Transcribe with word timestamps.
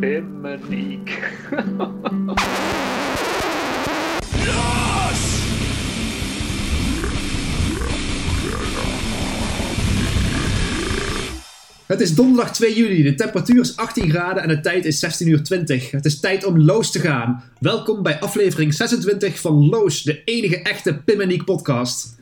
Pimmeniek. 0.00 1.18
Het 11.86 12.00
is 12.00 12.14
donderdag 12.14 12.52
2 12.52 12.74
juli, 12.74 13.02
de 13.02 13.14
temperatuur 13.14 13.60
is 13.60 13.76
18 13.76 14.10
graden 14.10 14.42
en 14.42 14.48
de 14.48 14.60
tijd 14.60 14.84
is 14.84 14.98
16 14.98 15.28
uur 15.28 15.42
20. 15.42 15.90
Het 15.90 16.04
is 16.04 16.20
tijd 16.20 16.44
om 16.44 16.58
Loos 16.58 16.90
te 16.90 16.98
gaan. 16.98 17.42
Welkom 17.60 18.02
bij 18.02 18.20
aflevering 18.20 18.74
26 18.74 19.40
van 19.40 19.68
Loos, 19.68 20.02
de 20.02 20.24
enige 20.24 20.62
echte 20.62 21.02
Pimmeniek 21.04 21.44
podcast. 21.44 22.17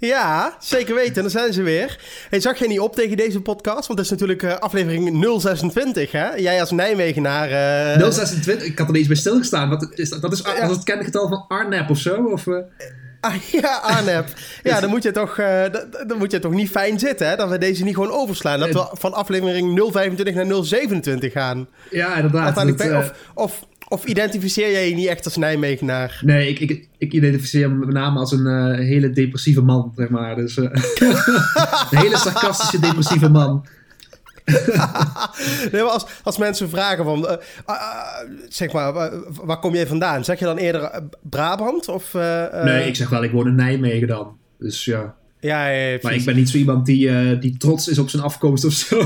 Ja, 0.00 0.56
zeker 0.60 0.94
weten. 0.94 1.22
Dan 1.22 1.30
zijn 1.30 1.52
ze 1.52 1.62
weer. 1.62 1.98
Hey, 2.30 2.40
zag 2.40 2.58
jij 2.58 2.68
niet 2.68 2.80
op 2.80 2.94
tegen 2.94 3.16
deze 3.16 3.40
podcast? 3.40 3.86
Want 3.86 3.98
het 3.98 3.98
is 3.98 4.10
natuurlijk 4.10 4.42
uh, 4.42 4.56
aflevering 4.56 5.40
026, 5.40 6.12
hè? 6.12 6.34
Jij 6.34 6.60
als 6.60 6.70
Nijmegenaar... 6.70 7.50
Uh... 7.98 8.10
026? 8.10 8.66
Ik 8.66 8.78
had 8.78 8.86
er 8.86 8.92
niet 8.92 8.96
eens 8.96 9.06
bij 9.06 9.16
stilgestaan. 9.16 9.68
Wat 9.68 9.88
is 9.94 10.10
dat? 10.10 10.22
Dat 10.22 10.32
is, 10.32 10.38
ja. 10.38 10.68
het 10.68 10.84
kengetal 10.84 11.28
van 11.28 11.44
Arnep 11.48 11.90
of 11.90 11.98
zo? 11.98 12.24
Of, 12.24 12.46
uh... 12.46 12.58
Ah, 13.20 13.34
ja, 13.34 13.76
Arnep. 13.82 14.28
Ja, 14.62 14.80
dan 14.80 14.90
moet, 14.90 15.02
je 15.02 15.10
toch, 15.10 15.38
uh, 15.38 15.62
dan 16.06 16.18
moet 16.18 16.30
je 16.30 16.38
toch 16.38 16.52
niet 16.52 16.70
fijn 16.70 16.98
zitten, 16.98 17.28
hè? 17.28 17.36
Dat 17.36 17.48
we 17.48 17.58
deze 17.58 17.84
niet 17.84 17.94
gewoon 17.94 18.10
overslaan. 18.10 18.60
Dat 18.60 18.72
we 18.72 18.88
van 18.92 19.12
aflevering 19.12 19.90
025 19.92 20.34
naar 20.34 20.64
027 20.64 21.32
gaan. 21.32 21.68
Ja, 21.90 22.14
inderdaad. 22.14 22.54
Dat, 22.54 22.92
of, 22.96 23.12
of, 23.34 23.66
of 23.88 24.04
identificeer 24.04 24.70
jij 24.70 24.88
je 24.88 24.94
niet 24.94 25.06
echt 25.06 25.24
als 25.24 25.36
Nijmegenaar? 25.36 26.20
Nee, 26.24 26.48
ik, 26.48 26.58
ik, 26.58 26.88
ik 26.98 27.12
identificeer 27.12 27.70
me 27.70 27.86
met 27.86 27.94
name 27.94 28.18
als 28.18 28.32
een 28.32 28.46
uh, 28.46 28.86
hele 28.86 29.10
depressieve 29.10 29.62
man, 29.62 29.92
zeg 29.96 30.08
maar. 30.08 30.36
Dus, 30.36 30.56
een 30.56 30.70
hele 31.90 32.16
sarcastische, 32.16 32.80
depressieve 32.80 33.28
man. 33.28 33.66
nee, 35.72 35.82
maar 35.82 35.90
als, 35.90 36.06
als 36.22 36.38
mensen 36.38 36.68
vragen 36.68 37.04
van, 37.04 37.18
uh, 37.24 37.32
uh, 37.68 37.76
zeg 38.48 38.72
maar, 38.72 38.92
waar 39.44 39.58
kom 39.58 39.74
jij 39.74 39.86
vandaan? 39.86 40.24
Zeg 40.24 40.38
je 40.38 40.44
dan 40.44 40.56
eerder 40.56 41.02
Brabant? 41.22 41.88
Of, 41.88 42.12
nee, 42.64 42.86
ik 42.86 42.96
zeg 42.96 43.08
wel, 43.08 43.22
ik 43.22 43.30
woon 43.30 43.46
in 43.46 43.54
Nijmegen 43.54 44.08
dan. 44.08 44.36
Dus 44.58 44.84
ja. 44.84 45.16
Ja, 45.40 45.68
ja, 45.68 45.98
maar 46.02 46.14
ik 46.14 46.24
ben 46.24 46.36
niet 46.36 46.48
zo 46.48 46.56
iemand 46.56 46.86
die, 46.86 47.38
die 47.38 47.56
trots 47.56 47.88
is 47.88 47.98
op 47.98 48.10
zijn 48.10 48.22
afkomst 48.22 48.64
of 48.64 48.72
zo. 48.72 48.96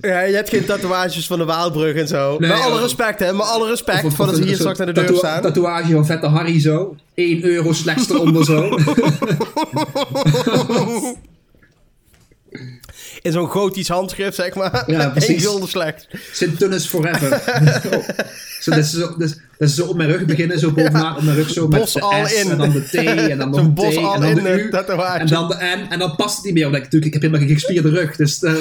ja, 0.00 0.20
je 0.20 0.34
hebt 0.34 0.48
geen 0.48 0.64
tatoeages 0.64 1.26
van 1.26 1.38
de 1.38 1.44
Waalbrug 1.44 1.94
en 1.94 2.08
zo. 2.08 2.36
Nee, 2.38 2.50
met 2.50 2.60
alle 2.60 2.80
respect, 2.80 3.20
hè. 3.20 3.32
Met 3.32 3.46
alle 3.46 3.68
respect, 3.68 4.04
of, 4.04 4.14
voordat 4.14 4.36
ze 4.36 4.42
hier 4.42 4.54
straks 4.54 4.78
naar 4.78 4.86
de 4.86 4.92
deur 4.92 5.16
staan. 5.16 5.42
tatoeage 5.42 5.92
van 5.92 6.06
Vette 6.06 6.26
Harry 6.26 6.60
zo. 6.60 6.96
1 7.14 7.44
euro 7.44 7.72
slechts 7.72 8.10
eronder 8.10 8.44
zo. 8.44 8.68
in 13.22 13.32
zo'n 13.32 13.48
gotisch 13.48 13.88
handschrift, 13.88 14.34
zeg 14.34 14.54
maar. 14.54 14.84
Ja, 14.86 15.08
precies. 15.16 15.44
Eén 15.44 15.68
slecht. 15.68 16.08
Sint-Tunis 16.32 16.86
forever. 16.86 17.32
oh. 17.92 18.08
zo, 18.60 18.70
dat, 18.70 18.78
is 18.78 18.90
zo, 18.90 19.16
dat, 19.18 19.36
is, 19.58 19.74
zo 19.74 19.86
op 19.86 19.96
mijn 19.96 20.10
rug 20.10 20.24
beginnen, 20.24 20.58
zo 20.58 20.72
bovenaan 20.72 21.02
ja. 21.02 21.16
op 21.16 21.22
mijn 21.22 21.36
rug, 21.36 21.50
zo 21.50 21.68
met 21.68 21.80
de 21.80 22.24
S 22.26 22.32
in. 22.32 22.50
en 22.50 22.58
dan 22.58 22.70
de 22.70 22.82
T 22.82 22.94
en 22.94 23.38
dan 23.38 23.50
nog 23.50 23.60
een 23.60 23.74
T 23.74 23.96
en 23.96 24.02
dan 24.02 24.20
de 24.20 24.40
U. 24.40 24.70
En 25.18 25.26
dan 25.26 25.48
de 25.48 25.54
N 25.54 25.92
en 25.92 25.98
dan 25.98 26.16
past 26.16 26.36
het 26.36 26.44
niet 26.44 26.54
meer, 26.54 26.66
omdat 26.66 26.78
ik 26.78 26.84
natuurlijk, 26.84 27.14
ik 27.14 27.22
heb 27.22 27.30
helemaal 27.30 27.46
geen 27.46 27.58
gespierde 27.58 27.88
rug, 27.88 28.16
dus 28.16 28.42
uh, 28.42 28.52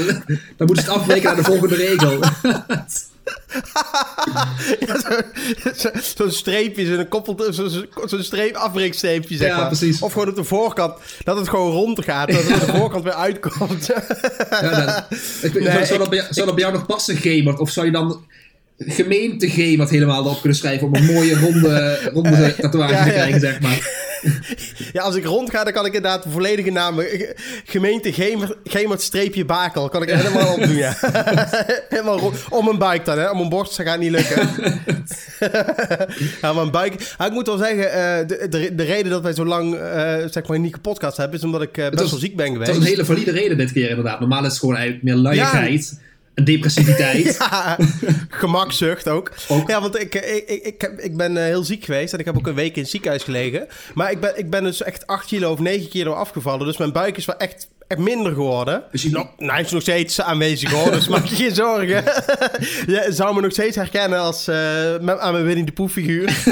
dan 0.58 0.68
moet 0.68 0.78
het 0.78 0.90
afbreken 0.90 1.24
naar 1.24 1.36
de 1.36 1.44
volgende 1.44 1.76
regel. 1.76 2.20
Zo'n 5.76 5.92
zo, 6.16 6.30
streepje, 6.30 6.86
zo'n 6.86 7.08
koppel, 7.08 7.54
zo'n 7.54 7.88
zo 8.08 8.22
streep, 8.22 8.72
zeg 9.30 9.40
ja, 9.40 9.58
maar. 9.58 9.68
Precies. 9.68 10.02
Of 10.02 10.12
gewoon 10.12 10.30
op 10.30 10.36
de 10.36 10.44
voorkant, 10.44 10.94
dat 11.24 11.38
het 11.38 11.50
gewoon 11.50 11.72
rond 11.72 12.04
gaat, 12.04 12.32
dat 12.32 12.44
het 12.44 12.52
aan 12.52 12.60
de 12.60 12.78
voorkant 12.78 13.04
weer 13.04 13.14
uitkomt. 13.14 13.86
ja, 14.50 15.08
ik, 15.42 15.54
nee, 15.54 15.86
zou, 15.86 16.00
dat 16.00 16.10
bij, 16.10 16.28
zou 16.30 16.46
dat 16.46 16.56
bij 16.56 16.64
jou 16.64 16.74
nog 16.74 16.86
passen, 16.86 17.18
Gemert? 17.18 17.60
Of 17.60 17.70
zou 17.70 17.86
je 17.86 17.92
dan 17.92 18.26
gemeente 18.78 19.50
G 19.50 19.78
wat 19.78 19.90
helemaal 19.90 20.24
erop 20.24 20.40
kunnen 20.40 20.58
schrijven 20.58 20.88
om 20.88 20.96
een 20.96 21.06
mooie 21.06 21.40
ronde, 21.40 22.00
ronde 22.14 22.56
tatoeage 22.62 22.94
ja, 22.94 23.04
te 23.04 23.10
krijgen, 23.10 23.40
zeg 23.40 23.60
maar. 23.60 24.08
Ja, 24.94 25.02
als 25.02 25.16
ik 25.16 25.26
rondga, 25.26 25.64
dan 25.64 25.74
kan 25.74 25.86
ik 25.86 25.94
inderdaad 25.94 26.24
de 26.24 26.30
volledige 26.30 26.72
naam... 26.72 27.00
Eh, 27.00 27.30
gemeente 27.66 28.14
Gemert 28.64 29.02
streepje 29.02 29.46
Bakel. 29.46 29.90
Kan 29.90 30.02
ik 30.02 30.10
helemaal 30.10 30.54
opdoen, 30.56 30.76
ja. 30.76 30.96
helemaal 31.90 32.20
rond, 32.20 32.36
om 32.50 32.68
een 32.68 32.78
bike 32.78 33.02
dan, 33.04 33.18
hè. 33.18 33.30
Om 33.30 33.40
een 33.40 33.50
borst, 33.50 33.78
dat 33.78 33.86
gaat 33.88 34.00
niet 34.00 34.12
lukken. 34.12 34.50
ja, 36.42 36.54
maar 36.54 36.64
een 36.64 36.72
bike... 36.72 36.98
ik 37.26 37.32
moet 37.32 37.48
wel 37.48 37.58
zeggen, 37.58 37.78
uh, 37.78 38.28
de, 38.28 38.48
de, 38.50 38.76
de, 38.76 38.84
reden 38.84 39.12
dat 39.12 39.22
wij 39.22 39.34
zo 39.34 39.46
lang, 39.46 39.74
uh, 39.74 40.16
zeg 40.30 40.48
maar, 40.48 40.60
niet 40.60 40.82
podcast 40.82 41.18
hebben... 41.18 41.38
is 41.38 41.46
omdat 41.46 41.62
ik 41.62 41.72
best 41.72 42.00
was, 42.00 42.12
wel 42.12 42.20
ziek 42.20 42.36
ben 42.36 42.52
geweest. 42.52 42.68
Het 42.68 42.78
was 42.78 42.86
een 42.86 42.92
hele 42.92 43.06
valide 43.06 43.32
reden 43.32 43.58
dit 43.58 43.72
keer, 43.72 43.90
inderdaad. 43.90 44.20
Normaal 44.20 44.46
is 44.46 44.50
het 44.50 44.60
gewoon 44.60 44.76
eigenlijk 44.76 45.04
meer 45.04 45.16
luiigheid 45.16 45.98
depressiviteit. 46.44 47.36
ja, 47.40 47.78
gemakzucht 48.30 49.08
ook. 49.08 49.32
ook. 49.48 49.70
Ja, 49.70 49.82
want 49.82 50.00
ik, 50.00 50.16
ik, 50.16 50.50
ik, 50.50 50.64
ik, 50.64 50.92
ik 50.98 51.18
ben 51.18 51.38
eh, 51.38 51.44
heel 51.44 51.64
ziek 51.64 51.86
geweest 51.86 52.14
en 52.14 52.20
ik 52.20 52.26
heb 52.26 52.38
ook 52.38 52.48
een 52.48 52.54
week 52.54 52.76
in 52.76 52.82
het 52.82 52.92
ziekenhuis 52.92 53.24
gelegen. 53.24 53.68
Maar 53.94 54.12
ik 54.12 54.20
ben, 54.20 54.38
ik 54.38 54.50
ben 54.50 54.64
dus 54.64 54.84
echt 54.84 55.08
8 55.08 55.26
kilo 55.26 55.52
of 55.52 55.60
9 55.60 55.90
kilo 55.90 56.14
afgevallen. 56.14 56.66
Dus 56.66 56.78
mijn 56.78 56.92
buik 56.92 57.18
is 57.18 57.26
wel 57.26 57.38
echt, 57.38 57.68
echt 57.88 58.00
minder 58.00 58.34
geworden. 58.34 58.84
Dus 58.92 59.02
je... 59.02 59.10
nog, 59.10 59.28
nou, 59.38 59.52
hij 59.52 59.62
is 59.62 59.72
nog 59.72 59.82
steeds 59.82 60.22
aanwezig 60.22 60.72
hoor, 60.72 60.92
dus 60.92 61.08
maak 61.08 61.26
je 61.26 61.36
geen 61.36 61.56
zorgen. 61.56 62.04
je 62.94 63.08
zou 63.10 63.36
me 63.36 63.42
nog 63.42 63.52
steeds 63.52 63.76
herkennen 63.76 64.20
als, 64.20 64.48
uh, 64.48 64.96
aan 64.96 65.34
mijn 65.34 65.46
Winnie 65.46 65.66
de 65.66 65.72
Pooh 65.72 65.90
figuur. 65.90 66.26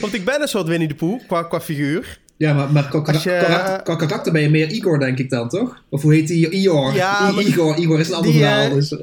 want 0.00 0.14
ik 0.14 0.24
ben 0.24 0.42
een 0.42 0.48
soort 0.48 0.66
Winnie 0.66 0.88
de 0.88 0.94
Pooh 0.94 1.20
qua, 1.26 1.42
qua 1.42 1.60
figuur. 1.60 2.18
Ja, 2.36 2.52
maar, 2.52 2.72
maar 2.72 2.88
qua, 2.88 3.12
je, 3.22 3.80
karakter 3.82 4.32
ben 4.32 4.42
je 4.42 4.50
meer 4.50 4.70
Igor, 4.70 4.98
denk 4.98 5.18
ik 5.18 5.30
dan, 5.30 5.48
toch? 5.48 5.82
Of 5.88 6.02
hoe 6.02 6.14
heet 6.14 6.28
die? 6.28 6.50
Igor. 6.50 6.94
Ja, 6.94 7.32
Igor. 7.38 7.76
Igor 7.76 8.00
is 8.00 8.08
een 8.08 8.14
ander 8.14 8.32
verhaal. 8.32 8.70
Dus. 8.70 8.96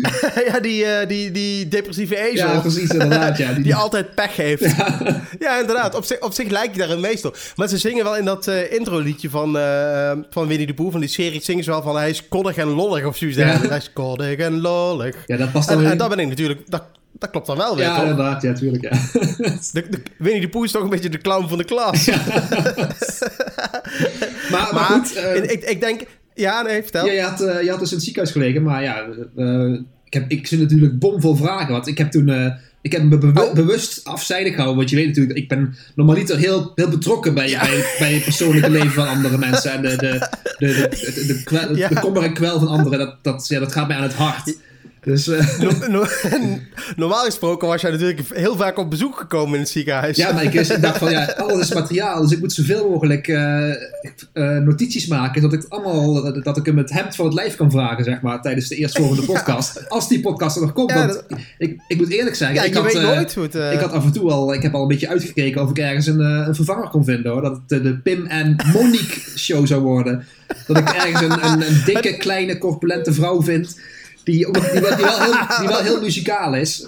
ja, 0.52 0.60
die, 0.60 0.84
uh, 0.84 1.06
die, 1.06 1.30
die 1.30 1.68
depressieve 1.68 2.16
ezel. 2.16 2.48
Ja, 2.48 2.60
precies, 2.60 2.90
inderdaad. 2.90 3.38
Ja, 3.38 3.52
die, 3.52 3.64
die 3.68 3.74
altijd 3.74 4.14
pech 4.14 4.36
heeft. 4.36 4.76
Ja, 4.76 4.98
ja 5.38 5.60
inderdaad. 5.60 5.94
Op 5.94 6.04
zich, 6.04 6.20
op 6.20 6.32
zich 6.32 6.50
lijkt 6.50 6.76
hij 6.76 6.86
daar 6.86 6.96
een 6.96 7.00
meester. 7.00 7.52
Maar 7.56 7.68
ze 7.68 7.78
zingen 7.78 8.04
wel 8.04 8.16
in 8.16 8.24
dat 8.24 8.48
uh, 8.48 8.72
intro-liedje 8.72 9.30
van, 9.30 9.56
uh, 9.56 10.12
van 10.30 10.46
Winnie 10.46 10.66
de 10.66 10.74
Pooh, 10.74 10.90
van 10.90 11.00
die 11.00 11.08
serie, 11.08 11.42
zingen 11.42 11.64
ze 11.64 11.70
wel 11.70 11.82
van 11.82 11.96
hij 11.96 12.10
is 12.10 12.28
koddig 12.28 12.56
en 12.56 12.68
lollig 12.68 13.04
of 13.04 13.16
zoiets. 13.16 13.38
Ja. 13.38 13.60
Hij 13.68 13.76
is 13.76 13.92
koddig 13.92 14.38
en 14.38 14.60
lollig. 14.60 15.16
Ja, 15.26 15.36
dat 15.36 15.52
past 15.52 15.68
dan 15.68 15.84
en, 15.84 15.90
en 15.90 15.98
dat 15.98 16.08
ben 16.08 16.18
ik 16.18 16.28
natuurlijk... 16.28 16.60
Dat, 16.66 16.82
dat 17.20 17.30
klopt 17.30 17.46
dan 17.46 17.56
wel 17.56 17.76
weer, 17.76 17.84
ja, 17.84 17.94
toch? 17.94 18.02
inderdaad. 18.02 18.42
Ja, 18.42 18.52
tuurlijk, 18.52 18.82
ja. 18.82 18.90
De, 19.72 19.88
de, 19.88 20.02
Winnie 20.18 20.40
de 20.40 20.48
Pooh 20.48 20.64
is 20.64 20.70
toch 20.70 20.82
een 20.82 20.88
beetje 20.88 21.08
de 21.08 21.18
clown 21.18 21.48
van 21.48 21.58
de 21.58 21.64
klas. 21.64 22.04
Ja. 22.04 22.16
maar, 24.52 24.70
maar, 24.74 24.84
goed... 24.84 25.16
Uh, 25.16 25.36
ik, 25.36 25.64
ik 25.64 25.80
denk... 25.80 26.00
Ja, 26.34 26.62
nee, 26.62 26.82
vertel. 26.82 27.06
Ja, 27.06 27.12
je, 27.12 27.22
had, 27.22 27.40
uh, 27.40 27.62
je 27.62 27.70
had 27.70 27.78
dus 27.78 27.88
in 27.88 27.94
het 27.94 28.04
ziekenhuis 28.04 28.32
gelegen, 28.32 28.62
maar 28.62 28.82
ja... 28.82 29.06
Uh, 29.36 29.78
ik, 30.04 30.12
heb, 30.12 30.30
ik 30.30 30.46
zit 30.46 30.58
natuurlijk 30.58 30.98
bomvol 30.98 31.36
vragen, 31.36 31.72
want 31.72 31.86
ik 31.86 31.98
heb 31.98 32.10
toen... 32.10 32.56
ik 32.82 32.92
heb 32.92 33.02
me 33.02 33.18
be 33.18 33.44
oh. 33.44 33.54
bewust 33.54 34.04
afzijdig 34.04 34.50
gehouden, 34.50 34.76
want 34.76 34.90
je 34.90 34.96
weet 34.96 35.06
natuurlijk, 35.06 35.38
ik 35.38 35.48
ben 35.48 35.74
normaliter 35.94 36.38
heel, 36.38 36.72
heel 36.74 36.88
betrokken 36.88 37.34
bij, 37.34 37.48
ja. 37.48 37.60
bij, 37.60 37.84
bij 37.98 38.12
het 38.12 38.24
persoonlijke 38.24 38.70
leven 38.70 38.92
van 38.92 39.08
andere 39.08 39.38
mensen. 39.48 39.72
En 39.72 39.82
de, 39.82 39.96
de, 39.96 40.28
de, 40.58 40.66
de, 40.66 41.12
de, 41.14 41.26
de, 41.26 41.42
kwel, 41.44 41.76
ja. 41.76 41.88
de 41.88 42.00
kommer 42.00 42.22
en 42.22 42.34
kwel 42.34 42.58
van 42.58 42.68
anderen, 42.68 42.98
dat, 42.98 43.16
dat, 43.22 43.48
ja, 43.48 43.58
dat 43.58 43.72
gaat 43.72 43.88
mij 43.88 43.96
aan 43.96 44.02
het 44.02 44.14
hart. 44.14 44.56
Dus, 45.00 45.28
uh... 45.28 45.58
no, 45.58 45.70
no, 45.98 46.06
normaal 46.96 47.24
gesproken 47.24 47.68
was 47.68 47.80
jij 47.80 47.90
natuurlijk 47.90 48.28
heel 48.34 48.56
vaak 48.56 48.78
op 48.78 48.90
bezoek 48.90 49.16
gekomen 49.16 49.54
in 49.54 49.60
het 49.60 49.68
ziekenhuis. 49.68 50.16
Ja, 50.16 50.32
maar 50.32 50.44
ik, 50.44 50.82
dacht 50.82 50.98
van 50.98 51.10
ja, 51.10 51.24
alles 51.24 51.60
is 51.60 51.74
materiaal. 51.74 52.22
Dus 52.22 52.32
ik 52.32 52.40
moet 52.40 52.52
zoveel 52.52 52.90
mogelijk 52.90 53.28
uh, 53.28 53.68
uh, 54.34 54.58
notities 54.58 55.06
maken. 55.06 55.42
Dat 55.42 55.52
ik, 55.52 55.64
allemaal, 55.68 56.42
dat 56.42 56.56
ik 56.56 56.66
hem 56.66 56.78
het 56.78 56.90
hemd 56.90 57.16
van 57.16 57.24
het 57.24 57.34
lijf 57.34 57.56
kan 57.56 57.70
vragen, 57.70 58.04
zeg 58.04 58.20
maar, 58.20 58.42
tijdens 58.42 58.68
de 58.68 58.76
eerstvolgende 58.76 59.22
podcast. 59.32 59.78
Ja. 59.78 59.86
Als 59.88 60.08
die 60.08 60.20
podcast 60.20 60.56
er 60.56 60.62
nog 60.62 60.72
komt. 60.72 60.90
Ja, 60.90 61.06
want 61.06 61.24
ik, 61.58 61.80
ik 61.88 61.96
moet 61.96 62.10
eerlijk 62.10 62.36
zeggen. 62.36 62.56
Ja, 62.56 62.62
ik 62.62 62.74
had, 62.74 62.84
weet 62.84 63.02
nooit 63.02 63.34
hoe 63.34 63.42
het, 63.42 63.54
Ik 63.54 63.80
had 63.80 63.92
af 63.92 64.04
en 64.04 64.12
toe 64.12 64.30
al, 64.30 64.54
ik 64.54 64.62
heb 64.62 64.74
al 64.74 64.82
een 64.82 64.88
beetje 64.88 65.08
uitgekeken 65.08 65.62
of 65.62 65.70
ik 65.70 65.78
ergens 65.78 66.06
een, 66.06 66.20
een 66.20 66.54
vervanger 66.54 66.88
kon 66.88 67.04
vinden 67.04 67.32
hoor. 67.32 67.42
Dat 67.42 67.52
het 67.52 67.68
de, 67.68 67.82
de 67.82 67.98
Pim 67.98 68.26
en 68.26 68.56
Monique 68.72 69.20
show 69.36 69.66
zou 69.66 69.82
worden. 69.82 70.26
Dat 70.66 70.78
ik 70.78 70.88
ergens 70.88 71.20
een, 71.20 71.44
een, 71.44 71.66
een 71.66 71.82
dikke, 71.84 72.16
kleine, 72.16 72.58
corpulente 72.58 73.12
vrouw 73.12 73.42
vind 73.42 73.76
die, 74.30 74.52
die, 74.52 74.62
die, 74.72 74.80
wel, 74.80 75.20
heel, 75.20 75.58
die 75.58 75.68
wel 75.68 75.82
heel 75.82 76.00
muzikaal 76.06 76.54
is. 76.54 76.86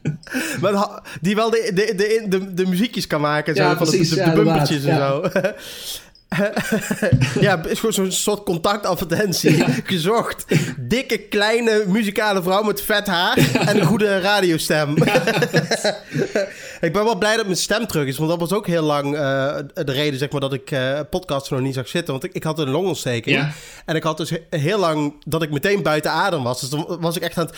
maar 0.60 1.02
die 1.20 1.34
wel 1.34 1.50
de, 1.50 1.70
de, 1.74 2.24
de, 2.28 2.54
de, 2.54 2.66
muziekjes 2.66 3.06
kan 3.06 3.20
maken. 3.20 3.54
Zo, 3.54 3.62
ja, 3.62 3.76
van 3.76 3.86
precies, 3.86 4.08
de, 4.08 4.14
de, 4.14 4.22
de 4.22 4.30
bumpertjes 4.30 4.84
en 4.84 4.96
zo. 4.96 5.22
ja, 7.40 7.64
is 7.64 7.78
gewoon 7.78 7.94
zo'n 7.94 8.12
soort 8.12 8.42
contactadvertentie. 8.42 9.64
Gezocht. 9.84 10.44
Dikke, 10.78 11.18
kleine, 11.18 11.84
muzikale 11.86 12.42
vrouw 12.42 12.62
met 12.62 12.82
vet 12.82 13.06
haar 13.06 13.38
en 13.66 13.80
een 13.80 13.86
goede 13.86 14.20
radiostem. 14.20 14.96
ik 16.80 16.92
ben 16.92 17.04
wel 17.04 17.18
blij 17.18 17.36
dat 17.36 17.44
mijn 17.44 17.56
stem 17.56 17.86
terug 17.86 18.06
is, 18.06 18.16
want 18.16 18.30
dat 18.30 18.40
was 18.40 18.52
ook 18.52 18.66
heel 18.66 18.82
lang 18.82 19.14
uh, 19.14 19.56
de 19.74 19.92
reden 19.92 20.18
zeg 20.18 20.30
maar, 20.30 20.40
dat 20.40 20.52
ik 20.52 20.70
uh, 20.70 21.00
podcasts 21.10 21.48
nog 21.48 21.60
niet 21.60 21.74
zag 21.74 21.88
zitten. 21.88 22.12
Want 22.12 22.24
ik, 22.24 22.32
ik 22.32 22.42
had 22.42 22.58
een 22.58 22.70
longontsteking. 22.70 23.36
Ja. 23.36 23.52
En 23.84 23.96
ik 23.96 24.02
had 24.02 24.16
dus 24.16 24.32
heel 24.50 24.78
lang 24.78 25.14
dat 25.24 25.42
ik 25.42 25.50
meteen 25.50 25.82
buiten 25.82 26.10
adem 26.10 26.42
was. 26.42 26.60
Dus 26.60 26.70
dan 26.70 26.96
was 27.00 27.16
ik 27.16 27.22
echt 27.22 27.38
aan 27.38 27.46
het... 27.46 27.56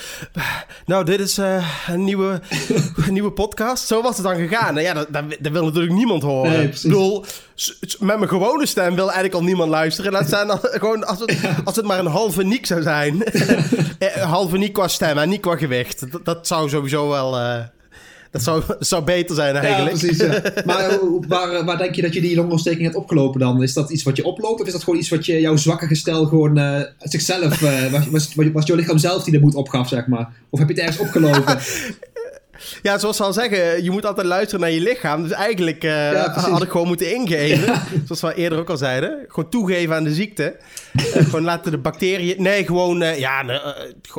Nou, 0.86 1.04
dit 1.04 1.20
is 1.20 1.38
uh, 1.38 1.68
een, 1.88 2.04
nieuwe, 2.04 2.40
een 3.06 3.12
nieuwe 3.12 3.32
podcast. 3.32 3.86
Zo 3.86 4.02
was 4.02 4.16
het 4.16 4.26
dan 4.26 4.36
gegaan. 4.36 4.74
Nou 4.74 4.86
ja, 4.86 4.94
dat, 4.94 5.06
dat, 5.12 5.24
dat 5.40 5.52
wil 5.52 5.64
natuurlijk 5.64 5.94
niemand 5.94 6.22
horen. 6.22 6.52
Nee, 6.52 6.66
ik 6.66 6.80
bedoel, 6.82 7.24
met 7.98 8.18
mijn 8.18 8.28
gewone 8.28 8.59
stem 8.66 8.94
wil 8.94 9.04
eigenlijk 9.04 9.34
al 9.34 9.42
niemand 9.42 9.70
luisteren. 9.70 10.12
Laat 10.12 10.26
staan 10.26 10.46
dan, 10.46 10.58
gewoon 10.62 11.06
als 11.06 11.20
het, 11.20 11.36
als 11.64 11.76
het 11.76 11.84
maar 11.84 11.98
een 11.98 12.06
halve 12.06 12.42
Niek 12.42 12.66
zou 12.66 12.82
zijn. 12.82 13.22
Eh, 13.98 14.22
halve 14.22 14.58
Niek 14.58 14.72
qua 14.72 14.88
stem 14.88 15.18
en 15.18 15.28
niet 15.28 15.40
qua 15.40 15.56
gewicht. 15.56 16.12
Dat, 16.12 16.24
dat 16.24 16.46
zou 16.46 16.68
sowieso 16.68 17.08
wel... 17.08 17.38
Uh, 17.38 17.58
dat 18.30 18.42
zou, 18.42 18.62
zou 18.78 19.04
beter 19.04 19.34
zijn 19.34 19.56
eigenlijk. 19.56 19.96
Ja, 19.96 20.06
precies. 20.06 20.18
Ja. 20.18 20.62
Maar 20.64 20.98
waar, 21.28 21.64
waar 21.64 21.78
denk 21.78 21.94
je 21.94 22.02
dat 22.02 22.14
je 22.14 22.20
die 22.20 22.36
longontsteking 22.36 22.82
hebt 22.82 22.96
opgelopen 22.96 23.40
dan? 23.40 23.62
Is 23.62 23.72
dat 23.72 23.90
iets 23.90 24.02
wat 24.02 24.16
je 24.16 24.24
oploopt? 24.24 24.60
Of 24.60 24.66
is 24.66 24.72
dat 24.72 24.84
gewoon 24.84 24.98
iets 24.98 25.08
wat 25.08 25.26
je, 25.26 25.40
jouw 25.40 25.56
zwakke 25.56 25.86
gestel 25.86 26.26
gewoon 26.26 26.58
uh, 26.58 26.80
zichzelf... 26.98 27.62
Uh, 27.62 27.92
was, 27.92 28.06
was, 28.06 28.34
was 28.52 28.66
jouw 28.66 28.76
lichaam 28.76 28.98
zelf 28.98 29.24
die 29.24 29.32
de 29.32 29.40
moed 29.40 29.54
opgaf, 29.54 29.88
zeg 29.88 30.06
maar? 30.06 30.28
Of 30.50 30.58
heb 30.58 30.68
je 30.68 30.74
het 30.74 30.82
ergens 30.82 31.06
opgelopen? 31.06 31.58
Ja, 32.82 32.98
zoals 32.98 33.16
ze 33.16 33.22
al 33.22 33.32
zeggen, 33.32 33.84
je 33.84 33.90
moet 33.90 34.06
altijd 34.06 34.26
luisteren 34.26 34.60
naar 34.60 34.70
je 34.70 34.80
lichaam. 34.80 35.22
Dus 35.22 35.32
eigenlijk 35.32 35.84
uh, 35.84 36.24
had 36.34 36.62
ik 36.62 36.70
gewoon 36.70 36.86
moeten 36.86 37.14
ingeven. 37.14 37.82
Zoals 38.04 38.20
we 38.20 38.34
eerder 38.34 38.58
ook 38.58 38.70
al 38.70 38.76
zeiden. 38.76 39.24
Gewoon 39.28 39.50
toegeven 39.50 39.94
aan 39.94 40.04
de 40.04 40.14
ziekte. 40.14 40.56
uh, 40.92 41.02
gewoon 41.04 41.44
laten 41.44 41.70
de 41.70 41.78
bacteriën... 41.78 42.42
Nee, 42.42 42.64
gewoon... 42.64 43.02
Uh, 43.02 43.18
ja, 43.18 43.44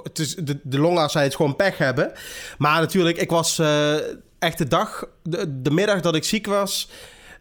het 0.03 0.19
is, 0.19 0.35
de, 0.35 0.59
de 0.63 0.79
longarts 0.79 1.13
zei 1.13 1.25
het 1.25 1.35
gewoon 1.35 1.55
pech 1.55 1.77
hebben. 1.77 2.11
Maar 2.57 2.79
natuurlijk, 2.79 3.17
ik 3.17 3.29
was 3.29 3.61
echt 4.39 4.57
de 4.57 4.67
dag... 4.67 5.05
De, 5.23 5.61
de 5.61 5.71
middag 5.71 6.01
dat 6.01 6.15
ik 6.15 6.23
ziek 6.23 6.47
was... 6.47 6.89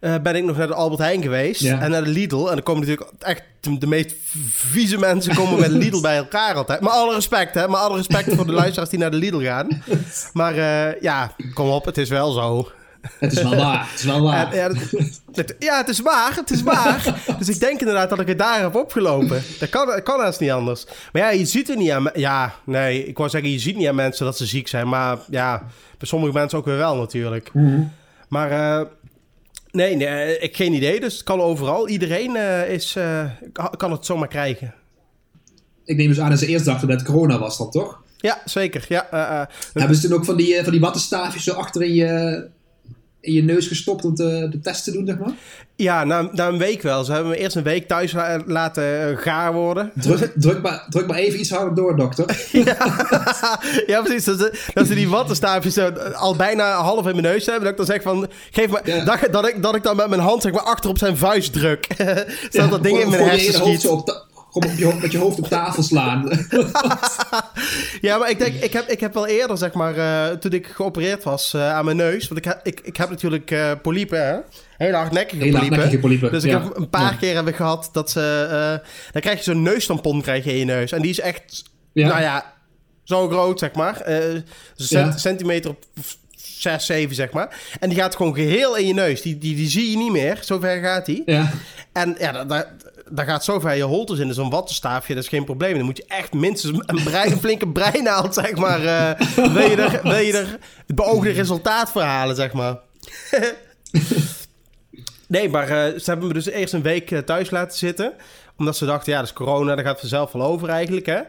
Uh, 0.01 0.15
ben 0.23 0.37
ik 0.37 0.45
nog 0.45 0.57
naar 0.57 0.67
de 0.67 0.75
Albert 0.75 1.01
Heijn 1.01 1.23
geweest. 1.23 1.65
En 1.65 1.91
naar 1.91 2.05
de 2.05 2.11
Lidl. 2.11 2.47
En 2.47 2.55
dan 2.55 2.63
komen 2.63 2.81
natuurlijk 2.81 3.11
echt 3.19 3.43
de, 3.61 3.87
meest 3.87 4.15
vieze 4.49 4.99
mensen 4.99 5.35
komen 5.35 5.61
met 5.61 5.71
Lidl 5.71 6.01
bij 6.01 6.17
elkaar 6.17 6.55
altijd. 6.55 6.81
Maar 6.81 6.93
alle 6.93 7.15
respect, 7.15 7.55
hè. 7.55 7.69
Maar 7.69 7.81
alle 7.81 7.97
respect 7.97 8.35
voor 8.35 8.47
de 8.47 8.53
luisteraars 8.53 8.91
die 8.91 8.99
naar 8.99 9.11
de 9.11 9.17
Lidl 9.17 9.41
gaan. 9.41 9.83
Maar 10.33 10.57
uh, 10.57 11.01
ja, 11.01 11.35
kom 11.55 11.69
op, 11.69 11.85
het 11.85 11.99
is 11.99 12.09
wel 12.09 12.33
zo. 12.33 12.69
Het 13.19 13.33
is 13.33 13.43
wel 13.43 13.57
waar. 13.57 13.89
Het 13.91 13.99
is 13.99 14.05
wel 14.05 14.23
waar. 14.23 14.55
ja, 14.55 14.71
het, 15.33 15.55
ja, 15.59 15.77
het 15.77 15.89
is 15.89 16.01
waar. 16.01 16.35
Het 16.35 16.51
is 16.51 16.63
waar. 16.63 17.23
dus 17.39 17.49
ik 17.49 17.61
denk 17.61 17.81
inderdaad 17.81 18.11
dat 18.11 18.21
ik 18.21 18.29
het 18.29 18.39
daar 18.39 18.61
heb 18.61 18.75
opgelopen. 18.75 19.43
Dat 19.59 19.69
kan, 19.69 19.87
dat 19.87 20.03
kan 20.03 20.21
haast 20.21 20.41
niet 20.41 20.51
anders. 20.51 20.87
Maar 21.13 21.23
ja, 21.23 21.31
je 21.31 21.45
ziet 21.45 21.71
er 21.71 21.77
niet 21.77 21.91
aan... 21.91 22.11
Ja, 22.15 22.55
nee, 22.65 23.07
ik 23.07 23.17
wou 23.17 23.31
zeggen, 23.31 23.51
je 23.51 23.59
ziet 23.59 23.77
niet 23.77 23.89
aan 23.89 23.95
mensen 23.95 24.25
dat 24.25 24.37
ze 24.37 24.47
ziek 24.47 24.69
zijn. 24.69 24.89
Maar 24.89 25.19
ja, 25.31 25.59
bij 25.99 26.09
sommige 26.09 26.33
mensen 26.33 26.59
ook 26.59 26.65
weer 26.65 26.77
wel 26.77 26.97
natuurlijk. 26.97 27.51
Mm 27.53 27.69
-hmm. 27.69 27.93
Maar... 28.29 28.51
Uh, 28.51 28.87
Nee, 29.73 29.97
nee, 29.97 30.39
ik 30.39 30.57
geen 30.57 30.73
idee. 30.73 31.01
Dus 31.01 31.15
het 31.15 31.23
kan 31.23 31.41
overal. 31.41 31.89
Iedereen 31.89 32.35
uh, 32.35 32.73
is, 32.73 32.97
uh, 32.97 33.25
kan 33.77 33.93
het 33.93 34.07
zomaar 34.07 34.29
krijgen. 34.29 34.75
Ik 35.85 35.97
neem 35.97 36.09
dus 36.09 36.21
aan 36.21 36.31
dat 36.31 36.39
ze 36.39 36.47
eerst 36.47 36.65
dachten 36.65 36.89
dat 36.89 37.01
het 37.01 37.09
corona 37.09 37.39
was 37.39 37.59
dan, 37.59 37.71
toch? 37.71 38.03
Ja, 38.17 38.43
zeker. 38.45 38.85
Ja, 38.89 39.09
uh, 39.15 39.57
Hebben 39.73 39.97
ze 39.97 40.09
toen 40.09 40.19
ook 40.19 40.25
van 40.25 40.37
die, 40.37 40.63
van 40.63 40.73
die 40.73 40.81
wattenstaafjes 40.81 41.45
zo 41.45 41.53
achter 41.53 41.83
in 41.83 41.95
je, 41.95 42.49
in 43.21 43.33
je 43.33 43.43
neus 43.43 43.67
gestopt 43.67 44.05
om 44.05 44.15
te, 44.15 44.47
de 44.51 44.61
test 44.61 44.85
te 44.85 44.93
doen, 44.93 45.07
zeg 45.07 45.19
maar? 45.19 45.33
Ja, 45.77 46.05
na, 46.05 46.29
na 46.33 46.49
een 46.49 46.59
week 46.59 46.83
wel. 46.83 47.05
Ze 47.05 47.13
hebben 47.13 47.31
me 47.31 47.37
eerst 47.37 47.57
een 47.57 47.63
week 47.63 47.89
thuis 47.89 48.15
laten 48.47 49.19
gaar 49.19 49.53
worden. 49.53 49.93
Druk, 49.95 50.33
druk, 50.37 50.63
maar, 50.63 50.87
druk 50.89 51.07
maar 51.07 51.17
even 51.17 51.41
iets 51.41 51.51
harder 51.51 51.75
door, 51.75 51.97
dokter. 51.97 52.49
ja, 52.53 52.77
ja, 53.87 54.03
precies. 54.03 54.25
Dat 54.25 54.39
ze, 54.39 54.71
dat 54.75 54.87
ze 54.87 54.95
die 54.95 55.09
wattenstaafjes 55.09 55.79
al 56.15 56.37
bijna 56.37 56.73
half 56.73 57.07
in 57.07 57.13
mijn 57.13 57.23
neus 57.23 57.47
hebben. 57.47 57.63
Dat 57.63 57.71
ik 57.71 57.77
dan 57.77 57.87
zeg 57.87 58.03
van, 58.03 58.29
geef 58.51 58.71
me... 58.71 58.81
Ja. 58.85 59.05
Dat, 59.05 59.33
dat, 59.33 59.49
ik, 59.49 59.63
dat 59.63 59.75
ik 59.75 59.83
dan 59.83 59.97
met 59.97 60.09
mijn 60.09 60.21
hand 60.21 60.43
zeg 60.43 60.53
maar 60.53 60.63
achter 60.63 60.91
op 60.91 60.99
zijn 60.99 61.17
vuist 61.17 61.53
druk. 61.53 61.87
Zodat 61.97 62.27
ja, 62.51 62.67
dat 62.67 62.83
ding 62.83 62.99
in 62.99 63.11
mijn 63.11 63.29
hersenen 63.29 63.61
schiet. 63.61 63.87
Op 63.87 64.29
op 64.53 64.65
je, 64.77 64.99
met 65.01 65.13
je 65.13 65.19
hoofd 65.19 65.39
op 65.39 65.47
tafel 65.47 65.83
slaan. 65.83 66.29
ja, 68.01 68.19
maar 68.19 68.31
ik 68.31 68.39
denk, 68.39 68.55
ik 68.55 68.73
heb, 68.73 68.89
ik 68.89 69.01
heb 69.01 69.15
wel 69.15 69.27
eerder, 69.27 69.59
zeg 69.59 69.73
maar, 69.73 69.97
uh, 69.97 70.27
toen 70.37 70.53
ik 70.53 70.67
geopereerd 70.67 71.25
was 71.25 71.55
uh, 71.55 71.73
aan 71.73 71.85
mijn 71.85 71.97
neus. 71.97 72.29
Want 72.29 72.47
ik, 72.47 72.59
ik, 72.63 72.81
ik 72.81 72.97
heb 72.97 73.11
natuurlijk 73.11 73.51
uh, 73.51 73.73
polypen, 73.83 74.27
hè? 74.27 74.37
Hele 74.77 74.97
hardnekkige 74.97 75.39
polypen. 75.39 75.61
hardnekkige 75.61 75.99
polypen. 75.99 76.33
Dus 76.33 76.45
ik 76.45 76.51
ja. 76.51 76.63
heb 76.63 76.77
een 76.77 76.91
paar 76.91 77.13
ja. 77.13 77.19
keer 77.19 77.35
heb 77.35 77.49
ik 77.49 77.57
gehad 77.57 77.89
dat 77.93 78.11
ze... 78.11 78.81
dan 79.13 79.23
krijg 79.23 79.39
je 79.39 79.45
zo'n 79.45 79.63
neustampon 79.63 80.23
krijg 80.23 80.45
je 80.45 80.53
in 80.53 80.59
je 80.59 80.65
neus. 80.65 80.93
En 80.93 81.03
die 81.03 81.11
is 81.11 81.21
echt, 81.21 81.65
ja. 81.93 82.09
nou 82.09 82.21
ja, 82.21 82.55
zo 83.03 83.29
groot, 83.29 83.59
zeg 83.59 83.73
maar. 83.73 84.03
cent, 84.75 85.21
centimeter 85.21 85.71
op 85.71 85.85
6, 86.61 86.87
7, 86.87 87.15
zeg 87.15 87.31
maar. 87.31 87.61
En 87.81 87.89
die 87.89 87.99
gaat 87.99 88.17
gewoon 88.17 88.35
geheel 88.35 88.77
in 88.77 88.87
je 88.87 88.95
neus. 88.95 89.23
Die, 89.23 89.39
die, 89.39 89.57
die 89.57 89.69
zie 89.69 89.91
je 89.91 89.97
niet 89.97 90.13
meer. 90.13 90.39
Zover 90.41 90.81
gaat 90.81 91.07
die. 91.07 91.23
Ja. 91.27 91.51
En 91.93 92.17
ja, 92.19 92.45
dat, 92.45 92.67
daar 93.11 93.27
gaat 93.27 93.45
zover 93.45 93.75
je 93.75 93.83
holtes 93.83 94.19
in. 94.19 94.35
Zo'n 94.35 94.51
wattenstaafje, 94.51 95.15
dat 95.15 95.23
is 95.23 95.29
geen 95.29 95.45
probleem. 95.45 95.77
Dan 95.77 95.85
moet 95.85 95.97
je 95.97 96.05
echt 96.07 96.33
minstens 96.33 96.81
een, 96.87 97.05
brein, 97.11 97.33
een 97.33 97.39
flinke 97.39 97.69
breinaald, 97.69 98.35
zeg 98.35 98.57
maar. 98.57 98.81
Uh, 98.81 99.27
wil, 99.55 99.71
je 99.71 99.77
er, 99.77 100.01
wil 100.03 100.19
je 100.19 100.33
er 100.33 100.59
het 100.87 100.97
beoogde 100.97 101.31
resultaat 101.31 101.91
voor 101.91 102.03
halen, 102.03 102.37
zeg 102.37 102.53
maar. 102.53 102.79
nee, 105.27 105.49
maar 105.49 105.71
uh, 105.71 105.99
ze 105.99 106.11
hebben 106.11 106.29
me 106.29 106.35
dus 106.35 106.49
eerst 106.49 106.75
een 106.75 106.83
week 106.83 107.23
thuis 107.27 107.51
laten 107.51 107.79
zitten. 107.79 108.13
Omdat 108.57 108.77
ze 108.77 108.87
dachten, 108.87 109.13
ja, 109.13 109.19
dat 109.19 109.29
is 109.29 109.35
corona, 109.35 109.75
dat 109.75 109.85
gaat 109.85 110.01
vanzelf 110.01 110.33
wel 110.33 110.43
over 110.43 110.69
eigenlijk, 110.69 111.07
hè. 111.07 111.21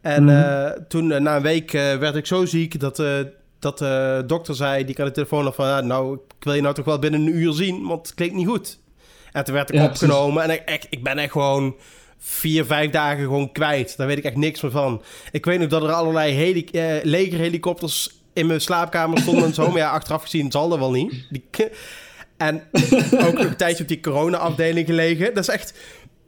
En 0.00 0.28
uh, 0.28 0.70
toen, 0.88 1.22
na 1.22 1.36
een 1.36 1.42
week, 1.42 1.70
werd 1.72 2.16
ik 2.16 2.26
zo 2.26 2.44
ziek 2.44 2.80
dat 2.80 3.02
dat 3.62 3.78
de 3.78 4.22
dokter 4.26 4.54
zei, 4.54 4.84
die 4.84 4.94
kan 4.94 5.04
de 5.04 5.10
telefoon 5.10 5.46
af 5.46 5.54
van... 5.54 5.66
Ja, 5.66 5.80
nou, 5.80 6.14
ik 6.14 6.44
wil 6.44 6.54
je 6.54 6.60
nou 6.60 6.74
toch 6.74 6.84
wel 6.84 6.98
binnen 6.98 7.20
een 7.20 7.36
uur 7.36 7.52
zien, 7.52 7.86
want 7.86 8.06
het 8.06 8.16
klinkt 8.16 8.34
niet 8.34 8.46
goed. 8.46 8.78
En 9.32 9.44
toen 9.44 9.54
werd 9.54 9.68
ik 9.68 9.74
ja, 9.74 9.84
opgenomen 9.84 10.44
precies. 10.44 10.64
en 10.64 10.74
ik, 10.74 10.86
ik 10.90 11.02
ben 11.02 11.18
echt 11.18 11.32
gewoon 11.32 11.76
vier, 12.18 12.64
vijf 12.64 12.90
dagen 12.90 13.22
gewoon 13.22 13.52
kwijt. 13.52 13.96
Daar 13.96 14.06
weet 14.06 14.18
ik 14.18 14.24
echt 14.24 14.36
niks 14.36 14.60
meer 14.60 14.70
van. 14.70 15.02
Ik 15.30 15.44
weet 15.44 15.58
nog 15.58 15.68
dat 15.68 15.82
er 15.82 15.92
allerlei 15.92 16.32
heli 16.32 16.68
uh, 16.72 16.94
legerhelikopters 17.02 18.20
in 18.32 18.46
mijn 18.46 18.60
slaapkamer 18.60 19.18
stonden 19.18 19.44
en 19.44 19.54
zo. 19.54 19.68
Maar 19.68 19.78
ja, 19.78 19.90
achteraf 19.90 20.22
gezien 20.22 20.50
zal 20.50 20.68
dat 20.68 20.78
wel 20.78 20.90
niet. 20.90 21.26
Die, 21.30 21.44
en 22.36 22.62
ook 23.26 23.38
een 23.38 23.56
tijdje 23.56 23.82
op 23.82 23.88
die 23.88 24.00
corona-afdeling 24.00 24.86
gelegen. 24.86 25.34
Dat 25.34 25.48
is 25.48 25.54
echt... 25.54 25.74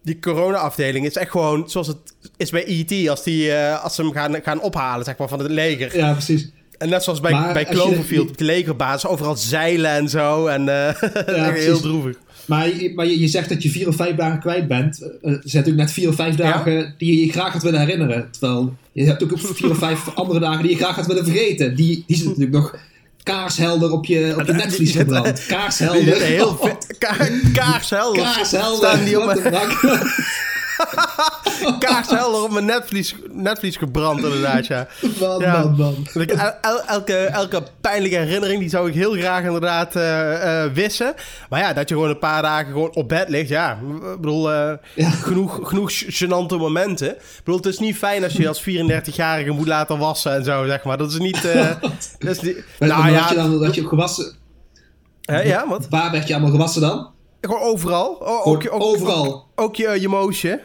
Die 0.03 0.19
corona-afdeling 0.19 1.07
is 1.07 1.17
echt 1.17 1.31
gewoon 1.31 1.71
zoals 1.71 1.87
het 1.87 2.15
is 2.37 2.51
bij 2.51 2.65
E.T. 2.67 3.09
Als, 3.09 3.23
die, 3.23 3.47
uh, 3.47 3.83
als 3.83 3.95
ze 3.95 4.03
hem 4.03 4.13
gaan, 4.13 4.43
gaan 4.43 4.61
ophalen, 4.61 5.05
zeg 5.05 5.17
maar, 5.17 5.29
van 5.29 5.39
het 5.39 5.51
leger. 5.51 5.97
Ja, 5.97 6.13
precies. 6.13 6.51
En 6.79 6.89
net 6.89 7.03
zoals 7.03 7.21
bij, 7.21 7.33
maar 7.33 7.53
bij 7.53 7.65
Cloverfield, 7.65 8.25
je, 8.25 8.31
op 8.31 8.39
de 8.39 8.45
legerbasis, 8.45 9.11
overal 9.11 9.37
zeilen 9.37 9.91
en 9.91 10.09
zo. 10.09 10.47
En 10.47 10.61
uh, 10.61 10.67
ja, 11.37 11.53
heel 11.53 11.81
droevig. 11.81 12.17
Maar, 12.47 12.69
maar 12.95 13.07
je, 13.07 13.21
je, 13.21 13.29
zegt 13.29 13.49
dat 13.49 13.63
je 13.63 13.71
vier 13.71 13.89
of 13.89 13.97
vijf 13.97 14.17
dagen 14.17 14.41
kwijt 14.41 14.69
bent. 14.69 15.01
Er 15.03 15.11
zijn 15.23 15.41
natuurlijk 15.43 15.77
net 15.77 15.93
vier 15.93 16.09
of 16.09 16.15
vijf 16.15 16.35
dagen 16.35 16.73
ja? 16.73 16.95
die 16.99 17.17
je 17.17 17.27
je 17.27 17.33
graag 17.33 17.53
had 17.53 17.63
willen 17.63 17.81
herinneren. 17.81 18.29
Terwijl 18.31 18.77
je 18.93 19.05
hebt 19.05 19.23
ook 19.23 19.39
vier 19.59 19.71
of 19.71 19.79
vijf 19.79 20.15
andere 20.15 20.41
dagen 20.41 20.63
die 20.63 20.71
je 20.71 20.77
graag 20.77 20.97
had 20.97 21.07
willen 21.07 21.25
vergeten. 21.25 21.77
Die, 21.77 22.05
die 22.07 22.17
zitten 22.17 22.27
natuurlijk 22.27 22.57
nog 22.57 22.77
kaarshelder 23.23 23.93
op 23.93 24.05
je, 24.05 24.35
op 24.39 24.47
je 24.47 24.53
netvlies 24.53 24.93
gebrand. 24.93 25.47
Kaarshelder. 25.47 26.23
Heel 26.23 26.57
vet. 26.57 26.99
Ka 26.99 27.17
kaarshelder. 27.53 28.23
Kaarshelder. 28.23 28.91
Staan 28.91 29.05
die 29.05 29.21
op. 29.21 29.33
Kaarshelder 31.79 32.43
op 32.43 32.51
mijn 32.51 32.65
netvlies, 32.65 33.15
netvlies 33.33 33.77
gebrand 33.77 34.23
inderdaad, 34.23 34.67
ja. 34.67 34.87
Man, 35.21 35.41
ja. 35.41 35.63
man, 35.63 35.77
man. 35.77 36.27
El, 36.61 36.81
elke, 36.87 37.17
elke 37.17 37.63
pijnlijke 37.81 38.17
herinnering, 38.17 38.61
die 38.61 38.69
zou 38.69 38.89
ik 38.89 38.95
heel 38.95 39.13
graag 39.13 39.45
inderdaad 39.45 39.97
uh, 39.97 40.03
uh, 40.33 40.65
wissen. 40.73 41.15
Maar 41.49 41.61
ja, 41.61 41.73
dat 41.73 41.89
je 41.89 41.95
gewoon 41.95 42.11
een 42.11 42.19
paar 42.19 42.43
dagen 42.43 42.73
gewoon 42.73 42.95
op 42.95 43.09
bed 43.09 43.29
ligt, 43.29 43.49
ja. 43.49 43.79
Ik 44.13 44.21
bedoel, 44.21 44.53
uh, 44.53 44.73
ja. 44.95 45.11
genoeg, 45.11 45.61
genoeg 45.63 45.93
gênante 45.93 46.57
momenten. 46.59 47.11
Ik 47.11 47.41
bedoel, 47.45 47.57
het 47.57 47.67
is 47.67 47.79
niet 47.79 47.97
fijn 47.97 48.25
als 48.25 48.33
je 48.33 48.49
als 48.49 48.63
34-jarige 48.63 49.51
moet 49.51 49.67
laten 49.67 49.99
wassen 49.99 50.35
en 50.35 50.45
zo, 50.45 50.67
zeg 50.67 50.85
maar. 50.85 50.99
Dat 50.99 51.11
is 51.11 51.19
niet... 51.19 51.43
dat 52.19 52.31
is 52.31 52.41
niet 52.41 52.65
nou 52.79 53.11
ja... 53.11 53.29
je 53.29 53.35
dan 53.35 53.59
dat 53.59 53.75
je 53.75 53.89
gewassen... 53.89 54.33
ja, 55.23 55.69
wat? 55.69 55.87
Waar 55.91 56.11
werd 56.11 56.27
je 56.27 56.35
allemaal 56.35 56.53
gewassen 56.53 56.81
dan? 56.81 57.13
Gewoon 57.41 57.63
overal. 57.63 58.27
Ook, 58.27 58.47
ook, 58.47 58.83
overal. 58.83 59.27
Ook, 59.27 59.47
ook 59.55 59.77
je, 59.77 60.01
je 60.01 60.09
moosje. 60.09 60.61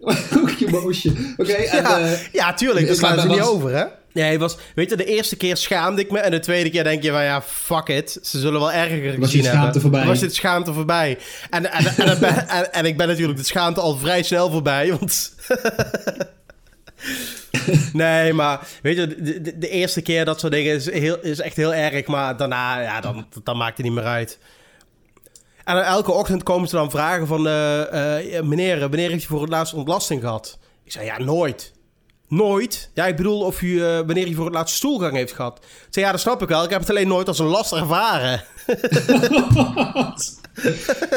ook 0.40 0.50
je 0.50 0.68
moosje. 0.70 1.08
Oké. 1.36 1.50
Okay, 1.50 1.64
ja, 1.64 2.00
uh, 2.00 2.12
ja, 2.32 2.54
tuurlijk. 2.54 2.86
Dat 2.86 2.96
slaan 2.96 3.20
ze 3.20 3.28
niet 3.28 3.40
over, 3.40 3.76
hè? 3.76 3.84
Nee, 4.12 4.38
was, 4.38 4.56
weet 4.74 4.90
je, 4.90 4.96
de 4.96 5.04
eerste 5.04 5.36
keer 5.36 5.56
schaamde 5.56 6.00
ik 6.00 6.10
me. 6.10 6.18
En 6.18 6.30
de 6.30 6.38
tweede 6.38 6.70
keer 6.70 6.84
denk 6.84 7.02
je 7.02 7.10
van 7.10 7.24
ja, 7.24 7.42
fuck 7.42 7.88
it. 7.88 8.18
Ze 8.22 8.38
zullen 8.38 8.60
wel 8.60 8.72
erger 8.72 9.04
was 9.04 9.14
gezien 9.14 9.42
schaamte 9.42 9.62
hebben. 9.62 9.80
Voorbij. 9.80 10.06
Was 10.06 10.18
dit 10.18 10.34
schaamte 10.34 10.72
voorbij. 10.72 11.18
En, 11.50 11.72
en, 11.72 11.86
en, 11.86 12.06
en, 12.06 12.18
ben, 12.18 12.48
en, 12.48 12.72
en 12.72 12.84
ik 12.84 12.96
ben 12.96 13.08
natuurlijk 13.08 13.38
de 13.38 13.44
schaamte 13.44 13.80
al 13.80 13.96
vrij 13.96 14.22
snel 14.22 14.50
voorbij. 14.50 14.96
Want... 14.98 15.34
nee, 17.92 18.32
maar 18.32 18.66
weet 18.82 18.96
je, 18.96 19.06
de, 19.06 19.40
de, 19.40 19.58
de, 19.58 19.68
eerste 19.68 20.02
keer 20.02 20.24
dat 20.24 20.40
soort 20.40 20.52
dingen 20.52 20.74
is, 20.74 20.90
heel, 20.90 21.18
is 21.22 21.40
echt 21.40 21.56
heel 21.56 21.74
erg. 21.74 22.06
Maar 22.06 22.36
daarna, 22.36 22.80
ja, 22.80 23.00
dan, 23.00 23.26
dan 23.42 23.56
maakt 23.56 23.76
het 23.76 23.86
niet 23.86 23.94
meer 23.94 24.04
uit. 24.04 24.38
En 25.68 25.84
elke 25.84 26.12
ochtend 26.12 26.42
komen 26.42 26.68
ze 26.68 26.76
dan 26.76 26.90
vragen 26.90 27.26
van... 27.26 27.46
Uh, 27.46 27.80
uh, 28.32 28.40
meneer, 28.42 28.78
wanneer 28.80 29.10
heeft 29.10 29.24
u 29.24 29.26
voor 29.26 29.40
het 29.40 29.50
laatst 29.50 29.74
ontlasting 29.74 30.20
gehad? 30.20 30.58
Ik 30.84 30.92
zei, 30.92 31.04
ja, 31.04 31.18
nooit. 31.18 31.72
Nooit? 32.28 32.90
Ja, 32.94 33.06
ik 33.06 33.16
bedoel 33.16 33.40
of 33.40 33.62
u, 33.62 33.66
uh, 33.66 33.96
wanneer 33.96 34.28
u 34.28 34.34
voor 34.34 34.44
het 34.44 34.54
laatst 34.54 34.76
stoelgang 34.76 35.14
heeft 35.14 35.32
gehad. 35.32 35.58
Ik 35.58 35.86
zei, 35.90 36.04
ja, 36.04 36.10
dat 36.10 36.20
snap 36.20 36.42
ik 36.42 36.48
wel. 36.48 36.64
Ik 36.64 36.70
heb 36.70 36.80
het 36.80 36.90
alleen 36.90 37.08
nooit 37.08 37.28
als 37.28 37.38
een 37.38 37.46
last 37.46 37.72
ervaren. 37.72 38.44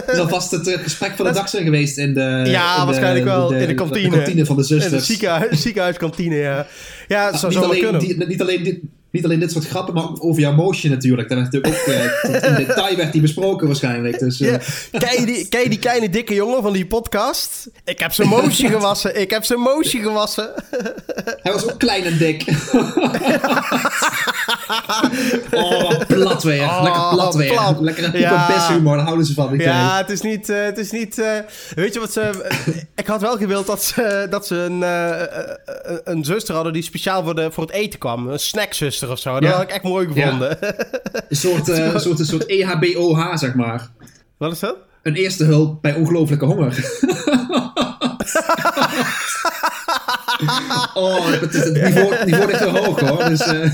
Dat 0.05 0.20
alvast 0.20 0.51
het 0.51 0.70
gesprek 0.70 1.15
van 1.15 1.25
de 1.25 1.31
dag 1.31 1.50
zijn 1.50 1.63
geweest 1.63 1.98
in 1.98 2.13
de... 2.13 2.43
Ja, 2.46 2.79
in 2.79 2.86
waarschijnlijk 2.86 3.25
de, 3.25 3.31
wel. 3.31 3.48
De, 3.48 3.58
in 3.58 3.67
de 3.67 3.74
kantine. 3.74 4.10
De 4.10 4.15
kantine 4.15 4.46
van 4.46 4.55
de 4.55 4.63
zusters. 4.63 4.91
In 4.91 4.98
de 4.98 5.03
ziekenhuis, 5.03 5.62
ziekenhuiskantine, 5.62 6.36
ja. 6.36 6.67
Ja, 7.08 7.31
dat 7.31 7.39
zou 7.39 7.53
niet 7.53 7.63
alleen. 7.63 8.00
Die, 8.00 8.25
niet 8.25 8.41
alleen 8.41 8.63
dit 8.63 8.79
niet 9.12 9.25
alleen 9.25 9.39
dit 9.39 9.51
soort 9.51 9.68
grappen, 9.68 9.94
maar 9.94 10.03
ook 10.03 10.24
over 10.24 10.41
jouw 10.41 10.53
motion 10.53 10.91
natuurlijk. 10.91 11.30
Werd 11.30 11.41
natuurlijk 11.41 11.74
ook 11.74 11.88
uh, 11.88 12.03
in 12.50 12.56
detail 12.56 12.96
werd 12.96 13.12
die 13.12 13.22
besproken 13.22 13.68
waarschijnlijk. 13.68 14.20
Dus, 14.20 14.41
uh. 14.41 14.51
ja. 14.51 14.60
ken, 15.00 15.20
je 15.20 15.25
die, 15.25 15.48
je 15.63 15.70
die 15.70 15.80
kleine 15.80 16.10
dikke 16.10 16.34
jongen 16.34 16.62
van 16.62 16.74
die 16.74 16.86
podcast? 16.86 17.70
Ik 17.86 18.00
heb 18.00 18.13
zijn 18.13 18.27
motion 18.27 18.72
gewassen. 18.80 19.22
Ik 19.22 19.30
heb 19.32 19.44
zijn 19.44 19.60
motion 19.60 20.01
gewassen. 20.01 20.50
Hij 21.41 21.51
was 21.51 21.63
ook 21.63 21.80
klein 21.80 22.03
en 22.03 22.18
dik. 22.18 22.44
oh, 25.51 26.00
plat 26.08 26.44
weer. 26.44 26.63
Oh, 26.63 26.84
Lekker 26.84 27.10
plat 27.12 27.36
weer. 27.36 27.51
Plat. 27.51 27.80
Lekker 27.80 28.20
ja. 28.20 28.48
daar 28.48 29.00
houden 29.00 29.25
ze 29.25 29.34
van. 29.34 29.58
Ja, 29.58 29.98
het 29.98 30.10
is 30.10 30.22
niet... 30.22 30.50
Uh, 30.50 30.63
het 30.63 30.77
is 30.77 30.91
niet 30.91 31.15
weet 31.75 31.94
je 31.94 32.00
wat 32.00 32.12
ze... 32.12 32.51
ik 32.96 33.08
had 33.08 33.22
wel 33.22 33.38
gewild 33.38 33.65
dat 33.65 33.84
ze, 33.84 34.27
dat 34.30 34.48
ze 34.48 34.56
een, 34.56 34.82
een 36.03 36.25
zuster 36.25 36.56
hadden 36.56 36.74
die 36.74 36.84
speciaal 36.84 37.24
voor, 37.24 37.36
de, 37.36 37.51
voor 37.51 37.63
het 37.63 37.74
eten 37.74 38.00
kwam. 38.00 38.27
Een 38.27 38.39
snackzuster 38.39 39.00
of 39.10 39.20
zo. 39.20 39.39
Dat 39.39 39.53
had 39.53 39.62
ik 39.62 39.70
echt 39.70 39.84
mooi 39.84 40.08
gevonden. 40.08 40.58
Een 41.29 41.36
soort, 41.46 41.70
uh, 41.70 41.98
soort, 41.98 42.20
een 42.20 42.25
soort 42.25 42.46
EHBOH, 42.46 43.38
zeg 43.38 43.53
maar. 43.53 43.89
Wat 44.38 44.51
is 44.51 44.60
dat? 44.60 44.75
Een 45.03 45.15
eerste 45.15 45.43
hulp 45.43 45.81
bij 45.81 45.93
ongelooflijke 45.93 46.46
honger. 46.46 46.67
oh, 50.93 51.25
het, 51.25 51.41
het, 51.41 51.53
het 51.53 51.74
niveau, 51.74 52.25
niveau 52.25 52.51
echt 52.51 52.63
hoog 52.63 53.00
hoor. 53.00 53.25
Dus, 53.25 53.48
uh... 53.48 53.72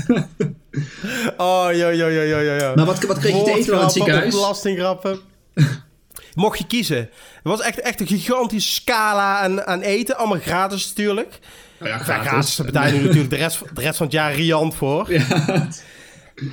Oh, 1.36 1.68
ja, 1.72 1.88
ja, 1.88 2.06
ja, 2.06 2.22
ja, 2.22 2.54
ja. 2.54 2.72
Maar 2.74 2.84
wat, 2.84 3.02
wat 3.02 3.18
kreeg 3.18 3.36
je 3.36 3.42
te 3.42 3.50
eten 3.58 3.72
in 3.72 3.80
het 3.80 3.92
ziekenhuis? 3.92 4.34
Belastinggrappen. 4.34 5.18
Mocht 6.34 6.58
je 6.58 6.66
kiezen. 6.66 6.96
Het 6.96 7.08
was 7.42 7.60
echt, 7.60 7.80
echt 7.80 8.00
een 8.00 8.06
gigantische 8.06 8.72
scala 8.72 9.38
aan, 9.38 9.66
aan 9.66 9.80
eten. 9.80 10.16
Allemaal 10.16 10.38
gratis 10.38 10.88
natuurlijk. 10.88 11.38
Nou 11.78 11.90
ja, 11.90 11.98
gratis. 11.98 12.56
betaal 12.56 12.86
je 12.86 13.00
natuurlijk 13.00 13.30
de 13.30 13.36
rest, 13.36 13.62
de 13.74 13.80
rest 13.80 13.96
van 13.96 14.06
het 14.06 14.14
jaar 14.14 14.34
riant 14.34 14.74
voor. 14.74 15.12
Ja. 15.12 15.68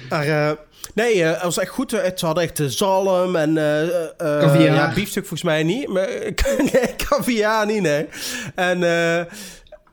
Maar 0.10 0.28
uh, 0.28 0.52
nee, 0.94 1.16
uh, 1.16 1.32
het 1.32 1.42
was 1.42 1.58
echt 1.58 1.70
goed. 1.70 1.92
Het 1.92 2.22
hadden 2.22 2.44
echt 2.44 2.62
zalm 2.66 3.36
en... 3.36 3.50
Uh, 3.50 4.66
ja, 4.66 4.94
biefstuk 4.94 5.26
volgens 5.26 5.44
mij 5.44 5.64
niet. 5.64 5.88
Maar 5.88 6.08
nee, 6.72 6.96
caviar 6.98 7.66
niet, 7.66 7.82
nee. 7.82 8.08
En 8.56 8.80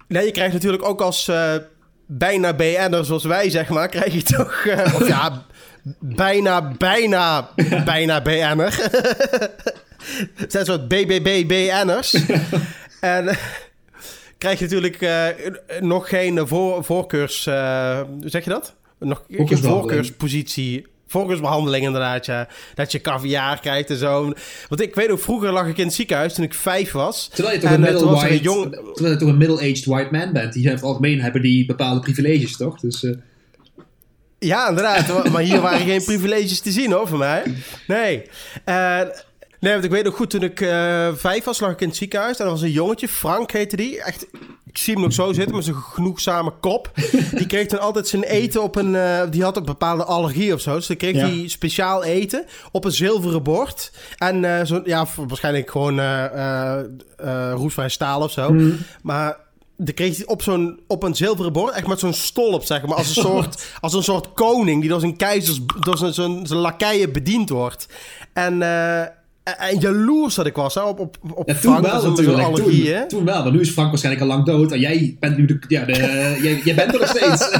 nee, 0.08 0.24
je 0.24 0.30
krijgt 0.30 0.52
natuurlijk 0.52 0.84
ook 0.84 1.00
als 1.00 1.30
bijna 2.06 2.54
BN'er 2.54 3.04
zoals 3.04 3.24
wij, 3.24 3.50
zeg 3.50 3.68
maar... 3.68 3.88
krijg 3.88 4.12
je 4.12 4.22
toch... 4.22 4.66
of 4.94 5.08
ja, 5.08 5.44
bijna, 5.98 6.72
bijna, 6.78 7.48
bijna 7.84 8.22
BN'er. 8.22 8.78
Het 10.34 10.52
zijn 10.52 10.64
soort 10.64 10.88
BBB-BN'ers. 10.88 12.16
en 13.00 13.36
krijg 14.42 14.58
je 14.58 14.64
natuurlijk 14.64 15.00
uh, 15.00 15.26
nog 15.80 16.08
geen 16.08 16.48
voor, 16.48 16.84
voorkeurs... 16.84 17.46
Uh, 17.46 18.00
zeg 18.20 18.44
je 18.44 18.50
dat? 18.50 18.74
Nog 18.98 19.24
geen 19.28 19.58
voorkeurspositie... 19.58 20.86
Voorkeursbehandeling 21.06 21.84
inderdaad, 21.84 22.26
ja. 22.26 22.48
Dat 22.74 22.92
je 22.92 23.00
caviar 23.00 23.60
krijgt 23.60 23.90
en 23.90 23.96
zo. 23.96 24.32
Want 24.68 24.80
ik 24.80 24.94
weet 24.94 25.10
ook, 25.10 25.20
vroeger 25.20 25.52
lag 25.52 25.66
ik 25.66 25.78
in 25.78 25.84
het 25.84 25.94
ziekenhuis 25.94 26.34
toen 26.34 26.44
ik 26.44 26.54
vijf 26.54 26.92
was. 26.92 27.28
Terwijl 27.28 27.54
je 27.54 27.60
toch, 27.60 27.70
een, 27.70 27.84
eh, 27.84 27.92
middle 27.92 28.10
white, 28.10 28.42
jong... 28.42 28.72
terwijl 28.72 29.14
je 29.14 29.20
toch 29.20 29.28
een 29.28 29.38
middle-aged 29.38 29.84
white 29.84 30.08
man 30.10 30.32
bent. 30.32 30.52
Die 30.52 30.64
in 30.64 30.70
het 30.70 30.82
algemeen 30.82 31.20
hebben 31.20 31.42
die 31.42 31.66
bepaalde 31.66 32.00
privileges, 32.00 32.56
toch? 32.56 32.80
Dus... 32.80 33.02
Uh... 33.02 33.16
Ja, 34.38 34.68
inderdaad. 34.68 35.30
maar 35.30 35.42
hier 35.42 35.60
waren 35.60 35.86
geen 35.86 36.04
privileges 36.10 36.60
te 36.60 36.70
zien 36.70 36.92
hoor, 36.92 37.08
voor 37.08 37.18
mij. 37.18 37.42
Nee. 37.86 38.22
Uh, 38.66 39.00
Nee, 39.62 39.72
want 39.72 39.84
ik 39.84 39.90
weet 39.90 40.04
nog 40.04 40.16
goed, 40.16 40.30
toen 40.30 40.42
ik 40.42 40.60
uh, 40.60 41.08
vijf 41.14 41.44
was, 41.44 41.60
lag 41.60 41.70
ik 41.70 41.80
in 41.80 41.88
het 41.88 41.96
ziekenhuis. 41.96 42.38
En 42.38 42.44
er 42.44 42.50
was 42.50 42.62
een 42.62 42.70
jongetje, 42.70 43.08
Frank 43.08 43.50
heette 43.50 43.76
die. 43.76 44.02
Echt, 44.02 44.26
ik 44.66 44.78
zie 44.78 44.92
hem 44.92 45.02
nog 45.02 45.12
zo 45.12 45.32
zitten 45.32 45.54
met 45.54 45.64
zijn 45.64 45.76
genoegzame 45.76 46.52
kop. 46.60 46.90
Die 47.38 47.46
kreeg 47.46 47.66
dan 47.66 47.80
altijd 47.80 48.08
zijn 48.08 48.22
eten 48.22 48.62
op 48.62 48.76
een... 48.76 48.94
Uh, 48.94 49.22
die 49.30 49.42
had 49.42 49.56
een 49.56 49.64
bepaalde 49.64 50.04
allergie 50.04 50.54
of 50.54 50.60
zo. 50.60 50.74
Dus 50.74 50.86
dan 50.86 50.96
kreeg 50.96 51.14
ja. 51.14 51.26
hij 51.26 51.48
speciaal 51.48 52.04
eten 52.04 52.44
op 52.72 52.84
een 52.84 52.92
zilveren 52.92 53.42
bord. 53.42 53.92
En 54.16 54.42
uh, 54.42 54.64
zo, 54.64 54.80
ja, 54.84 55.06
waarschijnlijk 55.16 55.70
gewoon 55.70 56.00
roestvrij 57.52 57.88
staal 57.88 58.22
of 58.22 58.30
zo. 58.30 58.52
Mm. 58.52 58.78
Maar 59.02 59.36
dan 59.76 59.94
kreeg 59.94 60.16
hij 60.16 60.26
op, 60.26 60.42
zo'n, 60.42 60.80
op 60.86 61.02
een 61.02 61.14
zilveren 61.14 61.52
bord, 61.52 61.74
echt 61.74 61.86
met 61.86 61.98
zo'n 61.98 62.14
stolp, 62.14 62.64
zeg 62.64 62.86
maar. 62.86 62.96
Als 62.96 63.16
een 63.16 63.22
soort, 63.30 63.66
als 63.80 63.94
een 63.94 64.02
soort 64.02 64.32
koning 64.32 64.80
die 64.80 64.90
door 64.90 65.00
zijn 65.00 65.16
keizers, 65.16 65.60
door 65.80 65.98
zijn, 65.98 66.14
zijn, 66.14 66.46
zijn 66.46 66.60
lakeien 66.60 67.12
bediend 67.12 67.48
wordt. 67.48 67.88
En... 68.32 68.60
Uh, 68.60 69.02
en 69.44 69.78
jaloers 69.78 70.34
dat 70.34 70.46
ik 70.46 70.56
was 70.56 70.74
hè, 70.74 70.80
op, 70.80 71.00
op, 71.00 71.16
op 71.34 71.48
ja, 71.48 71.54
Frank. 71.54 71.86
Toen 71.86 71.90
wel 71.90 72.10
natuurlijk. 72.10 72.54
Toen, 72.56 73.08
toen, 73.08 73.24
wel, 73.24 73.42
want 73.42 73.54
nu 73.54 73.60
is 73.60 73.70
Frank 73.70 73.88
waarschijnlijk 73.88 74.24
al 74.24 74.30
lang 74.30 74.46
dood. 74.46 74.72
En 74.72 74.80
jij 74.80 75.16
bent 75.20 75.36
nu 75.36 75.44
de... 75.44 75.58
Ja, 75.68 75.84
de, 75.84 75.92
jij, 76.42 76.60
jij 76.64 76.74
bent 76.74 76.94
er 76.94 77.00
nog 77.00 77.08
steeds. 77.08 77.50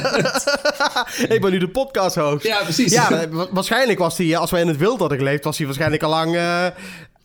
ik 1.35 1.41
ben 1.41 1.51
nu 1.51 1.57
de 1.57 1.67
podcast 1.67 2.15
host. 2.15 2.43
Ja, 2.43 2.63
precies. 2.63 2.93
Ja, 2.93 3.27
waarschijnlijk 3.51 3.99
was 3.99 4.17
hij, 4.17 4.37
als 4.37 4.51
wij 4.51 4.61
in 4.61 4.67
het 4.67 4.77
wild 4.77 4.99
hadden 4.99 5.17
geleefd, 5.17 5.43
was 5.43 5.57
hij 5.57 5.65
waarschijnlijk 5.65 6.03
al 6.03 6.09
lang... 6.09 6.35
Uh, 6.35 6.65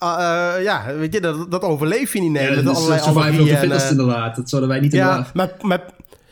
uh, 0.02 0.54
ja, 0.62 0.84
weet 0.98 1.12
je, 1.12 1.20
dat, 1.20 1.50
dat 1.50 1.62
overleef 1.62 2.12
je 2.12 2.20
niet. 2.20 2.30
Nee, 2.30 2.50
ja, 2.50 2.62
dat 2.62 2.72
is 2.72 2.76
allerlei 2.76 3.00
survival 3.00 3.42
of 3.42 3.48
the 3.48 3.56
fittest 3.56 3.90
inderdaad. 3.90 4.36
Dat 4.36 4.48
zouden 4.48 4.70
wij 4.70 4.80
niet 4.80 4.92
Ja, 4.92 5.26
met, 5.34 5.62
met, 5.62 5.82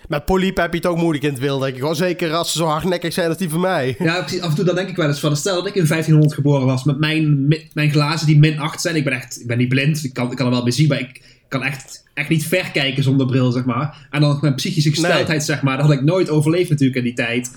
met 0.09 0.25
polyp 0.25 0.57
heb 0.57 0.73
je 0.73 0.77
het 0.77 0.87
ook 0.87 0.97
moeilijk 0.97 1.25
in 1.25 1.31
het 1.31 1.39
wild, 1.39 1.61
denk 1.61 1.75
ik. 1.75 1.81
Gewoon 1.81 1.97
zeker 1.97 2.35
als 2.35 2.53
ze 2.53 2.59
zo 2.59 2.65
hardnekkig 2.65 3.13
zijn 3.13 3.29
als 3.29 3.39
die 3.39 3.51
van 3.51 3.61
mij. 3.61 3.95
Ja, 3.99 4.21
precies. 4.21 4.41
Af 4.41 4.49
en 4.49 4.55
toe 4.57 4.65
dan 4.65 4.75
denk 4.75 4.89
ik 4.89 4.97
wel 4.97 5.09
eens 5.09 5.21
van... 5.21 5.37
Stel 5.37 5.55
dat 5.55 5.67
ik 5.67 5.75
in 5.75 5.87
1500 5.87 6.35
geboren 6.35 6.67
was 6.67 6.85
met 6.85 6.99
mijn, 6.99 7.47
mijn 7.73 7.91
glazen 7.91 8.27
die 8.27 8.39
min 8.39 8.59
8 8.59 8.81
zijn. 8.81 8.97
Ik 8.97 9.05
ben 9.05 9.13
echt... 9.13 9.41
Ik 9.41 9.47
ben 9.47 9.59
niet 9.59 9.69
blind. 9.69 10.05
Ik 10.05 10.13
kan, 10.13 10.31
ik 10.31 10.37
kan 10.37 10.47
er 10.47 10.53
wel 10.53 10.63
mee 10.63 10.73
zien, 10.73 10.89
maar 10.89 11.01
ik 11.01 11.23
kan 11.49 11.63
echt, 11.63 12.05
echt 12.15 12.29
niet 12.29 12.47
ver 12.47 12.71
kijken 12.71 13.03
zonder 13.03 13.27
bril, 13.27 13.53
zeg 13.53 13.65
maar. 13.65 14.09
En 14.11 14.21
dan 14.21 14.39
mijn 14.41 14.55
psychische 14.55 14.91
gesteldheid, 14.91 15.29
nee. 15.29 15.41
zeg 15.41 15.63
maar. 15.63 15.77
Dat 15.77 15.87
had 15.87 15.95
ik 15.95 16.03
nooit 16.03 16.31
overleefd 16.31 16.71
natuurlijk 16.71 16.99
in 16.99 17.05
die 17.05 17.15
tijd. 17.15 17.51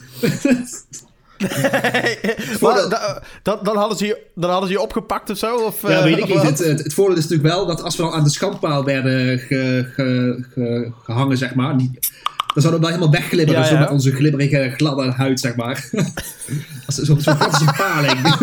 maar, 2.62 2.90
da, 2.90 3.22
dan, 3.64 3.78
hadden 3.78 3.98
ze 3.98 4.06
je, 4.06 4.18
dan 4.36 4.50
hadden 4.50 4.70
ze 4.70 4.76
je 4.76 4.82
opgepakt 4.82 5.30
of 5.30 5.38
zo? 5.38 5.56
Of, 5.56 5.82
ja, 5.82 6.04
weet 6.04 6.18
ik 6.18 6.28
niet. 6.28 6.42
Het, 6.42 6.60
het, 6.60 6.84
het, 6.84 6.94
voordeel 6.94 7.18
is 7.18 7.28
natuurlijk 7.28 7.50
wel 7.50 7.66
dat 7.66 7.84
als 7.84 7.96
we 7.96 8.04
dan 8.04 8.12
aan 8.12 8.24
de 8.24 8.30
schandpaal 8.30 8.84
werden 8.84 9.40
ge, 9.40 9.90
ge, 9.94 10.38
ge, 10.54 10.92
gehangen, 11.04 11.38
zeg 11.38 11.56
maar. 11.56 11.78
Die, 11.78 12.00
dan 12.54 12.64
zouden 12.64 12.82
we 12.82 12.88
wel 12.88 12.96
helemaal 12.96 13.22
wegglibberen, 13.22 13.62
ja, 13.62 13.68
ja. 13.68 13.74
zo 13.74 13.80
met 13.80 13.90
onze 13.90 14.12
glibberige, 14.12 14.74
gladde 14.76 15.12
huid, 15.12 15.40
zeg 15.40 15.56
maar. 15.56 15.90
Zo'n 16.88 17.22
zo 17.22 17.36
paling. 17.78 18.28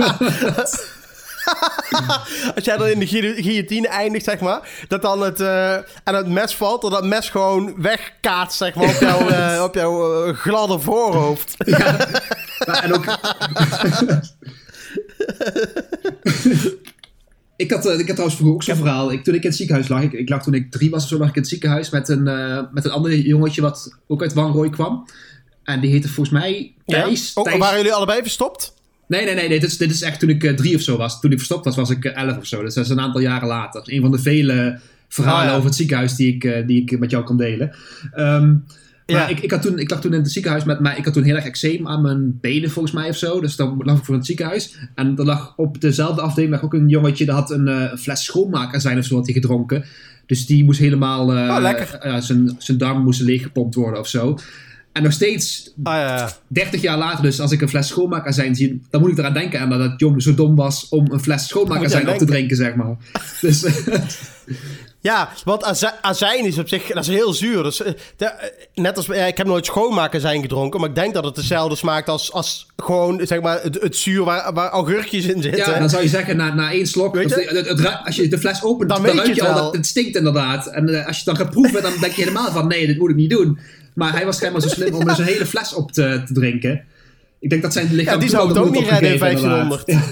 Als 2.54 2.64
jij 2.64 2.76
dan 2.76 2.86
in 2.86 2.98
de 2.98 3.06
guillotine 3.42 3.88
eindigt, 3.88 4.24
zeg 4.24 4.40
maar, 4.40 4.60
dat 4.88 5.02
dan 5.02 5.22
het, 5.22 5.40
uh, 5.40 5.74
en 5.74 6.14
het 6.14 6.28
mes 6.28 6.54
valt, 6.54 6.82
dat 6.82 6.90
dat 6.90 7.04
mes 7.04 7.30
gewoon 7.30 7.74
wegkaatst, 7.76 8.58
zeg 8.58 8.74
maar, 8.74 8.88
op, 8.88 9.00
jou, 9.00 9.30
uh, 9.30 9.62
op 9.62 9.74
jouw 9.74 10.26
uh, 10.26 10.34
gladde 10.34 10.78
voorhoofd. 10.78 11.54
Ja, 11.56 11.96
en 12.82 12.94
ook... 12.94 13.04
Ik 17.56 17.70
had, 17.70 17.84
ik 17.84 17.98
had 17.98 18.06
trouwens 18.06 18.34
vroeger 18.34 18.54
ook 18.54 18.62
zo'n 18.62 18.76
verhaal. 18.76 19.12
Ik, 19.12 19.24
toen 19.24 19.34
ik 19.34 19.42
in 19.42 19.48
het 19.48 19.56
ziekenhuis 19.58 19.88
lag, 19.88 20.02
ik, 20.02 20.12
ik 20.12 20.28
lag 20.28 20.42
toen 20.42 20.54
ik 20.54 20.70
drie 20.70 20.90
was 20.90 21.02
of 21.02 21.08
zo, 21.08 21.18
lag 21.18 21.28
ik 21.28 21.34
in 21.34 21.40
het 21.40 21.50
ziekenhuis 21.50 21.90
met 21.90 22.08
een, 22.08 22.26
uh, 22.26 22.60
met 22.72 22.84
een 22.84 22.90
ander 22.90 23.18
jongetje 23.18 23.60
wat 23.60 23.96
ook 24.06 24.22
uit 24.22 24.32
Wanrooy 24.32 24.70
kwam. 24.70 25.06
En 25.64 25.80
die 25.80 25.90
heette 25.90 26.08
volgens 26.08 26.40
mij 26.40 26.74
Thijs. 26.86 27.32
Ja? 27.34 27.40
Oh, 27.40 27.46
Thijs. 27.46 27.58
waren 27.58 27.76
jullie 27.76 27.92
allebei 27.92 28.20
verstopt? 28.22 28.74
Nee, 29.08 29.24
nee, 29.24 29.34
nee. 29.34 29.48
nee. 29.48 29.60
Dit, 29.60 29.70
is, 29.70 29.76
dit 29.76 29.90
is 29.90 30.02
echt 30.02 30.20
toen 30.20 30.28
ik 30.28 30.42
uh, 30.42 30.54
drie 30.54 30.74
of 30.74 30.80
zo 30.80 30.96
was. 30.96 31.20
Toen 31.20 31.30
ik 31.30 31.36
verstopt 31.36 31.64
was, 31.64 31.76
was 31.76 31.90
ik 31.90 32.04
uh, 32.04 32.16
elf 32.16 32.36
of 32.36 32.46
zo. 32.46 32.62
Dus 32.62 32.74
dat 32.74 32.84
is 32.84 32.90
een 32.90 33.00
aantal 33.00 33.20
jaren 33.20 33.48
later. 33.48 33.82
Een 33.84 34.00
van 34.00 34.10
de 34.10 34.18
vele 34.18 34.80
verhalen 35.08 35.46
ja. 35.46 35.54
over 35.54 35.66
het 35.66 35.76
ziekenhuis 35.76 36.14
die 36.14 36.34
ik, 36.34 36.66
die 36.66 36.82
ik 36.82 36.98
met 36.98 37.10
jou 37.10 37.24
kan 37.24 37.36
delen. 37.36 37.74
Um, 38.16 38.64
maar 38.76 38.85
ja. 39.06 39.28
ik, 39.28 39.40
ik, 39.40 39.50
had 39.50 39.62
toen, 39.62 39.78
ik 39.78 39.90
lag 39.90 40.00
toen 40.00 40.12
in 40.12 40.22
het 40.22 40.32
ziekenhuis 40.32 40.64
met 40.64 40.80
mij. 40.80 40.96
Ik 40.96 41.04
had 41.04 41.14
toen 41.14 41.22
heel 41.22 41.34
erg 41.34 41.44
eczeem 41.44 41.88
aan 41.88 42.02
mijn 42.02 42.38
benen 42.40 42.70
volgens 42.70 42.94
mij 42.94 43.08
of 43.08 43.16
zo. 43.16 43.40
Dus 43.40 43.56
dan 43.56 43.80
lag 43.84 43.98
ik 43.98 44.04
voor 44.04 44.14
het 44.14 44.26
ziekenhuis. 44.26 44.76
En 44.94 45.16
er 45.16 45.24
lag 45.24 45.52
op 45.56 45.80
dezelfde 45.80 46.20
afdeling 46.20 46.52
lag 46.52 46.64
ook 46.64 46.74
een 46.74 46.88
jongetje. 46.88 47.24
Dat 47.24 47.34
had 47.34 47.50
een 47.50 47.68
uh, 47.68 47.94
fles 47.94 48.24
schoonmaker 48.24 48.80
zijn 48.80 48.98
of 48.98 49.04
zo 49.04 49.14
had 49.14 49.24
hij 49.24 49.34
gedronken. 49.34 49.84
Dus 50.26 50.46
die 50.46 50.64
moest 50.64 50.78
helemaal... 50.78 51.36
Uh, 51.36 51.54
oh, 51.54 51.58
lekker. 51.60 52.06
Uh, 52.06 52.16
zijn, 52.20 52.54
zijn 52.58 52.78
darm 52.78 53.02
moest 53.02 53.20
leeggepompt 53.20 53.74
worden 53.74 54.00
of 54.00 54.08
zo. 54.08 54.38
En 54.96 55.02
nog 55.02 55.12
steeds, 55.12 55.72
ah, 55.82 55.94
ja, 55.94 56.16
ja. 56.16 56.32
30 56.48 56.82
jaar 56.82 56.98
later, 56.98 57.22
dus 57.22 57.40
als 57.40 57.52
ik 57.52 57.60
een 57.60 57.68
fles 57.68 57.88
schoonmaakazijn 57.88 58.54
zie, 58.54 58.82
dan 58.90 59.00
moet 59.00 59.10
ik 59.10 59.18
eraan 59.18 59.32
denken 59.32 59.60
aan 59.60 59.70
dat 59.70 59.78
dat 59.78 60.00
jong 60.00 60.22
zo 60.22 60.34
dom 60.34 60.54
was 60.54 60.88
om 60.88 61.12
een 61.12 61.20
fles 61.20 61.46
schoonmaakazijn 61.48 62.08
op 62.08 62.18
te 62.18 62.24
drinken, 62.24 62.56
zeg 62.56 62.74
maar. 62.74 62.96
Dus, 63.40 63.66
ja, 65.00 65.28
want 65.44 65.84
azijn 66.00 66.44
is 66.44 66.58
op 66.58 66.68
zich, 66.68 66.86
dat 66.86 67.02
is 67.02 67.08
heel 67.08 67.32
zuur. 67.32 67.62
Dus, 67.62 67.76
de, 68.16 68.32
net 68.74 68.96
als, 68.96 69.08
ik 69.08 69.36
heb 69.36 69.46
nooit 69.46 69.66
schoonmaakazijn 69.66 70.40
gedronken, 70.40 70.80
maar 70.80 70.88
ik 70.88 70.94
denk 70.94 71.14
dat 71.14 71.24
het 71.24 71.34
dezelfde 71.34 71.76
smaakt 71.76 72.08
als, 72.08 72.32
als 72.32 72.66
gewoon, 72.76 73.20
zeg 73.26 73.40
maar, 73.40 73.62
het, 73.62 73.78
het 73.80 73.96
zuur 73.96 74.24
waar, 74.24 74.52
waar 74.52 74.70
augurkjes 74.70 75.24
in 75.24 75.42
zitten. 75.42 75.72
Ja, 75.72 75.78
dan 75.78 75.90
zou 75.90 76.02
je 76.02 76.08
zeggen, 76.08 76.36
na, 76.36 76.54
na 76.54 76.70
één 76.70 76.86
slok, 76.86 77.14
je? 77.14 77.20
Het, 77.20 77.68
het, 77.68 78.00
als 78.04 78.16
je 78.16 78.28
de 78.28 78.38
fles 78.38 78.62
opent, 78.62 78.90
dan, 78.90 79.02
dan 79.02 79.16
weet 79.16 79.36
je 79.36 79.48
al 79.48 79.54
dat 79.54 79.74
het 79.74 79.86
stinkt 79.86 80.16
inderdaad. 80.16 80.66
En 80.66 80.88
uh, 80.88 81.06
als 81.06 81.16
je 81.18 81.30
het 81.30 81.36
dan 81.36 81.46
gaat 81.46 81.54
proeven, 81.54 81.82
dan 81.82 81.92
denk 82.00 82.12
je 82.12 82.22
helemaal 82.22 82.52
van, 82.52 82.68
nee, 82.68 82.86
dit 82.86 82.98
moet 82.98 83.10
ik 83.10 83.16
niet 83.16 83.30
doen. 83.30 83.58
Maar 83.94 84.12
hij 84.12 84.24
was 84.24 84.36
schijnbaar 84.36 84.62
zo 84.62 84.68
slim 84.68 84.94
om 84.94 85.04
dus 85.04 85.18
een 85.18 85.24
hele 85.24 85.46
fles 85.46 85.74
op 85.74 85.92
te, 85.92 86.22
te 86.26 86.32
drinken. 86.32 86.84
Ik 87.38 87.50
denk 87.50 87.62
dat 87.62 87.72
zijn 87.72 87.92
lichaam... 87.92 88.14
Ja, 88.14 88.20
die 88.20 88.28
zou 88.28 88.48
het 88.48 88.58
ook 88.58 88.70
niet 88.70 88.88
redden 88.88 89.12
in 89.12 89.18
1500. 89.18 89.82
Ja. 89.86 90.02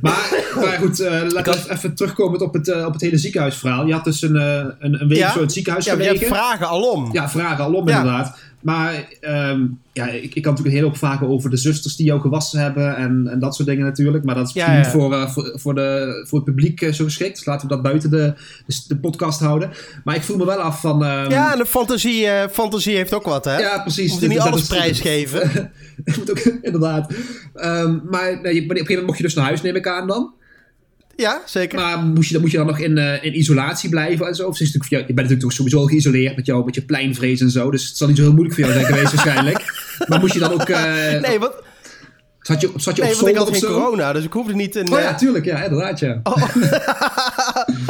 Maar, 0.00 0.52
maar 0.60 0.78
goed, 0.80 1.00
uh, 1.00 1.22
laten 1.28 1.52
we 1.52 1.70
even 1.70 1.94
terugkomen 1.94 2.40
op 2.40 2.54
het, 2.54 2.68
uh, 2.68 2.86
op 2.86 2.92
het 2.92 3.00
hele 3.00 3.18
ziekenhuisverhaal. 3.18 3.86
Je 3.86 3.92
had 3.92 4.04
dus 4.04 4.22
een, 4.22 4.36
uh, 4.36 4.56
een, 4.78 5.00
een 5.00 5.08
week 5.08 5.18
ja? 5.18 5.32
zo 5.32 5.40
het 5.40 5.52
ziekenhuis 5.52 5.84
ja, 5.84 5.92
gelegen. 5.92 6.14
Ja, 6.14 6.20
je 6.20 6.26
hebt 6.26 6.40
vragen 6.40 6.68
alom. 6.68 7.12
Ja, 7.12 7.28
vragen 7.28 7.64
alom 7.64 7.88
ja. 7.88 7.96
inderdaad. 7.98 8.38
Maar 8.64 9.08
um, 9.20 9.80
ja, 9.92 10.08
ik, 10.08 10.34
ik 10.34 10.42
kan 10.42 10.52
natuurlijk 10.52 10.76
heel 10.76 10.86
op 10.86 10.96
vragen 10.96 11.28
over 11.28 11.50
de 11.50 11.56
zusters 11.56 11.96
die 11.96 12.06
jou 12.06 12.20
gewassen 12.20 12.60
hebben 12.60 12.96
en, 12.96 13.28
en 13.30 13.38
dat 13.38 13.54
soort 13.54 13.68
dingen 13.68 13.84
natuurlijk. 13.84 14.24
Maar 14.24 14.34
dat 14.34 14.48
is 14.48 14.54
niet 14.54 14.86
voor, 14.86 15.28
voor, 15.30 15.52
voor, 15.54 15.74
de, 15.74 16.24
voor 16.28 16.38
het 16.38 16.48
publiek 16.48 16.94
zo 16.94 17.04
geschikt. 17.04 17.36
Dus 17.36 17.44
laten 17.44 17.68
we 17.68 17.74
dat 17.74 17.82
buiten 17.82 18.10
de, 18.10 18.34
de, 18.66 18.84
de 18.88 18.96
podcast 18.96 19.40
houden. 19.40 19.70
Maar 20.04 20.14
ik 20.14 20.22
voel 20.22 20.36
me 20.36 20.44
wel 20.44 20.56
af 20.56 20.80
van... 20.80 21.02
Um, 21.02 21.30
ja, 21.30 21.52
en 21.52 21.58
de 21.58 21.66
fantasie, 21.66 22.26
fantasie 22.50 22.96
heeft 22.96 23.14
ook 23.14 23.24
wat, 23.24 23.44
hè? 23.44 23.58
Ja, 23.58 23.80
precies. 23.80 24.12
Moet 24.12 24.20
je 24.20 24.28
niet 24.28 24.38
alles 24.38 24.66
prijsgeven. 24.66 25.72
moet 26.18 26.30
ook, 26.30 26.38
inderdaad. 26.62 27.12
Um, 27.54 28.02
maar 28.10 28.40
nee, 28.42 28.62
op 28.62 28.70
een 28.70 28.76
gegeven 28.76 28.86
moment 28.86 29.06
mocht 29.06 29.18
je 29.18 29.24
dus 29.24 29.34
naar 29.34 29.44
huis, 29.44 29.62
neem 29.62 29.76
ik 29.76 29.88
aan 29.88 30.06
dan. 30.06 30.32
Ja, 31.16 31.42
zeker. 31.46 31.78
Maar 31.78 31.98
moest 31.98 32.26
je, 32.26 32.32
dan 32.32 32.42
moet 32.42 32.50
je 32.50 32.56
dan 32.56 32.66
nog 32.66 32.78
in, 32.78 32.96
uh, 32.96 33.24
in 33.24 33.38
isolatie 33.38 33.90
blijven 33.90 34.26
en 34.26 34.34
zo? 34.34 34.48
Of 34.48 34.60
is 34.60 34.72
het 34.72 34.86
je 34.88 34.96
bent 34.96 35.14
natuurlijk 35.14 35.40
toch 35.40 35.52
sowieso 35.52 35.78
al 35.78 35.86
geïsoleerd 35.86 36.36
met, 36.36 36.46
jou, 36.46 36.64
met 36.64 36.74
je 36.74 36.82
pleinvrees 36.82 37.40
en 37.40 37.50
zo. 37.50 37.70
Dus 37.70 37.88
het 37.88 37.96
zal 37.96 38.08
niet 38.08 38.16
zo 38.16 38.22
heel 38.22 38.32
moeilijk 38.32 38.54
voor 38.54 38.64
jou 38.64 38.80
zijn 38.80 38.94
geweest 38.94 39.14
waarschijnlijk. 39.14 39.64
Maar 40.08 40.20
moest 40.20 40.32
je 40.32 40.40
dan 40.40 40.52
ook... 40.52 40.68
Uh, 40.68 41.20
nee, 41.20 41.38
wat... 41.38 41.62
Zat 42.44 42.60
je, 42.60 42.70
zat 42.76 42.96
je 42.96 43.02
nee, 43.02 43.12
op 43.12 43.16
want 43.16 43.28
ik 43.28 43.36
had 43.36 43.48
geen 43.48 43.58
zo? 43.58 43.66
corona, 43.66 44.12
dus 44.12 44.24
ik 44.24 44.32
hoefde 44.32 44.54
niet 44.54 44.76
in... 44.76 44.92
Oh 44.92 45.00
ja, 45.00 45.14
tuurlijk. 45.14 45.44
Ja, 45.44 45.62
inderdaad, 45.62 45.98
ja. 45.98 46.20
Oh. 46.22 46.36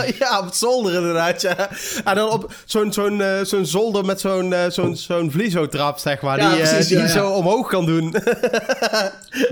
ja, 0.18 0.40
op 0.40 0.48
zolder 0.52 0.94
inderdaad, 0.94 1.42
ja. 1.42 1.70
En 2.04 2.14
dan 2.14 2.30
op 2.30 2.54
zo'n 2.64 2.92
zo'n 2.92 3.20
uh, 3.20 3.40
zo'n 3.42 3.66
zolder 3.66 4.04
met 4.04 4.20
zo'n 4.20 4.50
uh, 4.50 4.60
zo'n 4.68 4.96
zo'n 4.96 5.30
vliezotrap, 5.30 5.98
zeg 5.98 6.20
maar. 6.22 6.38
Ja, 6.38 6.48
die 6.48 6.58
precies, 6.58 6.88
die 6.88 6.96
ja, 6.96 7.02
ja. 7.02 7.10
zo 7.10 7.30
omhoog 7.30 7.68
kan 7.68 7.86
doen. 7.86 8.14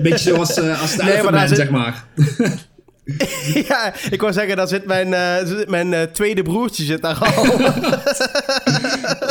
Beetje 0.03 0.19
zoals 0.19 0.59
als 0.59 0.97
de 0.97 1.03
Nee, 1.03 1.23
maar 1.23 1.49
zeg 1.49 1.71
maar. 1.71 2.05
ja, 3.69 3.95
ik 4.11 4.21
wou 4.21 4.33
zeggen, 4.33 4.57
daar 4.57 4.69
zit 4.69 4.87
mijn, 4.87 5.15
eh, 5.15 5.67
mijn 5.67 5.93
eh, 5.93 6.03
tweede 6.03 6.43
broertje 6.43 6.85
zit 6.85 7.03
daar 7.03 7.19
al. 7.19 7.45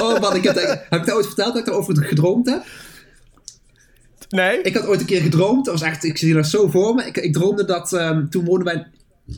Oh 0.02 0.20
man, 0.20 0.36
ik 0.36 0.44
heb, 0.44 0.56
heb 0.90 1.00
ik 1.00 1.06
dat 1.06 1.16
ooit 1.16 1.26
verteld 1.26 1.54
dat 1.54 1.68
ik 1.68 1.68
erover 1.68 2.04
gedroomd 2.04 2.50
heb? 2.50 2.64
nee? 4.32 4.62
Ik 4.62 4.76
had 4.76 4.86
ooit 4.86 5.00
een 5.00 5.06
keer 5.06 5.22
gedroomd. 5.22 5.66
Dat 5.66 5.80
was 5.80 5.90
echt, 5.90 6.04
ik 6.04 6.18
zie 6.18 6.34
dat 6.34 6.48
zo 6.48 6.68
voor 6.68 6.96
me. 6.96 7.06
Ik, 7.06 7.18
ik 7.18 7.34
droomde 7.34 7.66
dat 7.66 7.94
ehm, 7.94 8.28
toen 8.28 8.46
woonden 8.46 8.66
wij. 8.66 8.88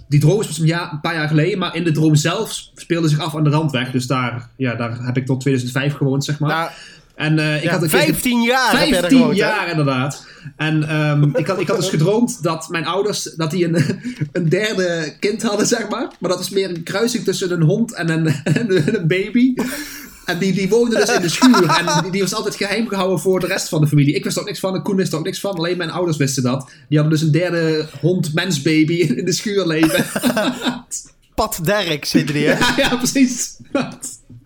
Die 0.08 0.20
droom 0.20 0.38
was 0.38 0.60
een, 0.60 0.66
jaar, 0.66 0.92
een 0.92 1.00
paar 1.00 1.16
jaar 1.16 1.28
geleden, 1.28 1.60
maar 1.60 1.76
in 1.76 1.84
de 1.84 1.92
droom 1.92 2.16
zelf 2.16 2.52
speelde 2.76 3.08
zich 3.08 3.20
af 3.20 3.36
aan 3.36 3.44
de 3.44 3.50
randweg. 3.50 3.92
Dus 3.92 4.08
daar, 4.08 4.50
ja, 4.58 4.76
daar 4.76 5.06
heb 5.06 5.18
ik 5.18 5.26
tot 5.26 5.42
2005 5.42 5.94
gewoond, 5.94 6.26
zeg 6.26 6.40
maar. 6.40 6.50
Nou, 6.50 6.70
en 7.16 7.40
eh, 7.40 7.56
ik 7.56 7.64
ja, 7.64 7.72
had 7.72 7.82
een 7.82 7.90
keer 7.90 8.00
15 8.00 8.42
jaar 8.42 8.80
heb 8.80 8.80
jij 8.80 8.92
daar 8.92 9.00
15 9.00 9.18
gewoond, 9.18 9.40
hè? 9.40 9.46
jaar 9.46 9.70
inderdaad. 9.70 10.26
En 10.56 10.90
ehm, 10.90 11.24
ik, 11.36 11.48
had, 11.48 11.60
ik 11.60 11.68
had 11.68 11.78
dus 11.78 11.90
gedroomd 11.90 12.44
dat 12.44 12.70
mijn 12.70 12.86
ouders 12.86 13.24
dat 13.24 13.52
die 13.52 13.66
een, 13.66 14.02
een 14.32 14.50
derde 14.50 15.16
kind 15.20 15.42
hadden, 15.42 15.68
zeg 15.68 15.90
maar. 15.90 16.08
Maar 16.20 16.30
dat 16.30 16.40
is 16.40 16.50
meer 16.50 16.70
een 16.70 16.84
kruising 16.84 17.24
tussen 17.24 17.52
een 17.52 17.62
hond 17.62 17.94
en 17.94 18.10
een, 18.10 18.28
en 18.58 18.96
een 18.96 19.08
baby. 19.08 19.54
En 20.26 20.38
die, 20.38 20.54
die 20.54 20.70
woonde 20.70 20.96
dus 20.96 21.16
in 21.16 21.22
de 21.22 21.30
schuur. 21.30 21.70
En 21.70 22.02
die, 22.02 22.12
die 22.12 22.22
was 22.22 22.34
altijd 22.34 22.56
geheim 22.56 22.88
gehouden 22.88 23.20
voor 23.20 23.40
de 23.40 23.48
rest 23.48 23.70
van 23.70 23.82
de 23.82 23.88
familie. 23.88 24.16
Ik 24.16 24.24
wist 24.24 24.36
er 24.36 24.42
ook 24.42 24.48
niks 24.48 24.60
van. 24.60 24.76
En 24.76 24.82
Koen 24.82 24.96
wist 24.96 25.12
er 25.12 25.18
ook 25.18 25.26
niks 25.26 25.40
van. 25.40 25.56
Alleen 25.56 25.78
mijn 25.78 25.92
ouders 25.92 26.18
wisten 26.18 26.44
dat. 26.44 26.72
Die 26.90 27.00
hadden 27.00 27.18
dus 27.18 27.28
een 27.28 27.34
derde 27.34 27.86
hond-mens-baby 28.02 28.94
in, 28.94 29.18
in 29.18 29.26
de 29.26 29.34
schuur 29.34 29.68
leven. 29.68 30.06
Pat 31.36 31.60
Derk 31.64 32.06
zit 32.06 32.30
er 32.30 32.36
hier. 32.36 32.58
ja, 32.60 32.74
ja, 32.78 32.96
precies. 32.96 33.58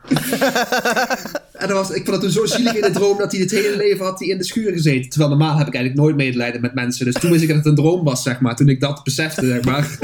en 1.61 1.67
dat 1.67 1.71
was, 1.71 1.89
ik 1.89 2.05
vond 2.05 2.07
het 2.07 2.21
toen 2.21 2.29
zo 2.31 2.45
zielig 2.45 2.73
in 2.75 2.81
de 2.81 2.91
droom 2.91 3.17
dat 3.17 3.31
hij 3.31 3.41
het 3.41 3.51
hele 3.51 3.77
leven 3.77 4.05
had 4.05 4.19
hij 4.19 4.27
in 4.27 4.37
de 4.37 4.43
schuur 4.43 4.71
gezeten. 4.71 5.09
Terwijl 5.09 5.29
normaal 5.29 5.57
heb 5.57 5.67
ik 5.67 5.73
eigenlijk 5.73 6.03
nooit 6.03 6.15
medelijden 6.15 6.61
met 6.61 6.73
mensen. 6.73 7.05
Dus 7.05 7.13
toen 7.13 7.31
wist 7.31 7.41
ik 7.41 7.47
dat 7.47 7.57
het 7.57 7.65
een 7.65 7.75
droom 7.75 8.03
was, 8.03 8.23
zeg 8.23 8.39
maar. 8.39 8.55
Toen 8.55 8.69
ik 8.69 8.79
dat 8.81 9.03
besefte, 9.03 9.45
zeg 9.47 9.63
maar. 9.63 9.87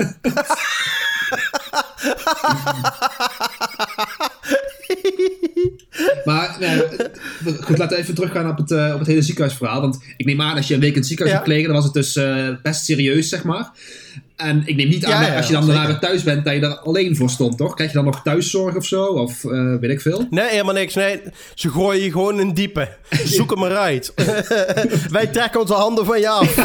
Maar 6.25 6.57
nee, 6.59 6.81
goed, 7.61 7.77
laten 7.77 7.97
we 7.97 8.03
even 8.03 8.15
teruggaan 8.15 8.49
op 8.49 8.57
het, 8.57 8.71
uh, 8.71 8.91
op 8.93 8.99
het 8.99 9.07
hele 9.07 9.21
ziekenhuisverhaal. 9.21 9.81
Want 9.81 10.03
ik 10.17 10.25
neem 10.25 10.41
aan, 10.41 10.55
als 10.55 10.67
je 10.67 10.73
een 10.73 10.79
week 10.79 10.91
in 10.91 10.97
het 10.97 11.07
ziekenhuis 11.07 11.37
Ja. 11.37 11.43
hebt 11.43 11.51
gelegen, 11.51 11.73
dan 11.73 11.83
was 11.83 11.85
het 11.85 11.93
dus 11.93 12.15
uh, 12.15 12.49
best 12.61 12.83
serieus, 12.85 13.29
zeg 13.29 13.43
maar. 13.43 13.71
En 14.35 14.61
ik 14.65 14.75
neem 14.75 14.87
niet 14.87 15.05
aan, 15.05 15.11
Ja, 15.11 15.19
dat 15.19 15.27
ja, 15.27 15.37
als 15.37 15.47
je 15.47 15.53
dan 15.53 15.67
daarna 15.67 15.87
weer 15.87 15.99
thuis 15.99 16.23
bent, 16.23 16.45
dat 16.45 16.53
je 16.53 16.59
daar 16.59 16.79
alleen 16.79 17.15
voor 17.15 17.29
stond, 17.29 17.57
toch? 17.57 17.73
Krijg 17.73 17.89
je 17.89 17.95
dan 17.95 18.05
nog 18.05 18.21
thuiszorg 18.21 18.75
of 18.75 18.85
zo? 18.85 19.05
Of 19.05 19.43
uh, 19.43 19.75
weet 19.79 19.89
ik 19.89 20.01
veel? 20.01 20.27
Nee, 20.29 20.49
helemaal 20.49 20.73
niks. 20.73 20.93
Nee, 20.93 21.21
ze 21.53 21.69
gooien 21.69 22.03
je 22.03 22.11
gewoon 22.11 22.39
in 22.39 22.53
diepe. 22.53 22.89
Zoek 23.25 23.49
hem 23.49 23.59
maar 23.59 23.75
uit. 23.75 24.13
Wij 25.09 25.27
trekken 25.27 25.59
onze 25.59 25.73
handen 25.73 26.05
van 26.05 26.19
je 26.19 26.29
af. 26.29 26.55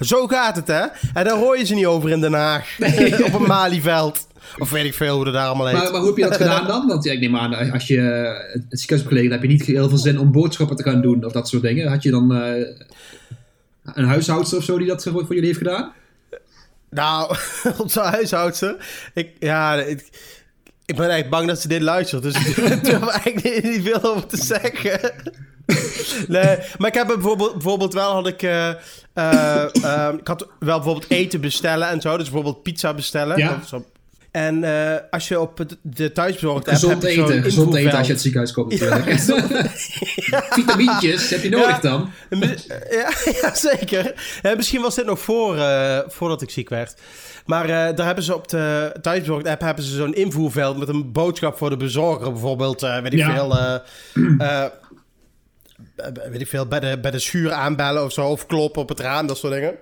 Zo 0.00 0.26
gaat 0.26 0.56
het, 0.56 0.66
hè? 0.66 0.82
En 1.14 1.24
daar 1.24 1.36
hoor 1.36 1.58
je 1.58 1.64
ze 1.64 1.74
niet 1.74 1.86
over 1.86 2.10
in 2.10 2.20
Den 2.20 2.32
Haag. 2.32 2.76
Op 3.24 3.40
een 3.40 3.46
Malieveld. 3.46 4.26
Of 4.58 4.70
weet 4.70 4.84
ik 4.84 4.94
veel 4.94 5.14
hoe 5.14 5.24
dat 5.24 5.34
daar 5.34 5.46
allemaal 5.46 5.66
heet. 5.66 5.76
Maar, 5.76 5.90
maar 5.90 6.00
hoe 6.00 6.08
heb 6.08 6.16
je 6.16 6.22
dat 6.22 6.36
gedaan 6.36 6.66
dan? 6.66 6.86
Want 6.86 7.04
ja, 7.04 7.12
ik 7.12 7.20
neem 7.20 7.36
aan, 7.36 7.72
als 7.72 7.86
je 7.86 8.00
het 8.52 8.62
ziekenhuis 8.68 8.88
hebt 8.88 9.06
gelegen, 9.06 9.30
dan 9.30 9.38
heb 9.38 9.50
je 9.50 9.56
niet 9.56 9.66
heel 9.66 9.88
veel 9.88 9.98
zin 9.98 10.18
om 10.18 10.32
boodschappen 10.32 10.76
te 10.76 10.82
gaan 10.82 11.00
doen 11.00 11.24
of 11.24 11.32
dat 11.32 11.48
soort 11.48 11.62
dingen. 11.62 11.88
Had 11.88 12.02
je 12.02 12.10
dan 12.10 12.36
uh, 12.36 12.64
een 13.94 14.04
huishoudster 14.04 14.58
of 14.58 14.64
zo 14.64 14.78
die 14.78 14.86
dat 14.86 15.02
voor, 15.02 15.26
jullie 15.28 15.44
heeft 15.44 15.58
gedaan? 15.58 15.92
Nou, 16.90 17.36
onze 17.82 18.00
huishoudster. 18.00 18.76
Ik, 19.14 19.30
ja, 19.38 19.74
ik, 19.74 20.08
ik 20.84 20.96
ben 20.96 21.08
eigenlijk 21.08 21.30
bang 21.30 21.46
dat 21.46 21.60
ze 21.60 21.68
dit 21.68 21.82
luistert. 21.82 22.22
Dus 22.22 22.34
ik 22.46 22.84
durf 22.84 23.02
er 23.02 23.08
eigenlijk 23.08 23.64
niet, 23.64 23.82
veel 23.82 24.02
over 24.02 24.26
te 24.26 24.36
zeggen. 24.36 25.00
Nee, 26.28 26.58
maar 26.78 26.88
ik 26.88 26.94
heb 26.94 27.06
bijvoorbeeld, 27.06 27.52
bijvoorbeeld 27.52 27.94
wel 27.94 28.12
had 28.12 28.26
ik... 28.26 28.42
eh, 28.42 28.68
eh, 29.12 29.64
eh, 29.84 30.14
ik 30.18 30.26
had 30.26 30.48
wel 30.58 30.76
bijvoorbeeld 30.76 31.10
eten 31.10 31.40
bestellen 31.40 31.88
en 31.88 32.00
zo. 32.00 32.16
Dus 32.16 32.30
bijvoorbeeld 32.30 32.62
pizza 32.62 32.94
bestellen. 32.94 33.38
Ja. 33.38 33.60
Zo. 33.66 33.84
En 34.30 34.64
eh, 34.64 34.96
als 35.10 35.28
je 35.28 35.40
op 35.40 35.66
de 35.82 36.12
thuisbezorgd 36.12 36.66
hebt, 36.66 36.78
Gezond 36.78 37.04
eten, 37.04 37.42
gezond 37.42 37.74
eten 37.74 37.98
als 37.98 38.06
je 38.06 38.12
het 38.12 38.22
ziekenhuis 38.22 38.52
komt 38.52 38.70
natuurlijk. 38.80 39.20
Vitamintjes 40.50 41.30
heb 41.30 41.42
je 41.42 41.48
nodig 41.48 41.66
Ja. 41.68 41.78
dan. 41.80 42.10
Ja, 42.90 43.10
ja 43.42 43.54
zeker. 43.54 44.14
Eh, 44.42 44.56
misschien 44.56 44.80
was 44.80 44.94
dit 44.94 45.06
nog 45.06 45.20
voor, 45.20 45.56
eh, 45.56 45.98
voordat 46.06 46.42
ik 46.42 46.50
ziek 46.50 46.68
werd. 46.68 46.94
Maar 47.46 47.64
eh, 47.64 47.96
daar 47.96 48.06
hebben 48.06 48.24
ze 48.24 48.34
op 48.34 48.48
de 48.48 48.92
thuisbezorgd 49.00 49.46
app 49.46 49.60
hebben 49.60 49.84
ze 49.84 49.94
zo'n 49.96 50.14
invoerveld 50.14 50.78
met 50.78 50.88
een 50.88 51.12
boodschap 51.12 51.58
voor 51.58 51.70
de 51.70 51.76
bezorger. 51.76 52.32
Bijvoorbeeld, 52.32 52.82
eh, 52.82 53.00
weet 53.02 53.12
ik 53.12 53.18
Ja. 53.18 53.34
veel. 53.34 53.56
eh, 55.96 56.30
weet 56.30 56.40
ik 56.40 56.48
veel, 56.48 56.66
bij 56.66 56.80
de, 56.80 56.98
bij 57.00 57.10
de 57.10 57.18
schuur 57.18 57.52
aanbellen 57.52 58.04
of 58.04 58.12
zo. 58.12 58.26
Of 58.26 58.46
kloppen 58.46 58.82
op 58.82 58.88
het 58.88 59.00
raam, 59.00 59.26
dat 59.26 59.38
soort 59.38 59.52
dingen. 59.52 59.78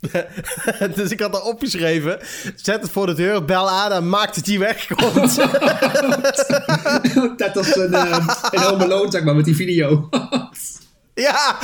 dus 0.96 1.10
ik 1.10 1.20
had 1.20 1.32
daar 1.32 1.42
opgeschreven. 1.42 2.18
Zet 2.54 2.82
het 2.82 2.90
voor 2.90 3.06
de 3.06 3.14
deur, 3.14 3.44
bel 3.44 3.70
aan 3.70 3.92
en 3.92 4.08
maak 4.08 4.34
dat 4.34 4.44
die 4.44 4.58
wegkomt. 4.58 5.36
Dat 7.36 7.54
was 7.54 7.76
een, 7.76 7.92
uh, 7.92 8.26
een 8.50 8.60
Home 8.60 9.06
zeg 9.10 9.22
maar, 9.22 9.34
met 9.34 9.44
die 9.44 9.56
video. 9.56 10.08
ja! 11.14 11.56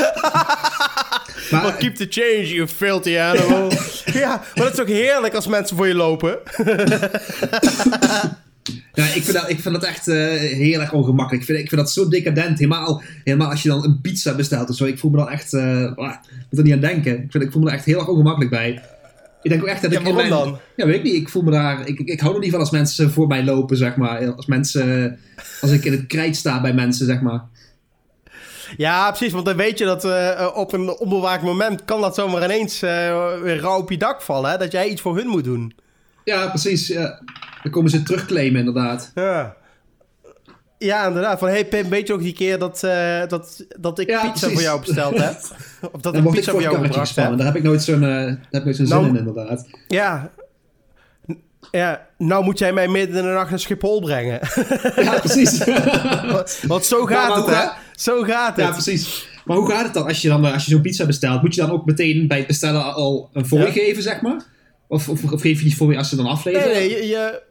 Maar, 1.50 1.62
Well, 1.62 1.76
keep 1.76 1.94
the 1.94 2.06
change, 2.08 2.46
you 2.48 2.68
filthy 2.68 3.18
animal. 3.18 3.72
ja, 4.04 4.42
maar 4.54 4.64
dat 4.64 4.72
is 4.72 4.80
ook 4.80 4.88
heerlijk 4.88 5.34
als 5.34 5.46
mensen 5.46 5.76
voor 5.76 5.86
je 5.86 5.94
lopen. 5.94 6.38
Ja, 8.92 9.04
ik, 9.04 9.22
vind 9.22 9.32
dat, 9.32 9.50
ik 9.50 9.60
vind 9.60 9.74
dat 9.74 9.84
echt 9.84 10.08
uh, 10.08 10.16
heel 10.36 10.80
erg 10.80 10.92
ongemakkelijk. 10.92 11.42
Ik 11.42 11.48
vind, 11.48 11.58
ik 11.58 11.68
vind 11.68 11.80
dat 11.80 11.90
zo 11.90 12.08
decadent. 12.08 12.58
Helemaal, 12.58 13.02
helemaal 13.24 13.50
als 13.50 13.62
je 13.62 13.68
dan 13.68 13.84
een 13.84 14.00
pizza 14.00 14.34
bestelt 14.34 14.70
of 14.70 14.76
zo. 14.76 14.84
Ik 14.84 14.98
voel 14.98 15.10
me 15.10 15.16
dan 15.16 15.28
echt... 15.28 15.52
Uh, 15.52 15.96
ah, 15.96 16.14
ik 16.22 16.46
moet 16.50 16.58
er 16.58 16.62
niet 16.62 16.72
aan 16.72 16.80
denken. 16.80 17.22
Ik, 17.22 17.30
vind, 17.30 17.44
ik 17.44 17.52
voel 17.52 17.62
me 17.62 17.68
er 17.68 17.74
echt 17.74 17.84
heel 17.84 17.98
erg 17.98 18.08
ongemakkelijk 18.08 18.50
bij. 18.50 18.82
Ik 19.42 19.50
denk 19.50 19.62
ook 19.62 19.68
echt 19.68 19.82
dat 19.82 19.92
Ja, 19.92 19.98
ik 19.98 20.04
waarom 20.04 20.28
mijn... 20.28 20.42
dan? 20.42 20.58
Ja, 20.76 20.86
weet 20.86 20.96
ik 20.96 21.02
niet. 21.02 21.14
Ik 21.14 21.28
voel 21.28 21.42
me 21.42 21.50
daar... 21.50 21.88
Ik, 21.88 21.98
ik, 21.98 22.08
ik 22.08 22.20
hou 22.20 22.34
er 22.34 22.40
niet 22.40 22.50
van 22.50 22.60
als 22.60 22.70
mensen 22.70 23.10
voor 23.10 23.26
mij 23.26 23.44
lopen, 23.44 23.76
zeg 23.76 23.96
maar. 23.96 24.34
Als 24.34 24.46
mensen... 24.46 25.18
Als 25.60 25.70
ik 25.70 25.84
in 25.84 25.92
het 25.92 26.06
krijt 26.06 26.36
sta 26.36 26.60
bij 26.60 26.74
mensen, 26.74 27.06
zeg 27.06 27.20
maar. 27.20 27.42
Ja, 28.76 29.08
precies. 29.08 29.32
Want 29.32 29.44
dan 29.44 29.56
weet 29.56 29.78
je 29.78 29.84
dat 29.84 30.04
uh, 30.04 30.50
op 30.54 30.72
een 30.72 30.98
onbewaakt 30.98 31.42
moment... 31.42 31.84
kan 31.84 32.00
dat 32.00 32.14
zomaar 32.14 32.44
ineens 32.44 32.80
weer 32.80 33.58
rauw 33.60 33.78
op 33.78 33.90
je 33.90 33.98
dak 33.98 34.22
vallen. 34.22 34.50
Hè? 34.50 34.58
Dat 34.58 34.72
jij 34.72 34.88
iets 34.88 35.00
voor 35.00 35.16
hun 35.16 35.26
moet 35.26 35.44
doen. 35.44 35.74
Ja, 36.30 36.48
precies. 36.48 36.86
Ja. 36.86 37.20
Dan 37.62 37.72
komen 37.72 37.90
ze 37.90 38.02
terugclaimen, 38.02 38.58
inderdaad. 38.58 39.10
Ja. 39.14 39.56
Ja, 40.78 41.06
inderdaad. 41.06 41.38
Van, 41.38 41.48
hey 41.48 41.66
Pim, 41.66 41.88
weet 41.88 42.06
je 42.06 42.12
ook 42.12 42.22
die 42.22 42.32
keer 42.32 42.58
dat, 42.58 42.82
uh, 42.84 43.26
dat, 43.28 43.64
dat 43.80 43.98
ik 43.98 44.08
Ja, 44.08 44.20
pizza 44.20 44.30
precies. 44.32 44.52
voor 44.52 44.62
jou 44.62 44.80
besteld 44.80 45.18
heb? 45.18 45.40
of 45.92 46.00
dat 46.00 46.14
Dan 46.14 46.26
ik 46.26 46.30
pizza 46.30 46.50
voor 46.52 46.62
jou 46.62 46.74
gebracht 46.86 47.16
heb? 47.16 47.36
Daar 47.36 47.46
heb 47.46 47.56
ik 47.56 47.62
nooit 47.62 47.82
zo'n 47.82 48.02
uh, 48.02 48.24
heb 48.26 48.36
ik 48.50 48.64
nooit 48.64 48.76
zo'n 48.76 48.88
Nou- 48.88 49.04
zin 49.04 49.12
in, 49.12 49.18
inderdaad. 49.18 49.66
Ja. 49.88 50.30
Ja, 51.70 52.06
nou 52.18 52.44
moet 52.44 52.58
jij 52.58 52.72
mij 52.72 52.88
midden 52.88 53.16
in 53.16 53.22
de 53.24 53.28
nacht 53.32 53.50
naar 53.50 53.58
Schiphol 53.58 54.00
brengen. 54.00 54.40
Ja, 55.04 55.18
precies. 55.18 55.64
Want 56.72 56.84
zo 56.84 57.04
gaat 57.04 57.28
maar 57.28 57.36
het, 57.36 57.46
hè? 57.46 57.68
Zo 57.94 58.22
gaat 58.22 58.56
het. 58.56 58.64
Ja, 58.64 58.70
precies. 58.72 59.28
Maar 59.44 59.56
hoe 59.56 59.70
gaat 59.70 59.84
het 59.84 59.94
dan 59.94 60.06
als 60.06 60.22
je, 60.22 60.28
dan, 60.28 60.46
eh, 60.46 60.52
als 60.52 60.64
je 60.64 60.70
zo'n 60.70 60.80
pizza 60.80 61.06
bestelt? 61.06 61.42
Moet 61.42 61.54
je 61.54 61.60
dan 61.60 61.70
ook 61.70 61.84
meteen 61.86 62.26
bij 62.28 62.38
het 62.38 62.46
bestellen 62.46 62.94
al 62.94 63.30
een 63.32 63.46
fooi 63.46 63.64
Ja. 63.64 63.70
geven, 63.72 64.02
zeg 64.02 64.20
maar? 64.20 64.40
Of, 64.90 65.08
of, 65.08 65.32
of 65.32 65.40
geef 65.40 65.58
je 65.58 65.64
die 65.64 65.74
fooi 65.76 65.96
als 65.96 66.08
ze 66.08 66.16
dan 66.16 66.26
afleveren? 66.26 66.68
Nee, 66.72 66.88
nee, 66.88 66.98
je, 67.00 67.06
je- 67.08 67.42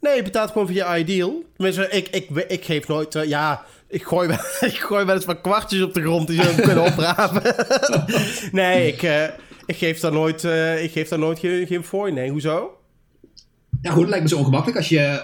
nee, 0.00 0.16
je 0.16 0.22
betaalt 0.22 0.50
gewoon 0.50 0.66
via 0.66 0.96
Ideal. 0.96 1.42
Tenminste, 1.56 1.88
ik, 1.90 2.08
ik, 2.08 2.28
ik 2.48 2.64
geef 2.64 2.88
nooit... 2.88 3.14
eh, 3.14 3.24
ja, 3.28 3.64
ik 3.88 4.02
gooi, 4.02 4.28
wel, 4.28 4.36
ik 4.70 4.76
gooi 4.78 5.04
wel 5.04 5.14
eens 5.14 5.24
wat 5.24 5.40
kwartjes 5.40 5.82
op 5.82 5.94
de 5.94 6.00
grond 6.02 6.26
die 6.28 6.42
ze 6.42 6.54
kunnen 6.62 6.84
oprapen. 6.84 7.42
nee, 8.52 8.86
ik, 8.86 9.02
eh, 9.02 9.24
ik 9.66 9.76
geef 9.76 10.00
daar 10.00 10.12
nooit, 10.12 10.44
uh, 10.44 10.82
ik 10.84 10.90
geef 10.92 11.08
daar 11.08 11.18
nooit 11.18 11.38
geen, 11.38 11.66
geen 11.66 11.84
fooi. 11.84 12.12
Nee, 12.12 12.30
hoezo? 12.30 12.78
Ja, 13.82 13.90
goed, 13.90 14.00
het 14.00 14.08
lijkt 14.10 14.24
me 14.24 14.30
zo 14.30 14.38
ongemakkelijk 14.38 14.78
als 14.78 14.88
je, 14.88 15.22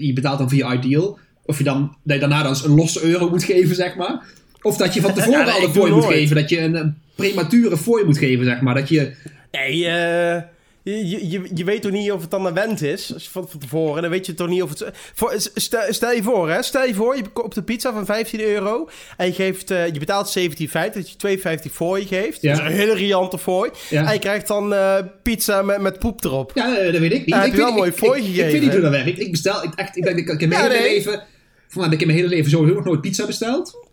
je 0.00 0.12
betaalt 0.12 0.38
dan 0.38 0.48
via 0.48 0.72
Ideal. 0.74 1.18
Of 1.44 1.58
je 1.58 1.64
dan 1.64 1.96
je 2.02 2.18
daarna 2.18 2.42
dan 2.42 2.56
een 2.64 2.74
losse 2.74 3.02
euro 3.02 3.28
moet 3.28 3.44
geven, 3.44 3.74
zeg 3.76 3.96
maar. 3.96 4.24
Of 4.62 4.76
dat 4.76 4.94
je 4.94 5.00
van 5.00 5.14
tevoren 5.14 5.46
ja, 5.46 5.52
al 5.52 5.62
een 5.62 5.72
fooi 5.72 5.92
moet 5.92 6.04
geven. 6.04 6.36
Dat 6.36 6.48
je 6.48 6.60
een, 6.60 6.74
een 6.74 6.98
premature 7.14 7.76
fooi 7.76 8.04
moet 8.04 8.18
geven, 8.18 8.44
zeg 8.44 8.60
maar. 8.60 8.74
Dat 8.74 8.88
je... 8.88 9.12
Nee, 9.50 9.76
uh, 9.76 10.42
je, 10.82 11.28
je, 11.28 11.42
je 11.54 11.64
weet 11.64 11.82
toch 11.82 11.92
niet 11.92 12.12
of 12.12 12.20
het 12.20 12.30
dan 12.30 12.46
een 12.46 12.54
wend 12.54 12.82
is 12.82 13.14
van, 13.30 13.48
van 13.48 13.60
tevoren. 13.60 14.02
Dan 14.02 14.10
weet 14.10 14.26
je 14.26 14.34
toch 14.34 14.48
niet 14.48 14.62
of 14.62 14.68
het... 14.68 14.84
Voor, 15.14 15.34
stel, 15.54 15.82
stel, 15.88 16.12
je 16.12 16.22
voor, 16.22 16.50
hè. 16.50 16.62
Stel 16.62 16.84
je 16.84 16.94
voor, 16.94 17.16
je 17.16 17.22
koopt 17.32 17.56
een 17.56 17.64
pizza 17.64 17.92
van 17.92 18.06
15 18.06 18.40
euro. 18.40 18.88
En 19.16 19.26
je, 19.26 19.32
geeft, 19.32 19.70
uh, 19.70 19.86
je 19.86 19.98
betaalt 19.98 20.38
17,50. 20.38 20.46
Dat 20.70 21.10
je 21.10 21.38
2,50 21.68 21.72
voor 21.72 21.98
je 21.98 22.06
geeft. 22.06 22.42
Ja. 22.42 22.54
Dat 22.54 22.60
is 22.60 22.70
een 22.70 22.78
hele 22.78 22.94
riante 22.94 23.38
fooi. 23.38 23.70
Ja. 23.90 24.06
En 24.06 24.12
je 24.12 24.18
krijgt 24.18 24.46
dan 24.46 24.72
uh, 24.72 24.98
pizza 25.22 25.62
met, 25.62 25.80
met 25.80 25.98
poep 25.98 26.24
erop. 26.24 26.52
Ja, 26.54 26.74
dat 26.74 27.00
weet 27.00 27.12
ik 27.12 27.26
niet. 27.26 27.34
heb 27.34 27.44
ik 27.44 27.52
je 27.52 27.56
wel 27.56 27.72
mooi 27.72 27.92
fooi 27.92 28.22
gegeven. 28.22 28.46
Ik 28.46 28.52
weet 28.52 28.60
niet 28.60 28.72
hoe 28.72 28.80
dat 28.80 28.90
werkt. 28.90 29.20
Ik 29.20 29.30
bestel... 29.30 29.64
Ik, 29.64 29.74
echt, 29.74 29.96
ik, 29.96 30.04
denk, 30.04 30.18
ik, 30.18 30.28
ik 30.28 30.40
heb 30.40 30.48
mijn 30.48 30.62
ja, 30.62 30.68
hele 30.68 30.82
nee. 30.82 30.94
leven... 30.94 31.22
Voor 31.68 31.80
mij 31.80 31.84
heb 31.84 31.92
ik 31.92 32.00
in 32.00 32.06
mijn 32.06 32.18
hele 32.18 32.34
leven 32.34 32.50
sowieso 32.50 32.74
nog 32.74 32.84
nooit 32.84 33.00
pizza 33.00 33.26
besteld. 33.26 33.86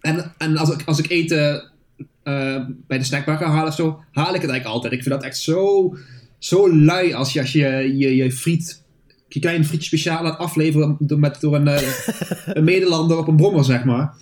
En, 0.00 0.34
en 0.38 0.56
als, 0.56 0.70
ik, 0.70 0.82
als 0.84 0.98
ik 0.98 1.10
eten 1.10 1.71
uh, 2.24 2.64
bij 2.86 2.98
de 2.98 3.04
snackbar 3.04 3.36
ga 3.36 3.46
halen 3.46 3.68
of 3.68 3.74
zo, 3.74 4.02
haal 4.12 4.34
ik 4.34 4.40
het 4.40 4.50
eigenlijk 4.50 4.64
altijd. 4.64 4.92
Ik 4.92 5.02
vind 5.02 5.14
dat 5.14 5.24
echt 5.24 5.38
zo 5.38 5.94
zo 6.42 6.74
lui 6.74 7.14
als 7.14 7.32
je 7.32 7.40
als 7.40 7.52
je, 7.52 7.96
je, 7.98 8.16
je 8.16 8.32
friet, 8.32 8.82
je 9.28 9.40
kleine 9.40 9.64
frietje 9.64 9.86
speciaal 9.86 10.22
laat 10.22 10.38
afleveren 10.38 10.96
door, 10.98 11.18
met, 11.18 11.40
door 11.40 11.54
een, 11.54 11.66
uh, 11.66 11.78
een 12.56 12.64
Nederlander 12.64 13.18
op 13.18 13.28
een 13.28 13.36
brommer, 13.36 13.64
zeg 13.64 13.84
maar. 13.84 14.14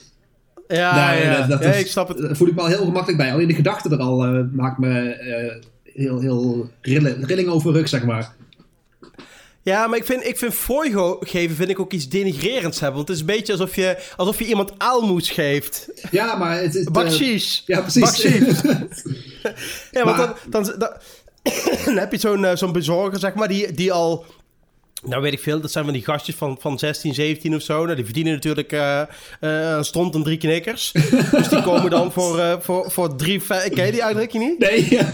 Ja, 0.68 0.94
Daar, 0.94 1.22
ja, 1.22 1.38
dat, 1.38 1.48
dat 1.48 1.62
ja, 1.62 1.78
ik 1.78 1.86
snap 1.86 2.08
het. 2.08 2.18
Daar 2.18 2.36
voel 2.36 2.48
ik 2.48 2.54
me 2.54 2.60
al 2.60 2.66
heel 2.66 2.84
gemakkelijk 2.84 3.18
bij. 3.18 3.32
Alleen 3.32 3.48
de 3.48 3.54
gedachte 3.54 3.88
er 3.88 3.98
al 3.98 4.34
uh, 4.34 4.44
maakt 4.52 4.78
me 4.78 5.20
uh, 5.22 5.68
heel, 5.94 6.20
heel 6.20 6.70
rilling, 6.80 7.26
rilling 7.26 7.48
over 7.48 7.72
rug, 7.72 7.88
zeg 7.88 8.04
maar. 8.04 8.32
Ja, 9.62 9.86
maar 9.86 9.98
ik 9.98 10.04
vind, 10.04 10.26
ik 10.26 10.38
vind 10.38 10.54
fooi 10.54 11.16
geven 11.20 11.56
vind 11.56 11.70
ik 11.70 11.80
ook 11.80 11.92
iets 11.92 12.08
denigrerends 12.08 12.80
hebben. 12.80 12.96
Want 12.96 13.08
het 13.08 13.16
is 13.16 13.22
een 13.22 13.36
beetje 13.36 13.52
alsof 13.52 13.74
je, 13.74 13.98
alsof 14.16 14.38
je 14.38 14.46
iemand 14.46 14.72
aalmoes 14.78 15.30
geeft. 15.30 15.88
Ja, 16.10 16.36
maar 16.36 16.60
het 16.60 16.74
is... 16.74 16.84
Bakshish. 16.84 17.60
ja, 17.66 17.80
precies. 17.80 18.22
ja, 19.90 20.04
want 20.04 20.16
dan, 20.16 20.34
dan, 20.48 20.74
dan, 20.78 20.92
dan 21.84 21.96
heb 21.96 22.12
je 22.12 22.18
zo'n 22.18 22.42
uh, 22.42 22.54
zo'n 22.54 22.72
bezorger, 22.72 23.18
zeg 23.18 23.34
maar, 23.34 23.48
die, 23.48 23.72
die 23.72 23.92
al... 23.92 24.24
Nou 25.02 25.22
weet 25.22 25.32
ik 25.32 25.40
veel, 25.40 25.60
dat 25.60 25.70
zijn 25.70 25.84
van 25.84 25.92
die 25.92 26.04
gastjes 26.04 26.34
van, 26.34 26.56
van 26.60 26.78
16, 26.78 27.14
17 27.14 27.54
of 27.54 27.62
zo. 27.62 27.84
Nou, 27.84 27.94
die 27.94 28.04
verdienen 28.04 28.32
natuurlijk 28.32 28.72
uh, 28.72 29.02
uh, 29.40 29.70
een 29.70 29.84
stond 29.84 30.14
en 30.14 30.22
drie 30.22 30.38
knikkers. 30.38 30.92
dus 31.30 31.48
die 31.48 31.62
komen 31.62 31.90
dan 31.90 32.12
voor, 32.12 32.58
voor, 32.60 32.90
voor 32.90 33.16
drie... 33.16 33.42
Ken 33.46 33.86
je 33.86 33.92
die 33.92 34.04
uitdrukking 34.04 34.48
niet? 34.48 34.58
Nee, 34.58 34.86
ja, 34.90 35.10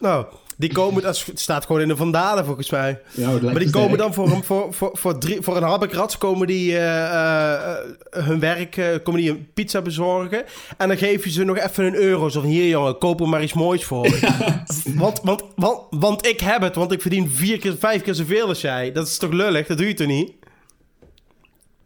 Nou, 0.00 0.26
die 0.58 0.72
komen, 0.72 1.02
dat 1.02 1.26
staat 1.34 1.66
gewoon 1.66 1.80
in 1.80 1.88
de 1.88 1.96
Vandalen 1.96 2.44
volgens 2.44 2.70
mij. 2.70 3.00
Ja, 3.10 3.30
maar 3.42 3.58
die 3.58 3.70
komen 3.70 3.98
dan 3.98 4.14
voor 4.14 4.30
een, 4.30 4.44
voor, 4.44 4.74
voor, 4.74 4.90
voor, 4.92 5.18
drie, 5.18 5.42
voor 5.42 5.56
een 5.56 5.62
habbekrats 5.62 6.18
komen 6.18 6.46
die 6.46 6.70
uh, 6.72 6.78
uh, 6.78 7.72
hun 8.10 8.40
werk, 8.40 8.76
uh, 8.76 8.86
komen 9.02 9.20
die 9.20 9.30
een 9.30 9.48
pizza 9.54 9.82
bezorgen. 9.82 10.44
En 10.76 10.88
dan 10.88 10.96
geef 10.96 11.24
je 11.24 11.30
ze 11.30 11.44
nog 11.44 11.58
even 11.58 11.84
een 11.84 11.94
euro. 11.94 12.28
Zo 12.28 12.42
hier 12.42 12.68
jongen, 12.68 12.98
koop 12.98 13.20
er 13.20 13.28
maar 13.28 13.42
iets 13.42 13.52
moois 13.52 13.84
voor. 13.84 14.06
Ja. 14.20 14.64
Want, 14.84 15.20
want, 15.22 15.42
want, 15.56 15.80
want 15.90 16.26
ik 16.26 16.40
heb 16.40 16.60
het, 16.60 16.74
want 16.74 16.92
ik 16.92 17.02
verdien 17.02 17.30
vier 17.30 17.58
keer, 17.58 17.76
vijf 17.78 18.02
keer 18.02 18.14
zoveel 18.14 18.48
als 18.48 18.60
jij. 18.60 18.92
Dat 18.92 19.06
is 19.06 19.18
toch 19.18 19.32
lullig, 19.32 19.66
dat 19.66 19.78
doe 19.78 19.86
je 19.86 19.94
toch 19.94 20.06
niet? 20.06 20.32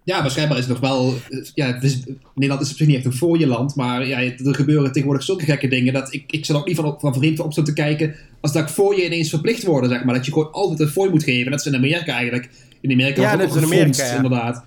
Ja, 0.04 0.20
waarschijnlijk 0.20 0.60
is 0.60 0.66
het 0.66 0.80
nog 0.80 0.90
wel. 0.90 1.14
Ja, 1.54 1.66
het 1.66 1.82
is, 1.82 2.02
Nederland 2.34 2.66
is 2.66 2.70
op 2.70 2.76
zich 2.76 2.86
niet 2.86 2.96
echt 2.96 3.04
een 3.04 3.12
fooie 3.12 3.46
land. 3.46 3.74
Maar 3.74 4.06
ja, 4.06 4.18
er 4.20 4.54
gebeuren 4.54 4.92
tegenwoordig 4.92 5.24
zulke 5.24 5.44
gekke 5.44 5.68
dingen. 5.68 5.92
Dat 5.92 6.12
ik, 6.12 6.24
ik 6.32 6.44
zal 6.44 6.56
ook 6.56 6.66
niet 6.66 6.76
van, 6.76 6.96
van 7.00 7.14
vreemd 7.14 7.40
op 7.40 7.52
te 7.52 7.72
kijken. 7.72 8.14
Als 8.40 8.52
dat 8.52 8.76
je 8.76 9.04
ineens 9.04 9.30
verplicht 9.30 9.64
worden, 9.64 9.90
zeg 9.90 10.04
maar. 10.04 10.14
Dat 10.14 10.26
je 10.26 10.32
gewoon 10.32 10.52
altijd 10.52 10.80
een 10.80 10.88
fooi 10.88 11.10
moet 11.10 11.24
geven. 11.24 11.50
Dat 11.50 11.60
is 11.60 11.66
in 11.66 11.74
Amerika 11.74 12.12
eigenlijk. 12.12 12.50
In 12.80 12.92
Amerika 12.92 13.22
ja, 13.22 13.36
dat 13.36 13.50
is 13.50 13.56
in 13.56 13.64
Amerika, 13.64 14.04
ja. 14.04 14.14
inderdaad. 14.14 14.64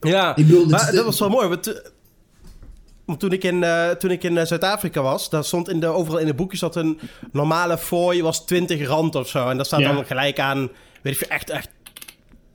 Ja, 0.00 0.36
ik 0.36 0.46
bedoel, 0.46 0.66
maar 0.66 0.92
dat 0.92 1.04
was 1.04 1.18
wel 1.18 1.28
mooi. 1.28 1.48
Want, 1.48 1.82
want 3.04 3.20
toen 3.20 3.32
ik 3.32 3.44
in, 3.44 3.62
uh, 3.62 3.90
toen 3.90 4.10
ik 4.10 4.22
in 4.22 4.46
Zuid-Afrika 4.46 5.02
was, 5.02 5.30
daar 5.30 5.44
stond 5.44 5.68
in 5.68 5.80
de, 5.80 5.86
overal 5.86 6.18
in 6.18 6.26
de 6.26 6.34
boekjes 6.34 6.60
dat 6.60 6.76
een 6.76 6.98
normale 7.32 7.78
fooi 7.78 8.22
was 8.22 8.46
20 8.46 8.86
rand 8.86 9.14
of 9.14 9.28
zo. 9.28 9.48
En 9.48 9.56
dat 9.56 9.66
staat 9.66 9.80
ja. 9.80 9.92
dan 9.92 10.06
gelijk 10.06 10.38
aan, 10.38 10.68
weet 11.02 11.20
ik 11.20 11.20
echt, 11.20 11.50
echt 11.50 11.68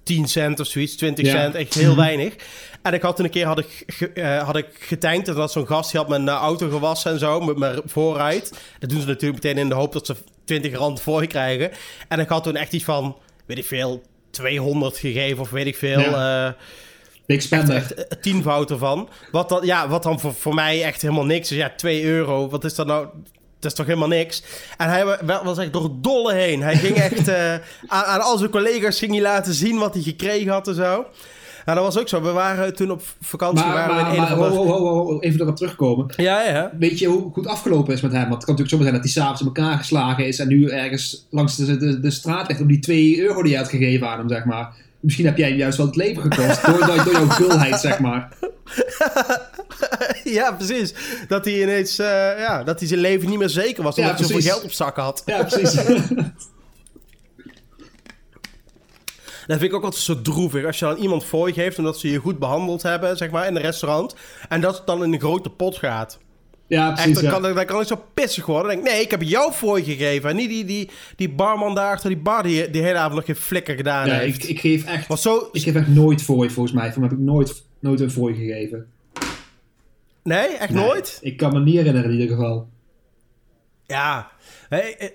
10 0.04 0.28
cent 0.28 0.60
of 0.60 0.68
zoiets, 0.68 0.96
20 0.96 1.28
cent, 1.28 1.56
echt 1.56 1.74
heel 1.74 1.96
weinig. 1.96 2.36
En 2.82 2.94
ik 2.94 3.02
had 3.02 3.16
toen 3.16 3.26
een 3.26 3.32
keer 3.32 3.46
had 3.46 3.60
ik, 3.60 4.10
uh, 4.14 4.44
had 4.44 4.56
ik 4.56 4.68
getankt 4.80 5.28
en 5.28 5.36
dat 5.36 5.52
zo'n 5.52 5.68
gast 5.68 5.92
die 5.92 6.00
had 6.00 6.10
mijn 6.10 6.26
uh, 6.26 6.34
auto 6.34 6.70
gewassen 6.70 7.12
en 7.12 7.20
zo, 7.20 7.40
met 7.40 7.58
mijn 7.58 7.82
vooruit. 7.86 8.54
Dat 8.80 8.90
doen 8.90 9.02
ze 9.02 9.08
natuurlijk 9.08 9.44
meteen 9.44 9.58
in 9.58 9.70
de 9.70 9.76
hoop 9.76 9.94
dat 9.94 10.06
ze 10.06 10.16
20 10.46 10.74
rand 10.74 11.02
voor 11.02 11.22
je 11.22 11.28
krijgen. 11.28 11.72
En 12.08 12.20
ik 12.20 12.30
had 12.30 12.44
toen 12.44 12.56
echt 12.56 12.74
iets 12.74 12.84
van, 12.84 13.18
weet 13.46 13.58
ik 13.58 13.66
veel, 13.66 14.02
200 14.32 14.98
gegeven 14.98 15.40
of 15.40 15.50
weet 15.50 15.68
ik 15.68 15.76
veel. 15.76 16.00
Ja. 16.00 16.48
Uh, 16.48 16.54
Big 17.26 17.42
spender. 17.42 17.76
Echt, 17.76 17.94
echt 17.94 18.22
tienvoud 18.22 18.72
ervan. 18.72 19.10
Wat 19.32 19.50
dan, 19.50 19.66
ja, 19.66 19.88
wat 19.88 20.04
dan 20.04 20.20
voor, 20.20 20.34
voor 20.34 20.54
mij 20.54 20.84
echt 20.84 21.02
helemaal 21.02 21.26
niks 21.26 21.52
is. 21.52 21.58
Ja, 21.58 21.74
2 21.76 22.04
euro. 22.04 22.50
Wat 22.50 22.64
is 22.64 22.76
dat 22.76 22.88
nou? 22.88 23.08
Dat 23.62 23.72
is 23.72 23.78
toch 23.78 23.86
helemaal 23.86 24.08
niks. 24.08 24.44
En 24.78 24.90
hij 24.90 25.06
was 25.44 25.58
echt 25.58 25.74
door 25.74 25.84
het 25.84 26.04
dolle 26.04 26.34
heen. 26.34 26.62
Hij 26.62 26.76
ging 26.76 26.96
echt 27.12 27.28
uh, 27.28 27.54
aan, 27.88 28.04
aan 28.04 28.22
al 28.22 28.38
zijn 28.38 28.50
collega's 28.50 29.00
ging 29.00 29.12
hij 29.12 29.22
laten 29.22 29.54
zien 29.54 29.78
wat 29.78 29.94
hij 29.94 30.04
gekregen 30.04 30.52
had 30.52 30.68
en 30.68 30.76
zo. 30.76 31.06
Nou, 31.66 31.78
dat 31.78 31.94
was 31.94 31.98
ook 31.98 32.08
zo. 32.08 32.22
We 32.22 32.32
waren 32.32 32.76
toen 32.76 32.92
op 32.92 33.02
vakantie. 33.22 33.66
Maar, 33.66 33.74
waren 33.76 33.96
maar, 33.96 34.10
we 34.10 34.16
in 34.16 34.22
maar, 34.22 34.50
ho, 34.50 34.66
ho, 34.66 35.06
ho, 35.06 35.20
even 35.20 35.42
erop 35.42 35.56
terugkomen. 35.56 36.14
Ja, 36.16 36.44
ja. 36.44 36.72
Weet 36.80 37.00
je 37.00 37.08
hoe 37.08 37.32
goed 37.34 37.48
afgelopen 37.48 37.94
is 37.94 38.02
met 38.02 38.12
hem? 38.12 38.30
Want 38.30 38.34
het 38.34 38.44
kan 38.44 38.56
natuurlijk 38.56 38.84
zo 38.84 38.90
zijn 38.90 38.94
dat 38.94 39.04
hij 39.04 39.12
s'avonds 39.12 39.42
in 39.42 39.48
elkaar 39.48 39.78
geslagen 39.78 40.28
is... 40.28 40.40
en 40.40 40.48
nu 40.48 40.70
ergens 40.70 41.28
langs 41.30 41.56
de, 41.56 41.78
de, 41.78 42.00
de 42.00 42.12
straat 42.12 42.48
ligt 42.48 42.62
om 42.62 42.68
die 42.68 42.80
2 42.80 43.22
euro 43.22 43.42
die 43.42 43.52
je 43.52 43.58
had 43.58 43.70
gegeven 43.70 44.10
aan 44.10 44.18
hem, 44.18 44.30
zeg 44.30 44.46
maar. 44.46 44.74
Misschien 45.02 45.26
heb 45.26 45.38
jij 45.38 45.48
hem 45.48 45.58
juist 45.58 45.78
wel 45.78 45.86
het 45.86 45.96
leven 45.96 46.22
gekost 46.22 46.66
door, 46.66 46.86
door, 46.86 47.04
door 47.04 47.14
jouw 47.14 47.28
gulheid, 47.28 47.80
zeg 47.80 48.00
maar. 48.00 48.38
ja, 50.24 50.52
precies. 50.52 50.94
Dat 51.28 51.46
hij 51.46 51.62
ineens, 51.62 52.00
uh, 52.00 52.06
ja, 52.38 52.64
dat 52.64 52.80
hij 52.80 52.88
zijn 52.88 53.00
leven 53.00 53.30
niet 53.30 53.40
meer 53.40 53.50
zeker 53.50 53.84
was. 53.84 53.96
Omdat 53.96 54.12
ja, 54.12 54.18
hij 54.18 54.28
zoveel 54.28 54.52
geld 54.52 54.64
op 54.64 54.72
zakken 54.72 55.04
had. 55.04 55.24
Ja, 55.26 55.44
precies. 55.44 55.74
Dat 59.48 59.60
vind 59.60 59.72
ik 59.72 59.78
ook 59.78 59.84
altijd 59.84 60.04
zo 60.04 60.22
droevig. 60.22 60.66
Als 60.66 60.80
je 60.80 60.86
dan 60.86 60.98
iemand 60.98 61.26
voor 61.26 61.48
je 61.48 61.54
geeft 61.54 61.78
omdat 61.78 62.00
ze 62.00 62.12
je 62.12 62.18
goed 62.18 62.40
behandeld 62.40 62.84
hebben, 62.84 63.18
zeg 63.18 63.30
maar, 63.30 63.48
in 63.48 63.56
een 63.56 63.62
restaurant. 63.62 64.16
En 64.50 64.62
dat 64.62 64.78
het 64.78 64.88
dan 64.88 65.04
in 65.04 65.14
een 65.14 65.20
grote 65.20 65.50
pot 65.50 65.78
gaat. 65.78 66.20
Ja, 66.72 66.92
precies. 66.92 67.12
Echt, 67.12 67.22
dan, 67.22 67.42
kan, 67.42 67.56
dan 67.56 67.66
kan 67.66 67.82
ik 67.82 67.88
zo 67.88 68.04
pissig 68.14 68.46
worden. 68.46 68.66
Dan 68.66 68.76
denk 68.76 68.88
ik, 68.88 68.94
nee, 68.94 69.04
ik 69.04 69.12
heb 69.12 69.22
jou 69.22 69.54
voor 69.54 69.80
gegeven. 69.80 70.30
En 70.30 70.36
niet 70.36 70.50
die, 70.50 70.66
die, 70.66 70.90
die 71.16 71.30
barman 71.30 71.76
daar 71.76 71.92
achter 71.92 72.10
die 72.10 72.20
bar 72.20 72.44
die 72.44 72.70
die 72.70 72.82
hele 72.82 72.98
avond 72.98 73.16
nog 73.16 73.26
geen 73.26 73.36
flikker 73.36 73.76
gedaan 73.76 74.08
ja, 74.08 74.14
heeft. 74.14 74.44
Ik, 74.44 74.50
ik 74.50 74.60
geef 74.60 74.86
echt, 74.86 75.20
zo... 75.20 75.50
ik 75.52 75.62
geef 75.62 75.76
echt 75.76 75.88
nooit 75.88 76.22
voor 76.22 76.52
volgens 76.52 76.76
mij. 76.76 76.92
Voor 76.92 77.02
mij 77.02 77.10
heb 77.10 77.20
ik 77.20 77.26
nooit, 77.26 77.64
nooit 77.80 78.00
een 78.00 78.12
voor 78.12 78.34
gegeven. 78.34 78.88
Nee, 80.24 80.48
echt 80.48 80.74
nee, 80.74 80.86
nooit? 80.86 81.20
Ik 81.22 81.38
kan 81.38 81.54
me 81.54 81.60
niet 81.60 81.76
herinneren 81.76 82.12
in 82.12 82.20
ieder 82.20 82.36
geval. 82.36 82.68
Ja, 83.92 84.32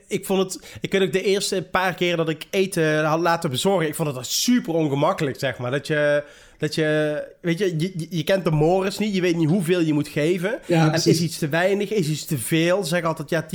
ik 0.06 0.26
vond 0.26 0.42
het. 0.42 0.78
Ik 0.80 0.92
weet 0.92 1.02
ook 1.02 1.12
de 1.12 1.22
eerste 1.22 1.62
paar 1.70 1.94
keer 1.94 2.16
dat 2.16 2.28
ik 2.28 2.46
eten 2.50 3.04
had 3.04 3.20
laten 3.20 3.50
bezorgen. 3.50 3.88
Ik 3.88 3.94
vond 3.94 4.16
het 4.16 4.26
super 4.26 4.74
ongemakkelijk, 4.74 5.38
zeg 5.38 5.58
maar. 5.58 5.70
Dat 5.70 5.86
je. 5.86 6.24
Dat 6.58 6.74
je. 6.74 7.22
Weet 7.40 7.58
je, 7.58 7.78
je, 7.78 8.06
je 8.10 8.24
kent 8.24 8.44
de 8.44 8.50
mores 8.50 8.98
niet. 8.98 9.14
Je 9.14 9.20
weet 9.20 9.36
niet 9.36 9.48
hoeveel 9.48 9.80
je 9.80 9.92
moet 9.92 10.08
geven. 10.08 10.58
Ja, 10.66 10.92
en 10.92 11.04
is 11.04 11.20
iets 11.20 11.38
te 11.38 11.48
weinig, 11.48 11.92
is 11.92 12.08
iets 12.08 12.24
te 12.24 12.38
veel. 12.38 12.84
Zeg 12.84 13.02
altijd 13.02 13.30
ja, 13.30 13.46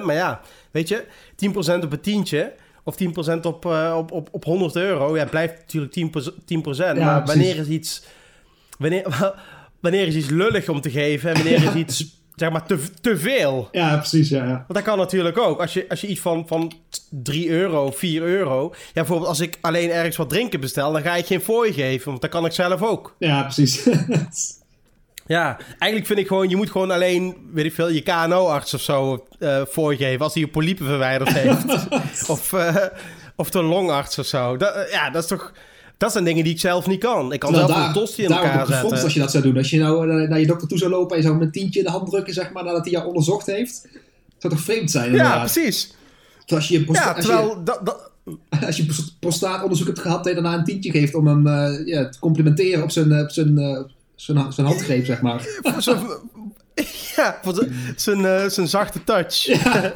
10%. 0.00 0.04
Maar 0.04 0.14
ja, 0.14 0.40
weet 0.70 0.88
je, 0.88 1.04
10% 1.46 1.54
op 1.56 1.92
een 1.92 2.00
tientje. 2.00 2.52
Of 2.84 2.94
10% 3.02 3.40
op, 3.42 3.64
uh, 3.64 3.94
op, 3.96 4.10
op, 4.12 4.28
op 4.32 4.44
100 4.44 4.76
euro. 4.76 5.16
Ja, 5.16 5.24
blijft 5.24 5.54
natuurlijk 5.58 5.94
10%. 5.94 6.32
10% 6.32 6.76
ja, 6.76 6.94
maar 6.94 7.24
wanneer 7.24 7.56
is 7.56 7.68
iets. 7.68 8.02
Wanneer, 8.78 9.34
wanneer 9.80 10.06
is 10.06 10.14
iets 10.14 10.28
lullig 10.28 10.68
om 10.68 10.80
te 10.80 10.90
geven? 10.90 11.30
En 11.30 11.34
wanneer 11.34 11.62
is 11.62 11.74
iets 11.74 12.04
zeg 12.40 12.50
maar, 12.50 12.66
te, 12.66 12.78
te 13.00 13.18
veel. 13.18 13.68
Ja, 13.72 13.96
precies, 13.96 14.28
ja, 14.28 14.44
ja. 14.44 14.50
Want 14.50 14.74
dat 14.74 14.82
kan 14.82 14.98
natuurlijk 14.98 15.38
ook. 15.38 15.60
Als 15.60 15.72
je, 15.72 15.86
als 15.88 16.00
je 16.00 16.06
iets 16.06 16.20
van, 16.20 16.46
van 16.46 16.72
3 17.10 17.48
euro, 17.48 17.90
4 17.90 18.22
euro... 18.22 18.74
Ja, 18.74 18.92
bijvoorbeeld 18.92 19.28
als 19.28 19.40
ik 19.40 19.58
alleen 19.60 19.90
ergens 19.90 20.16
wat 20.16 20.28
drinken 20.28 20.60
bestel... 20.60 20.92
dan 20.92 21.02
ga 21.02 21.16
ik 21.16 21.26
geen 21.26 21.40
fooi 21.40 21.72
geven, 21.72 22.08
want 22.08 22.20
dat 22.20 22.30
kan 22.30 22.44
ik 22.44 22.52
zelf 22.52 22.82
ook. 22.82 23.14
Ja, 23.18 23.42
precies. 23.42 23.88
ja, 25.26 25.58
eigenlijk 25.68 26.06
vind 26.06 26.18
ik 26.18 26.26
gewoon... 26.26 26.48
je 26.48 26.56
moet 26.56 26.70
gewoon 26.70 26.90
alleen, 26.90 27.36
weet 27.52 27.64
ik 27.64 27.74
veel, 27.74 27.88
je 27.88 28.02
KNO-arts 28.02 28.74
of 28.74 28.80
zo 28.80 29.26
uh, 29.38 29.62
geven... 29.72 30.20
als 30.20 30.34
hij 30.34 30.42
je 30.42 30.48
polypen 30.48 30.86
verwijderd 30.86 31.32
heeft. 31.32 31.88
of, 32.34 32.52
uh, 32.52 32.76
of 33.36 33.50
de 33.50 33.62
longarts 33.62 34.18
of 34.18 34.26
zo. 34.26 34.56
Dat, 34.56 34.76
uh, 34.76 34.92
ja, 34.92 35.10
dat 35.10 35.22
is 35.22 35.28
toch... 35.28 35.52
Dat 36.00 36.12
zijn 36.12 36.24
dingen 36.24 36.44
die 36.44 36.52
ik 36.52 36.60
zelf 36.60 36.86
niet 36.86 37.00
kan. 37.00 37.32
Ik 37.32 37.40
kan 37.40 37.52
nou, 37.52 37.66
zelf 37.66 37.78
daar, 37.78 37.88
een 37.88 37.94
tosti 37.94 38.22
in 38.22 38.30
elkaar 38.30 38.66
zetten. 38.66 39.02
als 39.02 39.14
je 39.14 39.20
dat 39.20 39.30
zou 39.30 39.42
doen. 39.42 39.56
Als 39.56 39.70
je 39.70 39.78
nou 39.78 40.08
uh, 40.08 40.28
naar 40.28 40.40
je 40.40 40.46
dokter 40.46 40.68
toe 40.68 40.78
zou 40.78 40.90
lopen 40.90 41.10
en 41.10 41.16
je 41.16 41.22
zou 41.22 41.34
hem 41.34 41.46
een 41.46 41.52
tientje 41.52 41.78
in 41.78 41.84
de 41.84 41.90
hand 41.90 42.10
drukken, 42.10 42.34
zeg 42.34 42.52
maar, 42.52 42.64
nadat 42.64 42.82
hij 42.82 42.92
jou 42.92 43.06
onderzocht 43.06 43.46
heeft. 43.46 43.88
Zou 44.38 44.54
toch 44.54 44.62
vreemd 44.62 44.90
zijn, 44.90 45.06
inderdaad? 45.06 45.54
Ja, 45.54 45.62
precies. 45.62 45.94
Als 46.46 46.68
je, 46.68 46.84
ja, 46.92 47.14
terwijl... 47.14 47.40
Als 47.40 47.58
je, 47.58 47.62
dat, 47.64 47.86
dat... 47.86 48.10
als 48.66 48.76
je 48.76 48.86
prostaatonderzoek 49.20 49.86
hebt 49.86 49.98
gehad 49.98 50.26
en 50.26 50.34
daarna 50.34 50.54
een 50.54 50.64
tientje 50.64 50.90
geeft 50.90 51.14
om 51.14 51.26
hem 51.26 51.46
uh, 51.46 51.86
ja, 51.86 52.08
te 52.08 52.18
complimenteren 52.18 52.82
op 52.82 52.90
zijn, 52.90 53.20
op 53.20 53.30
zijn, 53.30 53.56
zijn, 54.14 54.52
zijn 54.52 54.66
handgreep, 54.66 55.04
zeg 55.04 55.20
maar. 55.20 55.46
Ja, 57.16 57.38
voor 57.42 57.66
zijn, 57.96 58.24
eh, 58.24 58.48
zijn 58.48 58.68
zachte 58.68 59.04
touch. 59.04 59.44
Ja. 59.44 59.92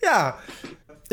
ja. 0.00 0.36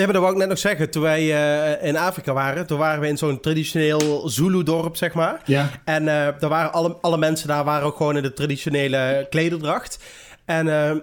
Maar 0.03 0.13
dat 0.13 0.21
wou 0.21 0.31
ik 0.31 0.39
net 0.39 0.49
nog 0.49 0.57
zeggen. 0.57 0.89
Toen 0.89 1.01
wij 1.01 1.21
eh, 1.21 1.87
in 1.87 1.97
Afrika 1.97 2.33
waren, 2.33 2.67
toen 2.67 2.77
waren 2.77 3.01
we 3.01 3.07
in 3.07 3.17
zo'n 3.17 3.39
traditioneel 3.39 4.29
Zulu-dorp, 4.29 4.95
zeg 4.95 5.13
maar. 5.13 5.41
Ja. 5.45 5.69
En 5.85 6.07
eh 6.07 6.27
daar 6.39 6.49
waren 6.49 6.73
alle, 6.73 6.97
alle 7.01 7.17
mensen 7.17 7.47
daar 7.47 7.63
waren 7.63 7.87
ook 7.87 7.97
gewoon 7.97 8.17
in 8.17 8.23
de 8.23 8.33
traditionele 8.33 9.27
klederdracht. 9.29 9.99
En 10.45 10.67
eh, 10.67 10.95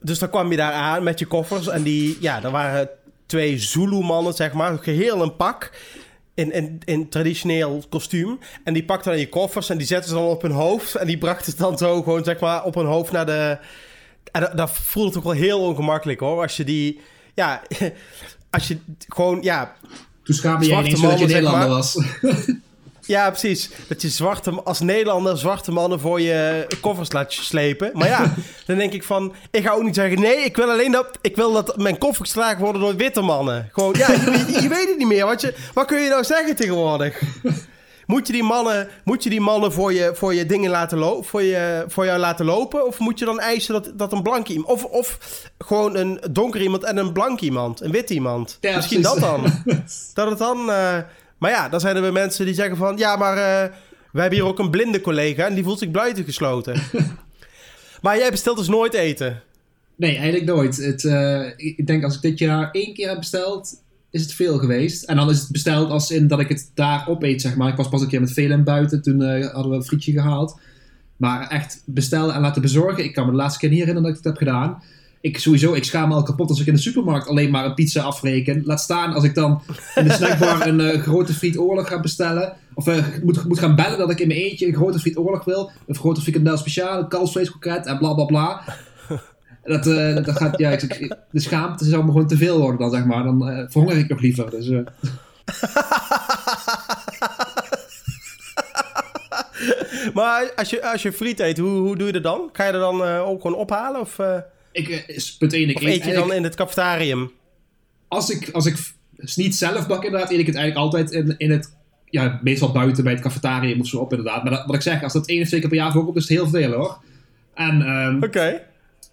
dus 0.00 0.18
dan 0.18 0.30
kwam 0.30 0.50
je 0.50 0.56
daar 0.56 0.72
aan 0.72 1.02
met 1.02 1.18
je 1.18 1.26
koffers. 1.26 1.68
En 1.68 1.82
die, 1.82 2.16
ja, 2.20 2.42
er 2.42 2.50
waren 2.50 2.88
twee 3.26 3.58
Zulu-mannen, 3.58 4.34
zeg 4.34 4.52
maar, 4.52 4.78
geheel 4.78 5.22
een 5.22 5.36
pak. 5.36 5.70
In, 6.34 6.52
in, 6.52 6.80
in 6.84 7.08
traditioneel 7.08 7.82
kostuum. 7.88 8.38
En 8.64 8.72
die 8.72 8.84
pakten 8.84 9.10
dan 9.10 9.20
je 9.20 9.28
koffers 9.28 9.70
en 9.70 9.78
die 9.78 9.86
zetten 9.86 10.08
ze 10.08 10.14
dan 10.14 10.24
op 10.24 10.42
hun 10.42 10.50
hoofd. 10.50 10.94
En 10.94 11.06
die 11.06 11.18
brachten 11.18 11.50
het 11.50 11.60
dan 11.60 11.78
zo 11.78 12.02
gewoon, 12.02 12.24
zeg 12.24 12.40
maar, 12.40 12.64
op 12.64 12.74
hun 12.74 12.86
hoofd 12.86 13.12
naar 13.12 13.26
de... 13.26 13.58
En 14.32 14.40
dat, 14.40 14.56
dat 14.56 14.70
voelde 14.70 15.18
ook 15.18 15.24
wel 15.24 15.32
heel 15.32 15.60
ongemakkelijk, 15.60 16.20
hoor. 16.20 16.42
Als 16.42 16.56
je 16.56 16.64
die... 16.64 17.00
Ja, 17.34 17.62
als 18.50 18.68
je 18.68 18.78
gewoon, 19.08 19.42
ja, 19.42 19.74
Toen 20.22 20.34
schaamde 20.34 20.64
Zwarte 20.64 20.88
ineens 20.88 21.00
dat 21.00 21.10
je 21.10 21.16
mannen, 21.16 21.28
Nederlander 21.28 21.68
maar. 21.68 21.76
was. 21.76 21.96
Ja, 23.10 23.30
precies. 23.30 23.70
Dat 23.88 24.02
je 24.02 24.08
zwarte, 24.08 24.50
als 24.50 24.80
Nederlander 24.80 25.38
zwarte 25.38 25.72
mannen 25.72 26.00
voor 26.00 26.20
je 26.20 26.66
koffers 26.80 27.12
laat 27.12 27.32
slepen. 27.32 27.90
Maar 27.94 28.08
ja, 28.08 28.34
dan 28.66 28.76
denk 28.76 28.92
ik 28.92 29.02
van... 29.04 29.34
Ik 29.50 29.64
ga 29.64 29.72
ook 29.72 29.82
niet 29.82 29.94
zeggen... 29.94 30.20
Nee, 30.20 30.36
ik 30.36 30.56
wil 30.56 30.70
alleen 30.70 30.92
dat... 30.92 31.18
Ik 31.20 31.36
wil 31.36 31.52
dat 31.52 31.76
mijn 31.76 31.98
koffers 31.98 32.32
gedragen 32.32 32.60
worden 32.60 32.80
door 32.80 32.96
witte 32.96 33.20
mannen. 33.20 33.68
Gewoon, 33.72 33.94
ja, 33.98 34.12
je, 34.12 34.58
je 34.62 34.68
weet 34.68 34.88
het 34.88 34.98
niet 34.98 35.06
meer. 35.06 35.26
Wat, 35.26 35.40
je, 35.40 35.54
wat 35.74 35.86
kun 35.86 36.00
je 36.00 36.08
nou 36.08 36.24
zeggen 36.24 36.56
tegenwoordig? 36.56 37.22
Moet 38.10 38.26
je 38.26 38.32
die 38.32 38.42
mannen, 38.42 38.88
moet 39.04 39.22
je 39.22 39.30
die 39.30 39.40
mannen 39.40 39.72
voor, 39.72 39.92
je, 39.92 40.10
voor 40.14 40.34
je 40.34 40.46
dingen 40.46 40.70
laten 40.70 40.98
lopen, 40.98 41.24
voor, 41.24 41.42
je, 41.42 41.84
voor 41.88 42.04
jou 42.04 42.18
laten 42.18 42.44
lopen? 42.44 42.86
Of 42.86 42.98
moet 42.98 43.18
je 43.18 43.24
dan 43.24 43.40
eisen 43.40 43.72
dat, 43.72 43.92
dat 43.94 44.12
een 44.12 44.22
blank 44.22 44.48
iemand... 44.48 44.68
Of, 44.68 44.84
of 44.84 45.18
gewoon 45.58 45.96
een 45.96 46.20
donker 46.30 46.60
iemand 46.60 46.84
en 46.84 46.96
een 46.96 47.12
blank 47.12 47.40
iemand. 47.40 47.80
Een 47.80 47.90
wit 47.90 48.10
iemand. 48.10 48.58
Ja, 48.60 48.76
Misschien 48.76 49.00
precies. 49.00 49.20
dat 49.20 49.30
dan. 49.30 49.52
Dat 50.14 50.28
het 50.30 50.38
dan... 50.38 50.58
eh, 50.58 50.98
maar 51.38 51.50
ja, 51.50 51.68
dan 51.68 51.80
zijn 51.80 51.96
er 51.96 52.02
weer 52.02 52.12
mensen 52.12 52.44
die 52.44 52.54
zeggen 52.54 52.76
van... 52.76 52.96
Ja, 52.96 53.16
maar 53.16 53.36
eh, 53.36 53.70
wij 54.12 54.22
hebben 54.22 54.38
hier 54.38 54.48
ook 54.48 54.58
een 54.58 54.70
blinde 54.70 55.00
collega... 55.00 55.46
en 55.46 55.54
die 55.54 55.64
voelt 55.64 55.78
zich 55.78 55.90
buitengesloten. 55.90 56.82
maar 58.02 58.18
jij 58.18 58.30
bestelt 58.30 58.56
dus 58.56 58.68
nooit 58.68 58.94
eten. 58.94 59.42
Nee, 59.96 60.16
eigenlijk 60.16 60.44
nooit. 60.44 60.76
Het, 60.76 61.04
eh, 61.04 61.46
ik 61.56 61.86
denk 61.86 62.04
als 62.04 62.14
ik 62.14 62.22
dit 62.22 62.38
jaar 62.38 62.70
één 62.70 62.94
keer 62.94 63.08
heb 63.08 63.18
besteld, 63.18 63.82
is 64.10 64.22
het 64.22 64.32
veel 64.32 64.58
geweest. 64.58 65.04
En 65.04 65.16
dan 65.16 65.30
is 65.30 65.40
het 65.40 65.50
besteld 65.50 65.90
als 65.90 66.10
in 66.10 66.26
dat 66.26 66.40
ik 66.40 66.48
het 66.48 66.70
daar 66.74 67.08
opeet, 67.08 67.40
zeg 67.40 67.56
maar. 67.56 67.68
Ik 67.68 67.76
was 67.76 67.88
pas 67.88 68.00
een 68.00 68.08
keer 68.08 68.20
met 68.20 68.32
Velen 68.32 68.64
buiten, 68.64 69.02
toen 69.02 69.22
eh, 69.22 69.46
hadden 69.52 69.70
we 69.70 69.76
een 69.76 69.84
frietje 69.84 70.12
gehaald. 70.12 70.60
Maar 71.16 71.48
echt 71.48 71.82
bestellen 71.86 72.34
en 72.34 72.40
laten 72.40 72.62
bezorgen, 72.62 73.04
ik 73.04 73.14
kan 73.14 73.24
me 73.24 73.30
de 73.30 73.36
laatste 73.36 73.58
keer 73.58 73.68
niet 73.68 73.78
herinneren 73.78 74.10
dat 74.10 74.18
ik 74.18 74.24
het 74.24 74.32
heb 74.32 74.48
gedaan. 74.48 74.82
Ik 75.20 75.38
sowieso, 75.38 75.74
ik 75.74 75.84
schaam 75.84 76.08
me 76.08 76.14
al 76.14 76.22
kapot 76.22 76.48
als 76.48 76.60
ik 76.60 76.66
in 76.66 76.74
de 76.74 76.80
supermarkt 76.80 77.28
alleen 77.28 77.50
maar 77.50 77.64
een 77.64 77.74
pizza 77.74 78.02
afreken. 78.02 78.62
Laat 78.64 78.80
staan 78.80 79.12
als 79.12 79.24
ik 79.24 79.34
dan 79.34 79.62
in 79.94 80.04
de 80.04 80.12
snackbar 80.12 80.66
een 80.66 80.80
eh, 80.80 81.00
grote 81.00 81.32
friet 81.34 81.58
oorlog 81.58 81.88
ga 81.88 82.00
bestellen. 82.00 82.52
Of 82.74 82.86
eh, 82.86 83.04
moet, 83.22 83.44
moet 83.44 83.58
gaan 83.58 83.76
bellen 83.76 83.98
dat 83.98 84.10
ik 84.10 84.20
in 84.20 84.28
mijn 84.28 84.40
eentje 84.40 84.66
een 84.66 84.74
grote 84.74 84.98
friet 84.98 85.16
oorlog 85.16 85.44
wil. 85.44 85.70
Een 85.86 85.94
grote 85.94 86.20
frikandel 86.20 86.56
speciaal, 86.56 86.98
een 86.98 87.08
kalfsvleeskroket 87.08 87.86
en 87.86 87.98
bla 87.98 88.14
bla 88.14 88.24
bla. 88.24 88.62
Dat, 89.70 89.86
eh, 89.86 90.14
dat 90.24 90.36
gaat, 90.36 90.58
ja, 90.58 90.70
ik- 90.70 91.16
de 91.30 91.40
schaamte 91.40 91.84
zou 91.84 92.04
me 92.04 92.10
gewoon 92.12 92.26
te 92.26 92.36
veel 92.36 92.58
worden 92.60 92.80
dan, 92.80 92.90
zeg 92.90 93.04
maar. 93.04 93.22
Dan 93.24 93.48
eh, 93.48 93.64
verhonger 93.68 93.96
ik 93.98 94.08
nog 94.08 94.20
liever. 94.20 94.50
Dus, 94.50 94.68
eh, 94.68 94.78
Maar 100.14 100.52
als 100.56 100.70
je, 100.70 100.90
als 100.90 101.02
je 101.02 101.12
friet 101.12 101.40
eet, 101.40 101.58
hoe, 101.58 101.68
hoe 101.70 101.96
doe 101.96 102.06
je 102.06 102.12
dat 102.12 102.22
dan? 102.22 102.48
Ga 102.52 102.64
je 102.66 102.72
er 102.72 102.78
dan 102.78 103.02
ook 103.02 103.40
gewoon 103.40 103.56
ophalen? 103.56 104.00
Of, 104.00 104.18
ik, 104.72 105.04
punt 105.38 105.52
één, 105.52 105.68
ik 105.68 105.76
of 105.76 105.82
eet 105.82 105.88
eet 105.88 106.04
je 106.04 106.12
dan 106.12 106.32
in 106.32 106.42
het 106.44 106.54
cafetarium? 106.54 107.30
als 108.08 108.30
ik, 108.30 108.48
als 108.52 108.66
ik 108.66 108.76
niet 109.34 109.56
zelf 109.56 109.86
bak, 109.86 110.04
inderdaad, 110.04 110.30
eet 110.30 110.38
ik 110.38 110.46
het 110.46 110.56
eigenlijk 110.56 110.84
altijd 110.86 111.10
in, 111.10 111.34
in 111.38 111.50
het, 111.50 111.76
ja, 112.04 112.40
meestal 112.42 112.72
buiten 112.72 113.04
bij 113.04 113.12
het 113.12 113.22
cafetarium 113.22 113.80
of 113.80 113.86
zo 113.86 113.98
op, 113.98 114.10
inderdaad. 114.10 114.42
Maar 114.42 114.52
dat, 114.52 114.66
wat 114.66 114.74
ik 114.74 114.82
zeg, 114.82 115.02
als 115.02 115.12
dat 115.12 115.28
één 115.28 115.42
of 115.42 115.48
twee 115.48 115.60
keer 115.60 115.68
per 115.68 115.78
jaar 115.78 115.92
voorkomt, 115.92 116.16
is 116.16 116.28
het 116.28 116.38
heel 116.38 116.48
veel 116.48 116.72
hoor. 116.72 116.98
En 117.54 117.82
ehm, 117.82 118.24
Oké. 118.24 118.62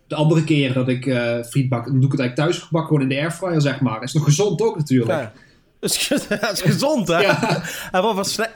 De 0.08 0.16
andere 0.16 0.44
keer 0.44 0.74
dat 0.74 0.88
ik 0.88 1.06
eh 1.06 1.44
friet 1.44 1.70
bak, 1.70 1.86
dan 1.86 1.94
doe 1.96 2.06
ik 2.06 2.12
het 2.12 2.20
eigenlijk 2.20 2.50
thuis 2.50 2.64
gebakken, 2.68 2.88
gewoon 2.96 3.10
in 3.12 3.16
de 3.16 3.22
airfryer, 3.22 3.62
zeg 3.62 3.80
maar. 3.82 4.04
Is 4.04 4.14
nog 4.14 4.24
gezond 4.24 4.62
ook 4.62 4.78
natuurlijk. 4.78 5.12
Ja. 5.12 5.32
Dat 5.80 5.90
is, 5.90 6.62
gezond, 6.72 7.08
hè? 7.08 7.18
Ja. 7.20 7.62
En 7.92 8.02
wat 8.02 8.14
voor, 8.14 8.26
sna- 8.26 8.52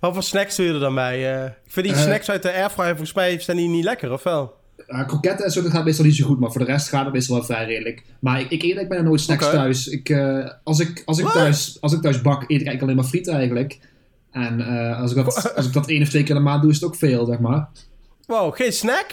wat 0.00 0.12
voor 0.14 0.22
snacks 0.22 0.56
doe 0.56 0.66
je 0.66 0.72
er 0.72 0.80
dan 0.80 0.94
bij? 0.94 1.34
eh? 1.36 1.44
ik 1.44 1.52
vind 1.72 1.86
die 1.86 1.94
Eh. 1.94 2.02
snacks 2.02 2.30
uit 2.30 2.42
de 2.42 2.52
airfryer, 2.52 2.88
volgens 2.88 3.12
mij 3.12 3.38
zijn 3.40 3.56
die 3.56 3.68
niet 3.68 3.84
lekker, 3.84 4.12
of 4.12 4.22
wel? 4.22 4.60
Kroketten 5.06 5.44
en 5.44 5.50
zo, 5.50 5.62
dat 5.62 5.70
gaat 5.72 5.84
meestal 5.84 6.04
niet 6.04 6.16
zo 6.16 6.26
goed, 6.26 6.40
maar 6.40 6.50
voor 6.52 6.60
de 6.64 6.72
rest 6.72 6.88
gaat 6.88 7.04
het 7.04 7.12
meestal 7.12 7.36
wel 7.36 7.44
vrij 7.44 7.64
redelijk. 7.64 8.02
Maar 8.20 8.36
ik, 8.40 8.44
ik 8.44 8.50
eet 8.52 8.60
eigenlijk 8.60 8.88
bijna 8.88 9.04
nooit 9.04 9.20
snacks 9.20 9.50
thuis. 9.50 9.86
Ik, 9.88 10.16
als, 10.64 10.80
ik, 10.80 11.02
als, 11.04 11.18
ik 11.18 11.26
thuis, 11.28 11.76
als 11.80 11.92
ik 11.92 12.00
thuis 12.00 12.20
bak, 12.20 12.36
eet 12.42 12.42
ik 12.42 12.50
eigenlijk 12.50 12.82
alleen 12.82 12.96
maar 12.96 13.04
friet 13.04 13.28
eigenlijk. 13.28 13.78
En 14.30 14.60
als, 14.96 15.10
ik 15.10 15.16
dat, 15.24 15.54
als 15.56 15.66
ik 15.66 15.72
dat 15.72 15.88
één 15.88 16.02
of 16.02 16.08
twee 16.08 16.22
keer 16.22 16.34
de 16.34 16.40
maand 16.40 16.62
doe, 16.62 16.70
is 16.70 16.76
het 16.80 16.84
ook 16.84 16.96
veel, 16.96 17.26
zeg 17.26 17.38
maar. 17.38 17.68
Wow, 18.26 18.54
geen 18.56 18.72
snack? 18.72 19.06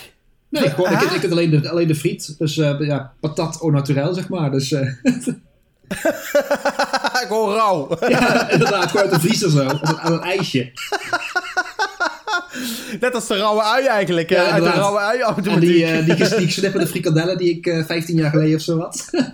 Nee, 0.49 0.69
gewoon, 0.69 0.91
ik, 0.91 0.95
Ah. 0.97 1.03
eet- 1.03 1.13
ik 1.15 1.23
eet 1.23 1.31
alleen 1.31 1.49
de, 1.49 1.69
alleen 1.69 1.87
de 1.87 1.95
friet. 1.95 2.35
Dus 2.37 2.57
eh, 2.57 2.79
ja, 2.79 3.13
patat 3.19 3.57
au 3.61 3.71
naturel, 3.71 4.13
zeg 4.13 4.29
maar. 4.29 4.51
Dus 4.51 4.71
eh, 4.71 4.87
gewoon 7.27 7.53
rauw. 7.55 7.97
ja, 8.07 8.49
inderdaad, 8.49 8.89
gewoon 8.91 9.05
uit 9.05 9.13
de 9.13 9.19
vriezer 9.27 9.49
zo. 9.49 9.63
Aan 9.63 9.79
een, 9.81 9.97
aan 9.99 10.13
een 10.13 10.21
ijsje. 10.21 10.71
Net 12.99 13.15
als 13.15 13.27
de 13.27 13.37
rauwe 13.37 13.61
ui 13.63 13.85
eigenlijk. 13.85 14.29
Ja, 14.29 14.43
hè? 14.43 14.51
uit 14.51 14.63
de 14.63 14.69
rauwe 14.69 14.99
ui 14.99 15.19
En 15.43 15.59
die, 15.59 15.85
eh, 15.85 16.05
die, 16.05 16.15
ges- 16.15 16.35
die 16.35 16.45
gesnipperde 16.45 16.87
frikandellen 16.87 17.37
die 17.37 17.57
ik 17.57 17.65
eh 17.67 17.85
15 17.85 18.15
jaar 18.15 18.29
geleden 18.29 18.55
of 18.55 18.61
zo 18.61 18.79
had. 18.79 19.09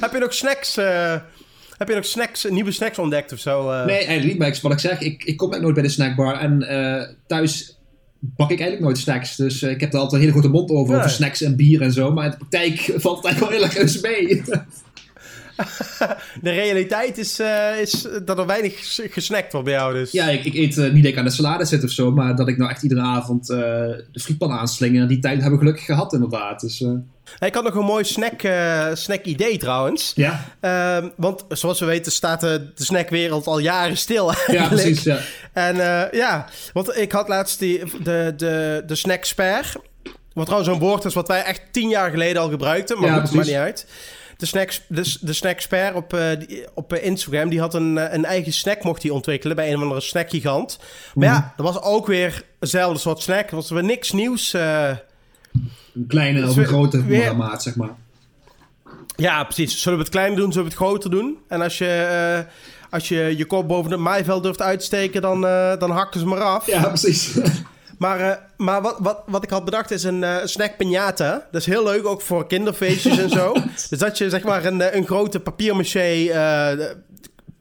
Heb 0.00 0.12
je 0.12 0.18
nog 0.18 0.34
snacks... 0.34 0.76
eh, 0.76 1.14
heb 1.78 1.88
je 1.88 1.94
nog 1.94 2.04
snacks, 2.04 2.44
nieuwe 2.50 2.70
snacks 2.72 2.98
ontdekt 2.98 3.32
of 3.32 3.38
zo? 3.38 3.70
eh? 3.70 3.84
Nee, 3.84 3.96
eigenlijk 3.96 4.26
niet. 4.26 4.38
Maar 4.38 4.48
ik- 4.48 4.58
wat 4.62 4.72
ik 4.72 4.78
zeg, 4.78 5.00
ik, 5.00 5.24
ik 5.24 5.36
kom 5.36 5.52
eigenlijk 5.52 5.62
nooit 5.62 5.74
bij 5.74 5.82
de 5.82 5.88
snackbar. 5.88 6.40
En 6.40 6.62
eh, 6.62 7.08
thuis 7.26 7.78
bak 8.20 8.50
ik 8.50 8.60
eigenlijk 8.60 8.80
nooit 8.80 8.98
snacks. 8.98 9.36
Dus 9.36 9.62
eh, 9.62 9.70
ik 9.70 9.80
heb 9.80 9.92
er 9.92 9.98
altijd 9.98 10.14
een 10.22 10.28
hele 10.28 10.32
grote 10.40 10.48
mond 10.56 10.70
over, 10.70 10.88
Nee. 10.90 10.98
over 10.98 11.10
snacks 11.10 11.42
en 11.42 11.56
bier 11.56 11.82
en 11.82 11.92
zo. 11.92 12.12
Maar 12.12 12.24
in 12.24 12.30
de 12.30 12.36
praktijk 12.36 12.92
valt 13.02 13.16
het 13.16 13.24
eigenlijk 13.26 13.38
wel 13.40 13.50
heel 13.50 13.62
erg 13.62 13.74
reuze 13.74 14.00
mee. 14.00 14.42
De 16.42 16.50
realiteit 16.50 17.18
is, 17.18 17.38
eh, 17.38 17.80
is 17.80 18.06
dat 18.24 18.38
er 18.38 18.46
weinig 18.46 18.78
ges- 18.78 19.00
gesnackt 19.10 19.52
wordt 19.52 19.66
bij 19.68 19.76
jou 19.76 19.94
dus. 19.94 20.10
ja, 20.12 20.28
ik, 20.28 20.44
ik 20.44 20.54
eet 20.54 20.78
eh, 20.78 20.92
niet 20.92 21.02
dat 21.02 21.12
ik 21.12 21.18
aan 21.18 21.24
de 21.24 21.30
salade 21.30 21.64
zit 21.64 21.84
of 21.84 21.90
zo. 21.90 22.10
Maar 22.10 22.36
dat 22.36 22.48
ik 22.48 22.56
nou 22.58 22.70
echt 22.70 22.82
iedere 22.82 23.00
avond 23.00 23.46
de 23.46 24.04
frietpan 24.12 24.50
aanslinger. 24.50 25.08
Die 25.08 25.18
tijd 25.18 25.34
hebben 25.34 25.52
we 25.52 25.58
gelukkig 25.58 25.84
gehad 25.84 26.12
inderdaad. 26.12 26.60
Dus 26.60 26.80
Ik 27.40 27.54
had 27.54 27.64
nog 27.64 27.74
een 27.74 27.84
mooi 27.84 28.04
snack, 28.04 28.40
snack 28.96 29.24
idee 29.24 29.56
trouwens. 29.58 30.12
ja. 30.14 30.44
Ehm, 30.60 31.08
want 31.16 31.44
zoals 31.48 31.80
we 31.80 31.86
weten 31.86 32.12
staat 32.12 32.40
de, 32.40 32.70
snackwereld 32.74 33.46
al 33.46 33.58
jaren 33.58 33.96
stil 33.96 34.32
ja, 34.46 34.68
precies. 34.68 35.02
Ja. 35.02 35.18
En 35.52 35.80
eh, 35.80 36.12
ja, 36.12 36.46
want 36.72 36.96
ik 36.96 37.12
had 37.12 37.28
laatst 37.28 37.58
die, 37.58 37.82
de, 38.02 38.32
de, 38.36 38.82
de 38.86 38.94
snack 38.94 39.24
spare. 39.24 39.66
Wat 40.32 40.46
trouwens 40.46 40.72
een 40.74 40.78
woord 40.80 41.04
is 41.04 41.14
wat 41.14 41.28
wij 41.28 41.42
echt 41.42 41.62
tien 41.70 41.88
jaar 41.88 42.10
geleden 42.10 42.42
al 42.42 42.48
gebruikten. 42.50 42.98
Maar 43.00 43.08
Ja, 43.10 43.16
maakt 43.16 43.32
niet 43.32 43.50
uit. 43.52 43.86
De, 44.36 44.46
snacks, 44.46 44.82
de, 44.88 45.16
de 45.20 45.32
snackspare 45.32 45.94
op, 45.94 46.14
eh, 46.14 46.26
die- 46.38 46.66
op 46.74 46.92
eh, 46.92 47.04
Instagram, 47.04 47.48
die 47.48 47.60
had 47.60 47.74
een, 47.74 48.14
een 48.14 48.24
eigen 48.24 48.52
snack 48.52 48.82
mocht 48.82 49.02
hij 49.02 49.10
ontwikkelen 49.10 49.56
bij 49.56 49.68
een 49.68 49.76
of 49.76 49.82
andere 49.82 50.00
snackgigant. 50.00 50.78
Maar 51.14 51.28
Mhm. 51.28 51.34
ja, 51.36 51.52
dat 51.56 51.66
was 51.74 51.82
ook 51.82 52.06
weer 52.06 52.42
eenzelfde 52.60 52.98
soort 53.00 53.20
snack. 53.20 53.42
Dat 53.42 53.50
was 53.50 53.70
weer 53.70 53.84
niks 53.84 54.12
nieuws. 54.12 54.52
Een 54.52 54.98
kleine 56.08 56.48
of 56.48 56.56
een 56.56 56.64
grote 56.66 57.04
weer- 57.04 57.36
maat, 57.36 57.62
zeg 57.62 57.76
maar. 57.76 57.90
ja, 59.16 59.44
precies. 59.44 59.82
Zullen 59.82 59.98
we 59.98 60.04
het 60.04 60.12
kleiner 60.12 60.36
doen, 60.38 60.52
zullen 60.52 60.68
we 60.68 60.74
het 60.74 60.82
groter 60.82 61.10
doen? 61.10 61.38
En 61.48 61.60
als 61.60 61.78
je, 61.78 62.44
als 62.90 63.08
je 63.08 63.34
je 63.36 63.44
kop 63.44 63.68
boven 63.68 63.90
het 63.90 64.00
maaiveld 64.00 64.42
durft 64.42 64.62
uitsteken, 64.62 65.22
dan, 65.22 65.46
eh, 65.46 65.78
dan 65.78 65.90
hakken 65.90 66.20
ze 66.20 66.26
maar 66.26 66.40
af. 66.40 66.66
Ja, 66.66 66.88
precies. 66.88 67.30
Maar, 68.00 68.20
eh, 68.20 68.36
maar 68.56 68.82
wat, 68.82 68.96
wat, 68.98 69.22
wat 69.26 69.42
ik 69.42 69.50
had 69.50 69.64
bedacht 69.64 69.90
is 69.90 70.02
een, 70.02 70.22
een 70.22 70.48
snack 70.48 70.72
piñata. 70.72 71.46
Dat 71.50 71.60
is 71.60 71.66
heel 71.66 71.84
leuk, 71.84 72.06
ook 72.06 72.20
voor 72.20 72.46
kinderfeestjes 72.46 73.18
en 73.18 73.30
zo. 73.30 73.52
Dus 73.90 73.98
dat 73.98 74.18
je 74.18 74.30
zeg 74.30 74.42
maar 74.42 74.64
een, 74.64 74.96
een 74.96 75.06
grote 75.06 75.40
papier-maché 75.40 76.28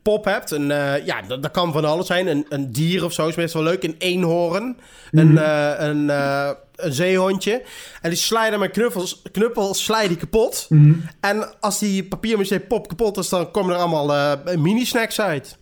pop 0.09 0.25
hebt. 0.25 0.51
Een, 0.51 0.71
eh, 0.71 1.05
ja, 1.05 1.21
dat, 1.21 1.41
dat 1.41 1.51
kan 1.51 1.71
van 1.71 1.85
alles 1.85 2.07
zijn. 2.07 2.27
Een, 2.27 2.45
een 2.49 2.71
dier 2.71 3.03
of 3.03 3.13
zo 3.13 3.27
is 3.27 3.35
meestal 3.35 3.63
leuk. 3.63 3.83
Een 3.83 3.95
eenhoorn. 3.97 4.77
Een, 5.11 5.37
eh, 5.37 5.73
een, 5.77 6.09
eh, 6.09 6.49
een 6.75 6.93
zeehondje. 6.93 7.63
En 8.01 8.09
die 8.09 8.49
dan 8.49 8.59
met 8.59 8.71
knuffels, 8.71 9.21
knuppels 9.31 9.83
sla 9.83 10.01
je 10.01 10.07
die 10.07 10.17
kapot. 10.17 10.65
Mhm. 10.69 10.93
En 11.19 11.59
als 11.59 11.79
die 11.79 12.03
papier-maché 12.03 12.59
pop 12.59 12.87
kapot 12.87 13.17
is, 13.17 13.29
dan 13.29 13.51
komen 13.51 13.73
er 13.73 13.79
allemaal 13.79 14.13
eh, 14.13 14.55
mini-snacks 14.57 15.21
uit. 15.21 15.57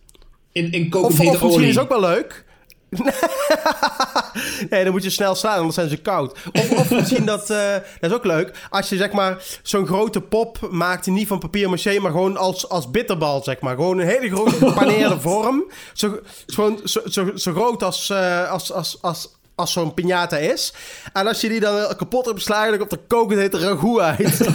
In, 0.52 0.72
in 0.72 0.94
Of, 0.94 1.20
of 1.20 1.44
misschien 1.44 1.64
is 1.64 1.80
ook 1.80 1.90
wel 1.90 2.00
leuk. 2.00 2.46
nee, 4.70 4.84
dan 4.84 4.92
moet 4.92 5.04
je 5.04 5.10
snel 5.10 5.36
slaan, 5.36 5.58
anders 5.58 5.76
zijn 5.76 5.90
ze 5.90 5.98
koud. 5.98 6.38
Of, 6.52 6.72
of 6.72 6.92
misschien 6.92 7.26
dat, 7.26 7.50
uh, 7.50 7.74
dat 8.00 8.12
is 8.12 8.14
ook 8.14 8.26
leuk, 8.26 8.68
als 8.70 8.90
je 8.90 8.98
zeg 8.98 9.12
maar 9.12 9.44
zo'n 9.64 9.88
grote 9.88 10.22
pop 10.22 10.68
maakt, 10.72 11.08
niet 11.08 11.28
van 11.28 11.40
papier 11.40 11.70
maché, 11.70 12.00
maar 12.00 12.12
gewoon 12.12 12.38
als, 12.38 12.70
als 12.70 12.92
bitterbal, 12.92 13.44
zeg 13.44 13.60
maar. 13.60 13.76
Gewoon 13.76 13.98
een 13.98 14.08
hele 14.08 14.30
grote 14.30 14.56
gepaneerde 14.56 15.20
vorm. 15.30 15.72
Zo, 15.94 16.20
gewoon 16.46 16.80
zo, 16.84 17.02
zo, 17.06 17.32
zo 17.36 17.52
groot 17.52 17.84
als, 17.84 18.10
uh, 18.10 18.52
als, 18.52 18.72
als, 18.72 18.98
als, 19.02 19.37
als 19.58 19.72
zo'n 19.72 19.94
piñata 19.94 20.40
is. 20.40 20.74
En 21.14 21.28
als 21.28 21.42
je 21.42 21.50
die 21.50 21.60
dan 21.60 21.96
kapot 21.96 22.26
hebt 22.26 22.38
geslagen, 22.38 22.70
dan 22.70 22.80
komt 22.80 22.92
er 22.92 23.08
kokend 23.08 23.40
hete 23.40 23.60
ragout 23.60 24.00
uit. 24.00 24.50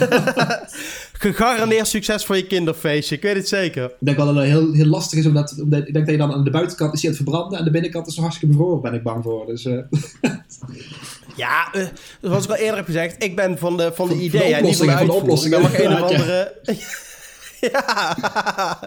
Gegarandeerd 1.23 1.87
succes 1.87 2.25
voor 2.25 2.35
je 2.35 2.47
kinderfeestje, 2.47 3.15
ik 3.15 3.21
weet 3.21 3.35
het 3.35 3.47
zeker. 3.47 3.83
Ik 3.83 3.95
denk 3.99 4.17
wel 4.17 4.25
dat 4.25 4.35
het 4.35 4.45
heel, 4.45 4.73
heel 4.73 4.85
lastig 4.85 5.19
is, 5.19 5.25
omdat, 5.25 5.55
omdat 5.61 5.87
ik 5.87 5.93
denk 5.93 6.05
dat 6.05 6.15
je 6.15 6.21
dan 6.21 6.33
aan 6.33 6.43
de 6.43 6.49
buitenkant 6.49 6.93
is 6.93 7.01
je 7.01 7.07
het 7.07 7.15
verbranden 7.15 7.59
en 7.59 7.65
de 7.65 7.71
binnenkant 7.71 8.07
is 8.07 8.13
zo 8.13 8.21
hartstikke 8.21 8.55
bevroren, 8.55 8.81
ben 8.81 8.93
ik 8.93 9.03
bang 9.03 9.23
voor. 9.23 9.45
Dus, 9.45 9.65
uh... 9.65 9.79
ja, 11.35 11.75
uh, 11.75 11.87
zoals 12.21 12.43
ik 12.43 12.49
al 12.49 12.55
eerder 12.55 12.75
heb 12.75 12.85
gezegd, 12.85 13.23
ik 13.23 13.35
ben 13.35 13.57
van 13.57 13.77
de, 13.77 13.91
van 13.93 14.07
de 14.07 14.15
idee, 14.15 14.49
ja, 14.49 14.59
niet 14.59 14.77
van 14.77 14.87
de, 14.87 14.97
van 14.97 15.05
de 15.05 15.13
oplossing. 15.13 15.51
Dan 15.51 15.61
mag 15.61 15.79
een 15.79 15.93
of 15.93 16.01
andere... 16.11 16.53
ja. 17.61 18.79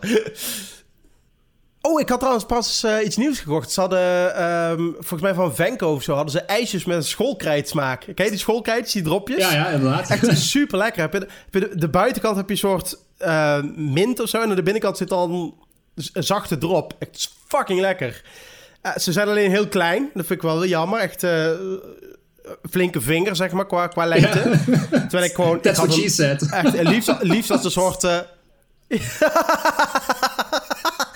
Oh, 1.88 2.00
ik 2.00 2.08
had 2.08 2.18
trouwens 2.18 2.46
pas 2.46 2.84
uh, 2.84 3.04
iets 3.04 3.16
nieuws 3.16 3.38
gekocht. 3.38 3.70
Ze 3.70 3.80
hadden, 3.80 4.44
um, 4.44 4.92
volgens 4.92 5.20
mij 5.20 5.34
van 5.34 5.54
Venko 5.54 5.92
of 5.92 6.02
zo, 6.02 6.14
hadden 6.14 6.32
ze 6.32 6.40
ijsjes 6.40 6.84
met 6.84 6.96
een 6.96 7.04
schoolkrijtsmaak. 7.04 8.04
Ken 8.14 8.24
je 8.24 8.30
die 8.30 8.38
schoolkrijtjes, 8.38 8.92
die 8.92 9.02
dropjes? 9.02 9.38
Ja, 9.38 9.52
ja, 9.52 9.68
inderdaad. 9.68 10.10
Echt 10.10 10.38
super 10.38 10.78
lekker. 10.78 11.02
Heb 11.02 11.12
je 11.12 11.28
de, 11.50 11.76
de, 11.76 11.88
buitenkant 11.88 12.36
heb 12.36 12.46
je 12.46 12.52
een 12.52 12.58
soort 12.58 12.98
uh, 13.18 13.62
mint 13.76 14.20
of 14.20 14.28
zo. 14.28 14.40
En 14.40 14.48
aan 14.48 14.56
de 14.56 14.62
binnenkant 14.62 14.96
zit 14.96 15.08
dan 15.08 15.54
een 16.12 16.22
zachte 16.22 16.58
drop. 16.58 16.94
Echt 16.98 17.32
fucking 17.46 17.80
lekker. 17.80 18.22
Uh, 18.82 18.96
ze 18.96 19.12
zijn 19.12 19.28
alleen 19.28 19.50
heel 19.50 19.68
klein. 19.68 20.10
Dat 20.14 20.26
vind 20.26 20.42
ik 20.42 20.48
wel 20.48 20.66
jammer. 20.66 21.00
Echt 21.00 21.26
flinke 22.70 23.00
vinger, 23.00 23.36
zeg 23.36 23.52
maar, 23.52 23.66
qua, 23.66 23.86
qua 23.86 24.06
lengte. 24.06 24.58
Ja. 24.66 24.80
Terwijl 25.08 25.24
ik 25.24 25.34
gewoon... 25.34 25.60
That's 25.60 25.78
what 25.78 25.92
she 25.92 26.08
said. 26.08 26.50
Echt, 26.50 26.82
liefst, 26.82 27.14
liefst 27.20 27.50
als 27.50 27.64
een 27.64 27.70
soort... 27.70 28.06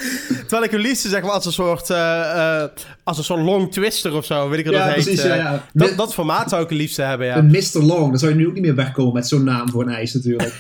Terwijl 0.49 0.63
ik 0.63 0.73
liefst 0.73 1.07
zeg 1.09 1.23
maar 1.23 1.31
als 1.31 1.47
een 1.47 1.53
soort, 1.53 1.91
uh, 1.91 2.65
als 3.05 3.19
een 3.19 3.25
soort 3.25 3.41
long 3.41 3.73
twister 3.73 4.15
of 4.15 4.25
zo, 4.25 4.49
weet 4.49 4.59
ik 4.59 4.65
wat 4.65 4.75
ja, 4.75 4.85
dat 4.85 4.95
precies, 4.95 5.23
heet. 5.23 5.31
Ja, 5.31 5.37
ja. 5.37 5.65
Dat, 5.73 5.97
dat 5.97 6.15
formaat 6.15 6.49
zou 6.49 6.63
ik 6.63 6.69
het 6.69 6.79
liefst 6.79 6.97
hebben, 6.97 7.27
ja. 7.27 7.37
Een 7.37 7.47
Mr. 7.47 7.83
Long, 7.83 8.11
dan 8.11 8.19
zou 8.19 8.33
je 8.33 8.39
nu 8.39 8.47
ook 8.47 8.55
niet 8.55 8.63
meer 8.63 8.75
wegkomen 8.75 9.13
met 9.13 9.29
zo'n 9.29 9.45
naam 9.45 9.71
voor 9.71 9.83
een 9.83 9.95
ijs 9.95 10.15
natuurlijk. 10.15 10.55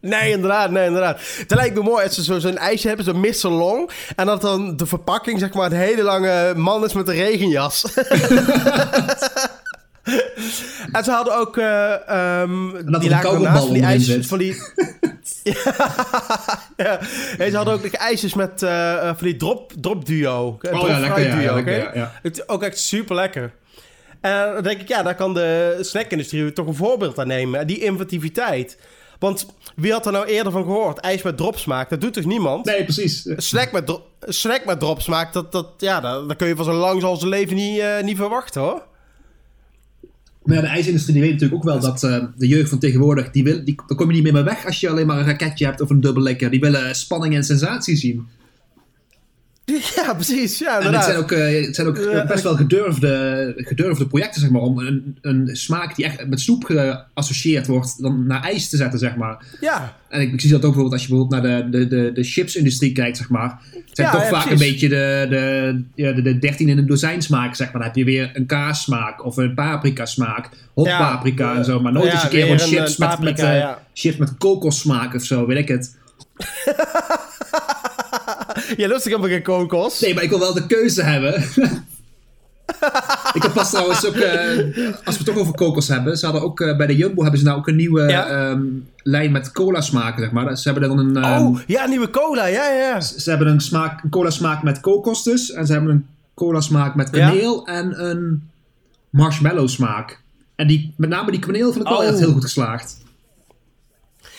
Nee, 0.00 0.30
inderdaad, 0.30 0.70
nee, 0.70 0.86
inderdaad. 0.86 1.20
Het 1.38 1.54
lijkt 1.54 1.74
me 1.74 1.82
mooi 1.82 2.04
als 2.04 2.14
ze 2.14 2.22
zo'n 2.22 2.40
zo 2.40 2.48
ijsje 2.48 2.88
hebben, 2.88 3.04
zo'n 3.04 3.20
Mr. 3.20 3.48
Long. 3.58 3.90
En 4.16 4.26
dat 4.26 4.40
dan 4.40 4.76
de 4.76 4.86
verpakking, 4.86 5.38
zeg 5.38 5.54
maar, 5.54 5.72
een 5.72 5.78
hele 5.78 6.02
lange 6.02 6.52
man 6.56 6.84
is 6.84 6.92
met 6.92 7.08
een 7.08 7.14
regenjas. 7.14 7.84
en 10.92 11.04
ze 11.04 11.10
hadden 11.10 11.36
ook 11.36 11.56
uh, 11.56 12.40
um, 12.40 12.72
die 13.00 13.10
lagen 13.10 13.42
naast 13.42 13.64
van 13.64 13.72
die 13.72 13.82
ijsjes, 13.82 14.26
van 14.26 14.38
die... 14.38 14.54
ja. 16.76 16.98
ze 17.38 17.50
hadden 17.52 17.74
ook 17.74 17.84
ijsjes 17.84 18.34
met 18.34 18.62
uh, 18.62 19.02
van 19.02 19.26
die 19.26 19.36
drop, 19.36 19.72
drop 19.80 20.06
duo. 20.06 20.58
Oh 20.72 20.88
ja, 20.88 20.98
lekker, 20.98 21.30
duo, 21.30 21.40
ja, 21.40 21.54
lekker, 21.54 21.96
ja, 21.96 22.12
Het, 22.22 22.48
ook 22.48 22.62
echt 22.62 22.78
super 22.78 23.14
lekker. 23.14 23.52
En 24.20 24.52
dan 24.52 24.62
denk 24.62 24.80
ik, 24.80 24.88
ja, 24.88 25.02
daar 25.02 25.14
kan 25.14 25.34
de 25.34 25.78
snackindustrie 25.80 26.52
toch 26.52 26.66
een 26.66 26.74
voorbeeld 26.74 27.18
aan 27.18 27.26
nemen. 27.26 27.66
Die 27.66 27.80
inventiviteit. 27.80 28.78
Want 29.18 29.46
wie 29.76 29.92
had 29.92 30.06
er 30.06 30.12
nou 30.12 30.26
eerder 30.26 30.52
van 30.52 30.62
gehoord? 30.62 30.98
IJs 30.98 31.22
met 31.22 31.36
dropsmaak, 31.36 31.90
dat 31.90 32.00
doet 32.00 32.12
toch 32.12 32.24
niemand? 32.24 32.64
Nee, 32.64 32.84
precies. 32.84 33.28
Snack 33.36 33.72
met, 33.72 33.98
snack 34.20 34.64
met 34.64 34.80
dropsmaak, 34.80 35.32
dat, 35.32 35.52
dat, 35.52 35.66
ja, 35.78 36.00
dat, 36.00 36.28
dat 36.28 36.36
kun 36.36 36.48
je 36.48 36.56
van 36.56 36.64
zo 36.64 36.72
lang 36.72 37.02
als 37.02 37.18
zijn 37.18 37.30
leven 37.30 37.56
niet, 37.56 37.78
uh, 37.78 38.00
niet 38.00 38.16
verwachten 38.16 38.60
hoor. 38.60 38.82
Maar 40.48 40.56
ja, 40.56 40.62
de 40.62 40.68
ijsindustrie 40.68 41.14
die 41.14 41.22
weet 41.22 41.32
natuurlijk 41.32 41.60
ook 41.60 41.70
wel 41.70 41.80
dat 41.80 42.02
uh, 42.02 42.24
de 42.36 42.46
jeugd 42.46 42.68
van 42.68 42.78
tegenwoordig, 42.78 43.30
die 43.30 43.44
wil, 43.44 43.64
die, 43.64 43.74
daar 43.86 43.96
kom 43.96 44.06
je 44.06 44.14
niet 44.14 44.22
meer 44.22 44.32
mee 44.32 44.42
weg 44.42 44.66
als 44.66 44.80
je 44.80 44.88
alleen 44.88 45.06
maar 45.06 45.18
een 45.18 45.24
raketje 45.24 45.64
hebt 45.64 45.80
of 45.80 45.90
een 45.90 46.00
dubbellekker. 46.00 46.50
Die 46.50 46.60
willen 46.60 46.94
spanning 46.94 47.34
en 47.34 47.44
sensatie 47.44 47.96
zien. 47.96 48.26
Ja, 49.96 50.14
precies. 50.14 50.58
Ja, 50.58 50.80
en 50.80 50.94
het 50.94 51.04
zijn 51.04 51.16
ook, 51.16 51.30
uh, 51.30 51.66
het 51.66 51.74
zijn 51.74 51.86
ook 51.86 52.26
best 52.26 52.42
wel 52.42 52.56
gedurfde, 52.56 53.52
gedurfde 53.56 54.06
projecten, 54.06 54.40
zeg 54.40 54.50
maar, 54.50 54.60
om 54.60 54.78
een, 54.78 55.18
een 55.20 55.48
smaak 55.52 55.96
die 55.96 56.04
echt 56.04 56.26
met 56.26 56.40
soep 56.40 56.64
geassocieerd 56.64 57.66
wordt, 57.66 58.02
dan 58.02 58.26
naar 58.26 58.42
ijs 58.42 58.68
te 58.68 58.76
zetten, 58.76 58.98
zeg 58.98 59.16
maar. 59.16 59.44
Ja. 59.60 59.96
En 60.08 60.20
ik, 60.20 60.32
ik 60.32 60.40
zie 60.40 60.50
dat 60.50 60.64
ook 60.64 60.74
bijvoorbeeld 60.74 60.92
als 60.92 61.02
je 61.02 61.08
bijvoorbeeld 61.08 61.42
naar 61.42 61.70
de, 61.70 61.78
de, 61.78 61.86
de, 61.86 62.12
de 62.12 62.22
chipsindustrie 62.22 62.92
kijkt, 62.92 63.16
zeg 63.16 63.28
maar. 63.28 63.58
Het 63.72 63.96
zijn 63.96 64.10
toch 64.10 64.28
vaak 64.28 64.50
een 64.50 64.58
beetje 64.58 64.88
de, 64.88 65.26
de, 65.28 65.82
ja, 65.94 66.12
de, 66.12 66.22
de 66.22 66.38
13 66.38 66.68
in 66.68 66.78
een 66.78 66.86
dozijn 66.86 67.22
smaak, 67.22 67.54
zeg 67.54 67.66
maar. 67.66 67.76
Dan 67.76 67.90
heb 67.90 67.96
je 67.96 68.04
weer 68.04 68.30
een 68.34 68.46
kaassmaak 68.46 69.24
of 69.24 69.36
een 69.36 69.54
paprika 69.54 70.06
smaak, 70.06 70.48
hot 70.74 70.88
paprika 70.88 71.56
en 71.56 71.64
zo. 71.64 71.80
Maar 71.80 71.92
nooit 71.92 72.12
eens 72.12 72.22
een 72.22 72.28
keer 72.28 72.50
een 72.50 72.58
chips, 72.58 72.96
met, 72.96 73.20
met, 73.20 73.40
uh, 73.40 73.70
chips 73.94 74.16
met 74.16 74.36
kokossmaak 74.38 75.14
of 75.14 75.24
zo, 75.24 75.46
weet 75.46 75.58
ik 75.58 75.68
het. 75.68 75.96
Je 78.76 78.88
lust 78.88 79.04
helemaal 79.04 79.28
geen 79.28 79.42
kokos. 79.42 80.00
Nee, 80.00 80.14
maar 80.14 80.22
ik 80.22 80.30
wil 80.30 80.38
wel 80.38 80.54
de 80.54 80.66
keuze 80.66 81.02
hebben. 81.02 81.34
ik 83.34 83.42
heb 83.42 83.52
pas 83.52 83.70
trouwens 83.70 84.06
ook, 84.06 84.14
uh, 84.14 84.26
als 85.04 85.16
we 85.16 85.24
het 85.24 85.24
toch 85.24 85.36
over 85.38 85.54
kokos 85.54 85.88
hebben, 85.88 86.16
ze 86.16 86.24
hadden 86.24 86.42
ook 86.44 86.60
uh, 86.60 86.76
bij 86.76 86.86
de 86.86 86.96
Jumbo 86.96 87.22
hebben 87.22 87.40
ze 87.40 87.46
nou 87.46 87.58
ook 87.58 87.68
een 87.68 87.76
nieuwe 87.76 88.02
ja? 88.08 88.50
um, 88.50 88.88
lijn 89.02 89.32
met 89.32 89.52
cola 89.52 89.80
smaken, 89.80 90.22
zeg 90.22 90.30
maar. 90.30 90.56
Ze 90.56 90.70
hebben 90.70 90.88
dan 90.88 90.98
een... 90.98 91.16
Um, 91.16 91.46
oh, 91.46 91.60
ja, 91.66 91.86
nieuwe 91.86 92.10
cola, 92.10 92.46
ja, 92.46 92.72
ja. 92.72 93.00
Ze, 93.00 93.20
ze, 93.20 93.30
hebben 93.30 93.48
een, 93.48 93.60
smaak, 93.60 94.02
een 94.02 94.10
cola 94.10 94.30
smaak 94.30 94.62
met 94.62 94.80
kokos 94.80 95.24
dus, 95.24 95.52
en 95.52 95.66
ze 95.66 95.72
hebben 95.72 95.90
een 95.90 96.06
cola 96.34 96.60
smaak 96.60 96.94
met 96.94 97.10
kaneel 97.10 97.62
ja? 97.66 97.72
en 97.72 98.04
een 98.04 98.50
marshmallow 99.10 99.68
smaak. 99.68 100.20
En 100.54 100.66
die, 100.66 100.94
met 100.96 101.08
name 101.08 101.30
die 101.30 101.40
kaneel 101.40 101.72
vind 101.72 101.84
ik 101.84 101.90
wel 101.90 101.98
oh. 101.98 102.04
echt 102.04 102.18
heel 102.18 102.32
goed 102.32 102.44
geslaagd. 102.44 102.96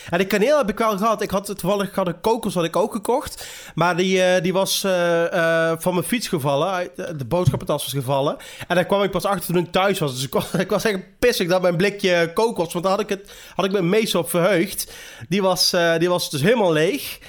Ja, 0.10 0.18
de 0.18 0.26
kaneel 0.26 0.58
heb 0.58 0.70
ik 0.70 0.78
wel 0.78 0.98
gehad. 0.98 1.22
Ik 1.22 1.32
had 1.32 1.46
toevallig 1.46 1.96
had 1.96 2.08
een 2.08 2.22
kokos 2.22 2.54
had 2.54 2.64
ik 2.64 2.76
ook 2.76 2.92
gekocht. 2.92 3.48
Maar 3.76 3.98
die, 3.98 4.18
uh, 4.18 4.42
die 4.42 4.54
was 4.54 4.84
uh, 4.86 5.24
uh, 5.34 5.72
van 5.78 5.94
mijn 5.94 6.06
fiets 6.06 6.28
gevallen. 6.28 6.90
De 6.96 7.26
boodschappentas 7.26 7.84
was 7.84 7.94
gevallen. 7.94 8.38
En 8.68 8.76
daar 8.76 8.86
kwam 8.86 9.04
ik 9.04 9.12
pas 9.12 9.26
achter 9.26 9.54
toen 9.54 9.64
ik 9.64 9.72
thuis 9.72 10.00
was. 10.00 10.14
Dus 10.14 10.24
ik, 10.24 10.34
was, 10.34 10.52
ik 10.66 10.70
was 10.70 10.84
echt 10.84 11.00
pissig 11.20 11.48
dat 11.48 11.62
mijn 11.62 11.78
blikje 11.78 12.32
kokos... 12.34 12.74
Want 12.74 12.86
daar 12.86 12.94
had 12.94 13.04
ik, 13.04 13.10
het, 13.10 13.32
had 13.56 13.66
ik 13.66 13.72
me 13.72 13.82
meestal 13.82 14.22
op 14.22 14.30
verheugd. 14.30 14.92
Die 15.30 15.42
was, 15.42 15.76
die 15.98 16.10
was 16.10 16.30
dus 16.30 16.42
helemaal 16.42 16.72
leeg. 16.72 17.20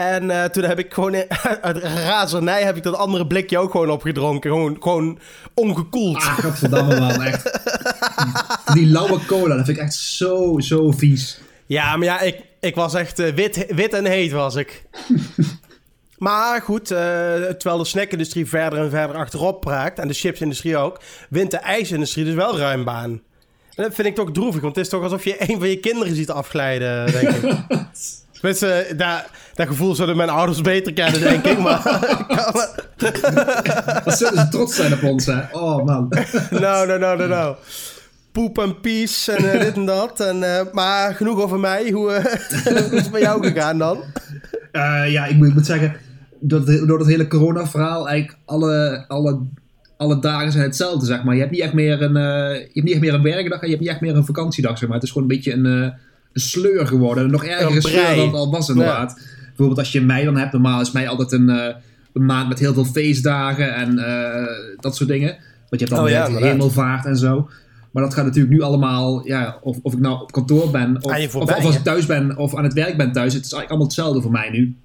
En 0.00 0.24
uh, 0.24 0.44
toen 0.44 0.64
heb 0.64 0.78
ik 0.78 0.94
gewoon 0.94 1.14
uit 1.62 1.82
razernij 1.82 2.62
heb 2.62 2.76
ik 2.76 2.82
dat 2.82 2.96
andere 2.96 3.26
blikje 3.26 3.58
ook 3.58 3.70
gewoon 3.70 3.90
opgedronken. 3.90 4.50
Gewoon, 4.50 4.76
gewoon 4.80 5.18
ongekoeld. 5.54 6.16
Ah, 6.16 6.38
godverdamme 6.38 7.00
man, 7.00 7.22
echt. 7.22 7.60
Die 8.74 8.86
lauwe 8.86 9.24
cola, 9.26 9.56
dat 9.56 9.64
vind 9.64 9.76
ik 9.76 9.82
echt 9.82 9.94
zo, 9.94 10.58
zo 10.58 10.90
vies. 10.90 11.40
Ja, 11.70 11.96
maar 11.96 12.06
ja, 12.06 12.20
ik, 12.20 12.40
ik 12.60 12.74
was 12.74 12.94
echt 12.94 13.20
uh, 13.20 13.34
wit, 13.34 13.66
wit 13.68 13.92
en 13.92 14.04
heet 14.04 14.32
was 14.32 14.54
ik. 14.54 14.84
maar 16.18 16.62
goed, 16.62 16.90
uh, 16.90 16.98
terwijl 16.98 17.78
de 17.78 17.84
snackindustrie 17.84 18.46
verder 18.46 18.78
en 18.78 18.90
verder 18.90 19.16
achterop 19.16 19.64
raakt... 19.64 19.98
en 19.98 20.08
de 20.08 20.14
chipsindustrie 20.14 20.76
ook... 20.76 21.00
wint 21.28 21.50
de 21.50 21.56
ijsindustrie 21.56 22.24
dus 22.24 22.34
wel 22.34 22.58
ruim 22.58 22.84
baan. 22.84 23.10
En 23.74 23.84
dat 23.84 23.94
vind 23.94 24.08
ik 24.08 24.14
toch 24.14 24.32
droevig, 24.32 24.60
want 24.60 24.76
het 24.76 24.84
is 24.84 24.90
toch 24.90 25.02
alsof 25.02 25.24
je 25.24 25.50
een 25.50 25.58
van 25.58 25.68
je 25.68 25.80
kinderen 25.80 26.14
ziet 26.14 26.30
afglijden, 26.30 27.12
denk 27.12 27.28
ik. 27.28 27.54
Tenminste, 28.32 28.86
dat, 28.96 29.24
dat 29.54 29.66
gevoel 29.66 29.94
zouden 29.94 30.16
mijn 30.16 30.30
ouders 30.30 30.60
beter 30.60 30.92
kennen, 30.92 31.20
denk 31.20 31.44
ik. 31.44 31.58
Maar. 31.58 31.82
Wat 34.04 34.18
zullen 34.18 34.38
ze 34.38 34.48
trots 34.50 34.76
zijn 34.76 34.92
op 34.92 35.02
ons, 35.02 35.26
hè? 35.26 35.40
Oh, 35.52 35.84
man. 35.84 36.08
nou, 36.50 36.86
nou, 36.86 36.98
nou, 36.98 37.16
nou, 37.16 37.28
nou 37.28 37.56
poep 38.32 38.58
en 38.58 38.80
pies 38.80 39.28
en 39.28 39.44
uh, 39.44 39.60
dit 39.60 39.74
en 39.74 39.84
dat. 39.84 40.20
En, 40.20 40.36
uh, 40.36 40.60
maar 40.72 41.14
genoeg 41.14 41.42
over 41.42 41.58
mij. 41.58 41.90
Hoe, 41.90 42.10
uh, 42.10 42.24
hoe 42.88 42.96
is 42.96 43.02
het 43.02 43.10
bij 43.10 43.20
jou 43.20 43.46
gegaan 43.46 43.78
dan? 43.78 43.98
ja, 45.08 45.26
ik 45.26 45.36
moet, 45.36 45.48
ik 45.48 45.54
moet 45.54 45.66
zeggen, 45.66 45.96
door, 46.40 46.64
door 46.86 46.98
dat 46.98 47.06
hele 47.06 47.28
corona-verhaal, 47.28 48.08
eigenlijk 48.08 48.38
alle, 48.44 49.04
alle, 49.08 49.40
alle 49.96 50.18
dagen 50.18 50.52
zijn 50.52 50.64
hetzelfde, 50.64 51.06
zeg 51.06 51.24
maar. 51.24 51.34
Je 51.34 51.40
hebt 51.40 51.52
niet 51.52 51.60
echt 51.60 51.72
meer 51.72 52.02
een, 52.02 52.14
je 52.14 52.70
hebt 52.72 52.84
niet 52.84 52.92
echt 52.92 53.00
meer 53.00 53.14
een 53.14 53.22
werkdag 53.22 53.60
en 53.60 53.66
je 53.66 53.72
hebt 53.72 53.80
niet 53.80 53.90
echt 53.90 54.00
meer 54.00 54.16
een 54.16 54.24
vakantiedag, 54.24 54.78
zeg 54.78 54.88
maar. 54.88 54.96
Het 54.96 55.06
is 55.06 55.12
gewoon 55.12 55.30
een 55.30 55.36
beetje 55.36 55.52
een, 55.52 55.64
een 55.64 55.94
sleur 56.32 56.86
geworden. 56.86 57.30
Nog 57.30 57.44
erger 57.44 57.76
een 57.76 57.82
sleur 57.82 58.16
dan 58.16 58.26
het 58.26 58.34
al 58.34 58.50
was, 58.50 58.68
inderdaad. 58.68 59.14
Ja. 59.16 59.24
Bijvoorbeeld 59.46 59.78
als 59.78 59.92
je 59.92 60.00
mei 60.00 60.24
dan 60.24 60.36
hebt, 60.36 60.52
normaal 60.52 60.80
is 60.80 60.92
mei 60.92 61.06
altijd 61.06 61.32
een, 61.32 61.48
een 61.48 62.24
maand 62.24 62.48
met 62.48 62.58
heel 62.58 62.74
veel 62.74 62.84
feestdagen 62.84 63.74
en 63.74 63.96
dat 64.80 64.96
soort 64.96 65.08
dingen. 65.08 65.36
Want 65.68 65.82
je 65.82 65.88
hebt 65.88 65.90
dan 65.90 66.04
oh, 66.04 66.10
ja, 66.10 66.46
hemelvaart 66.46 67.04
en 67.04 67.16
zo. 67.16 67.48
Maar 67.90 68.02
dat 68.02 68.14
gaat 68.14 68.24
natuurlijk 68.24 68.54
nu 68.54 68.60
allemaal, 68.62 69.26
ja, 69.26 69.58
of, 69.62 69.78
of 69.82 69.92
ik 69.92 69.98
nou 69.98 70.20
op 70.20 70.32
kantoor 70.32 70.70
ben, 70.70 70.96
of, 71.02 71.34
of, 71.34 71.34
of 71.34 71.64
als 71.64 71.76
ik 71.76 71.82
thuis 71.82 72.06
ben, 72.06 72.36
of 72.36 72.54
aan 72.54 72.64
het 72.64 72.72
werk 72.72 72.96
ben 72.96 73.12
thuis. 73.12 73.34
Het 73.34 73.44
is 73.44 73.52
eigenlijk 73.52 73.68
allemaal 73.68 73.86
hetzelfde 73.86 74.22
voor 74.22 74.30
mij 74.30 74.50
nu. 74.50 74.76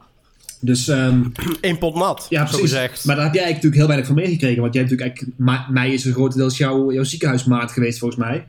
Dus, 0.59 0.87
um, 0.97 1.31
Eén 1.61 1.77
pot 1.77 1.95
nat, 1.95 2.25
ja, 2.29 2.43
precies. 2.43 2.61
Gezegd. 2.61 3.05
Maar 3.05 3.15
daar 3.15 3.25
heb 3.25 3.33
jij 3.33 3.47
natuurlijk 3.47 3.75
heel 3.75 3.87
weinig 3.87 4.07
van 4.07 4.15
meegekregen. 4.15 4.61
Want 4.61 4.73
jij 4.73 4.83
hebt 4.83 4.93
natuurlijk 4.93 5.37
eigenlijk, 5.37 5.69
mei 5.69 5.93
is 5.93 6.05
een 6.05 6.13
grotendeels 6.13 6.57
jouw, 6.57 6.91
jouw 6.91 7.03
ziekenhuismaat 7.03 7.71
geweest 7.71 7.99
volgens 7.99 8.19
mij. 8.19 8.45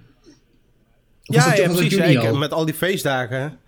ja, 1.23 1.55
ja, 1.55 1.69
precies. 1.69 1.95
Zeker, 1.95 2.39
met 2.39 2.53
al 2.53 2.65
die 2.65 2.75
feestdagen. 2.75 3.59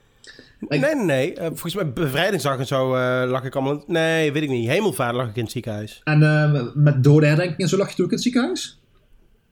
Nee, 0.68 0.78
nee, 0.78 0.95
nee. 0.95 1.39
Uh, 1.39 1.47
volgens 1.47 1.74
mij 1.74 1.93
bevrijdingsdag 1.93 2.59
en 2.59 2.66
zo 2.66 2.95
uh, 2.95 3.22
lag 3.26 3.45
ik 3.45 3.55
allemaal... 3.55 3.84
Nee, 3.86 4.32
weet 4.32 4.43
ik 4.43 4.49
niet. 4.49 4.68
Hemelvaart 4.68 5.14
lag 5.14 5.28
ik 5.28 5.36
in 5.36 5.43
het 5.43 5.53
ziekenhuis. 5.53 6.01
En 6.05 6.20
uh, 6.20 6.62
met 6.74 7.05
dode 7.05 7.26
herdenking 7.26 7.59
en 7.59 7.68
zo 7.68 7.76
lag 7.76 7.89
je 7.89 7.95
toen 7.95 8.05
ook 8.05 8.11
in 8.11 8.16
het 8.16 8.24
ziekenhuis? 8.24 8.78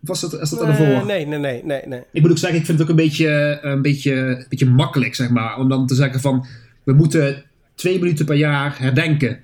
Of 0.09 0.21
was 0.21 0.31
dat, 0.31 0.41
is 0.43 0.51
dat 0.51 0.61
nee, 0.61 0.69
ervoor? 0.69 1.07
Nee, 1.07 1.27
nee, 1.27 1.39
nee, 1.39 1.63
nee, 1.65 1.83
nee. 1.87 2.01
Ik 2.13 2.23
moet 2.23 2.31
ook 2.31 2.39
zeggen, 2.39 2.59
ik 2.59 2.65
vind 2.65 2.79
het 2.79 2.89
ook 2.89 2.97
een 2.99 3.05
beetje, 3.05 3.59
een 3.63 3.83
beetje, 3.83 4.13
een 4.13 4.47
beetje 4.49 4.67
makkelijk, 4.67 5.15
zeg 5.15 5.31
maar. 5.31 5.59
Om 5.59 5.69
dan 5.69 5.87
te 5.87 5.95
zeggen 5.95 6.21
van, 6.21 6.47
we 6.85 6.93
moeten 6.93 7.45
twee 7.75 7.99
minuten 7.99 8.25
per 8.25 8.37
jaar 8.37 8.77
herdenken. 8.79 9.39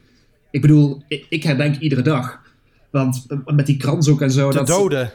Ik 0.50 0.60
bedoel, 0.60 1.02
ik, 1.08 1.26
ik 1.28 1.42
herdenk 1.42 1.78
iedere 1.78 2.02
dag. 2.02 2.40
Want 2.90 3.26
met 3.44 3.66
die 3.66 3.76
krans 3.76 4.08
ook 4.08 4.20
en 4.20 4.30
zo... 4.30 4.50
De 4.50 4.56
dat, 4.56 4.66
doden. 4.66 5.10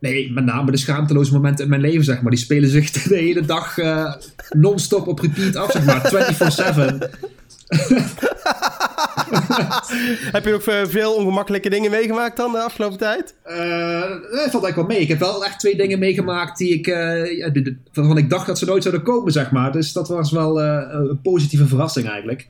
Nee, 0.00 0.32
met 0.32 0.44
name 0.44 0.70
de 0.70 0.76
schaamteloze 0.76 1.32
momenten 1.32 1.64
in 1.64 1.70
mijn 1.70 1.82
leven, 1.82 2.04
zeg 2.04 2.22
maar. 2.22 2.30
Die 2.30 2.40
spelen 2.40 2.68
zich 2.68 2.90
de 3.02 3.16
hele 3.16 3.40
dag 3.40 3.78
uh, 3.78 4.14
non-stop 4.50 5.06
op 5.06 5.18
repeat 5.18 5.56
af, 5.56 5.70
zeg 5.70 5.84
maar. 5.84 6.00
24-7. 7.06 7.41
heb 10.32 10.44
je 10.44 10.54
ook 10.54 10.90
veel 10.90 11.14
ongemakkelijke 11.14 11.70
dingen 11.70 11.90
meegemaakt 11.90 12.36
dan 12.36 12.52
de 12.52 12.58
afgelopen 12.58 12.98
tijd? 12.98 13.34
Uh, 13.46 14.10
dat 14.10 14.50
valt 14.50 14.64
eigenlijk 14.64 14.76
wel 14.76 14.86
mee. 14.86 15.00
Ik 15.00 15.08
heb 15.08 15.18
wel 15.18 15.44
echt 15.44 15.58
twee 15.58 15.76
dingen 15.76 15.98
meegemaakt 15.98 16.58
die 16.58 16.74
ik, 16.74 16.86
uh, 16.86 17.76
waarvan 17.92 18.18
ik 18.18 18.30
dacht 18.30 18.46
dat 18.46 18.58
ze 18.58 18.64
nooit 18.64 18.82
zouden 18.82 19.04
komen, 19.04 19.32
zeg 19.32 19.50
maar. 19.50 19.72
Dus 19.72 19.92
dat 19.92 20.08
was 20.08 20.32
wel 20.32 20.62
uh, 20.62 20.82
een 20.90 21.20
positieve 21.22 21.66
verrassing 21.66 22.08
eigenlijk. 22.08 22.48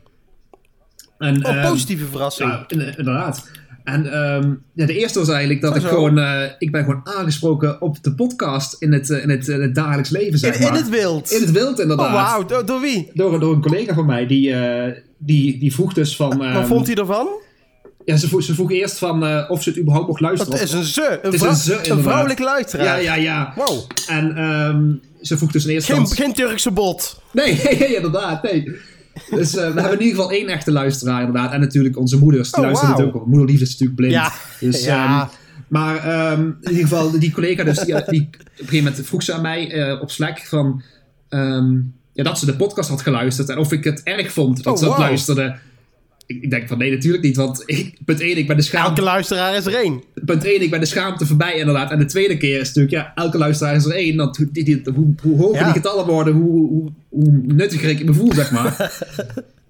En, 1.19 1.47
oh, 1.47 1.71
positieve 1.71 2.07
verrassing. 2.07 2.51
Ja, 2.51 2.65
inderdaad. 2.69 3.51
En 3.85 4.19
um, 4.19 4.63
ja, 4.75 4.87
de 4.87 4.99
eerste 4.99 5.19
was 5.19 5.29
eigenlijk 5.29 5.61
dat 5.61 5.77
ik 5.77 5.83
gewoon, 5.83 6.19
uh, 6.19 6.43
ik 6.59 6.73
ben 6.73 6.85
gewoon 6.85 7.01
aangesproken 7.05 7.81
op 7.81 8.03
de 8.03 8.15
podcast 8.15 8.77
in 8.83 8.93
het, 8.93 9.09
uh, 9.09 9.23
in 9.23 9.31
het, 9.31 9.49
in 9.49 9.63
het 9.63 9.75
dagelijks 9.75 10.11
leven, 10.11 10.39
zeg 10.39 10.55
in, 10.55 10.63
maar. 10.63 10.71
In 10.71 10.77
het 10.77 10.89
wild? 10.89 11.31
In 11.31 11.41
het 11.41 11.51
wild, 11.51 11.81
inderdaad. 11.81 12.07
Oh, 12.07 12.13
wauw. 12.13 12.45
Door, 12.45 12.67
door, 12.67 12.81
wie? 12.81 13.11
Door, 13.15 13.41
door 13.41 13.55
een 13.55 13.61
collega 13.61 13.95
van 13.95 14.07
mij, 14.07 14.27
die, 14.27 14.51
uh, 14.51 14.85
die, 15.19 15.59
die 15.59 15.75
vroeg 15.75 15.93
dus 15.93 16.17
van... 16.17 16.53
Wat 16.53 16.67
vond 16.67 16.87
hij 16.87 16.97
ervan? 16.97 17.29
Ja, 18.05 18.17
ze 18.17 18.29
vroeg, 18.29 18.43
ze 18.43 18.55
vroeg 18.55 18.71
eerst 18.71 18.99
van 18.99 19.49
of 19.49 19.63
ze 19.63 19.69
het 19.69 19.79
überhaupt 19.79 20.09
mocht 20.09 20.21
luisteren. 20.21 20.53
Het 20.53 20.63
is 20.63 20.73
een 20.73 20.85
ze. 20.85 21.19
Een, 21.23 21.31
het 21.31 21.41
vrou 21.41 21.53
is 21.53 21.67
een, 21.67 21.85
ze, 21.85 21.91
een 21.91 22.03
vrouwelijke 22.03 22.43
luisteraar. 22.43 22.87
Ja, 22.87 22.97
ja, 22.97 23.15
ja. 23.15 23.53
Wow. 23.57 23.81
En 24.09 24.43
um, 24.45 25.01
ze 25.21 25.39
vroeg 25.39 25.53
dus 25.53 25.65
in 25.65 25.71
eerste 25.71 25.95
geen, 25.95 26.07
geen 26.07 26.33
Turkse 26.33 26.71
bot. 26.71 27.23
Nee, 27.33 27.61
nee, 27.65 27.95
inderdaad, 27.95 28.43
nee. 28.43 28.73
Dus 29.31 29.55
uh, 29.55 29.61
we 29.61 29.81
hebben 29.81 29.99
in 29.99 30.05
ieder 30.05 30.17
geval 30.17 30.31
één 30.31 30.49
echte 30.49 30.73
luisteraar 30.73 31.23
inderdaad. 31.23 31.53
En 31.53 31.61
natuurlijk 31.61 31.99
onze 31.99 32.19
moeders. 32.19 32.51
Die 32.51 32.59
oh, 32.59 32.65
luisteren 32.65 32.95
wow. 32.95 33.05
het 33.05 33.15
ook 33.15 33.23
op. 33.23 33.27
Moederliefde 33.27 33.65
is 33.65 33.71
natuurlijk 33.71 33.99
blind. 33.99 34.13
Ja. 34.13 34.33
Dus, 34.61 34.85
ja. 34.85 35.23
Um, 35.23 35.29
maar 35.69 36.31
um, 36.33 36.57
in 36.61 36.71
ieder 36.71 36.89
geval, 36.89 37.19
die 37.19 37.33
collega 37.33 37.65
dus, 37.65 37.79
die, 37.79 37.87
die, 37.87 37.95
op 37.95 38.11
een 38.11 38.29
gegeven 38.57 38.85
moment 38.85 39.07
vroeg 39.07 39.23
ze 39.23 39.33
aan 39.33 39.43
mij 39.43 39.75
uh, 39.75 40.01
op 40.01 40.11
Slack 40.11 40.39
van... 40.39 40.83
Um, 41.29 41.95
ja, 42.13 42.23
dat 42.23 42.39
ze 42.39 42.47
de 42.47 42.57
podcast 42.57 42.89
had 42.89 43.03
geluisterd. 43.03 43.49
En 43.49 43.59
of 43.59 43.73
ik 43.73 43.85
het 43.85 44.03
erg 44.03 44.33
vond 44.33 44.63
dat 44.63 44.73
oh, 44.73 44.79
ze 44.79 44.85
dat 44.85 44.95
wow. 44.97 45.03
luisterde. 45.03 45.57
Ik, 46.27 46.43
ik, 46.43 46.51
denk 46.51 46.69
van 46.69 46.79
nee, 46.79 46.91
natuurlijk 46.91 47.23
niet. 47.23 47.37
Want 47.37 47.63
ik, 47.67 47.99
punt 48.05 48.21
1, 48.21 48.37
ik 48.37 48.47
ben 48.47 48.57
de 48.57 48.63
schaamte... 48.63 48.89
Elke 48.89 49.03
luisteraar 49.03 49.57
is 49.57 49.67
er 49.67 49.75
één. 49.75 50.03
Punt 50.25 50.45
1, 50.45 50.63
ik 50.63 50.71
ben 50.71 50.81
de 50.81 50.87
schaamte 50.87 51.27
voorbij 51.27 51.55
inderdaad. 51.55 51.91
En 51.91 51.99
de 51.99 52.05
tweede 52.05 52.37
keer 52.37 52.61
is 52.61 52.67
natuurlijk, 52.67 52.95
ja, 52.95 53.13
elke 53.15 53.39
luisteraar 53.39 53.75
is 53.75 53.85
er 53.85 53.95
één. 53.95 54.17
Dat, 54.17 54.47
die, 54.51 54.65
die, 54.65 54.83
hoe, 54.95 55.15
hoe 55.23 55.37
hoger 55.37 55.61
ja. 55.61 55.65
die 55.65 55.73
getallen 55.73 56.07
worden, 56.07 56.35
hoe, 56.35 56.51
hoe, 56.51 56.69
hoe 56.69 56.93
nuttiger 57.47 57.89
ik 57.89 58.05
me 58.05 58.15
voel, 58.15 58.33
zeg 58.33 58.51
maar. 58.51 58.77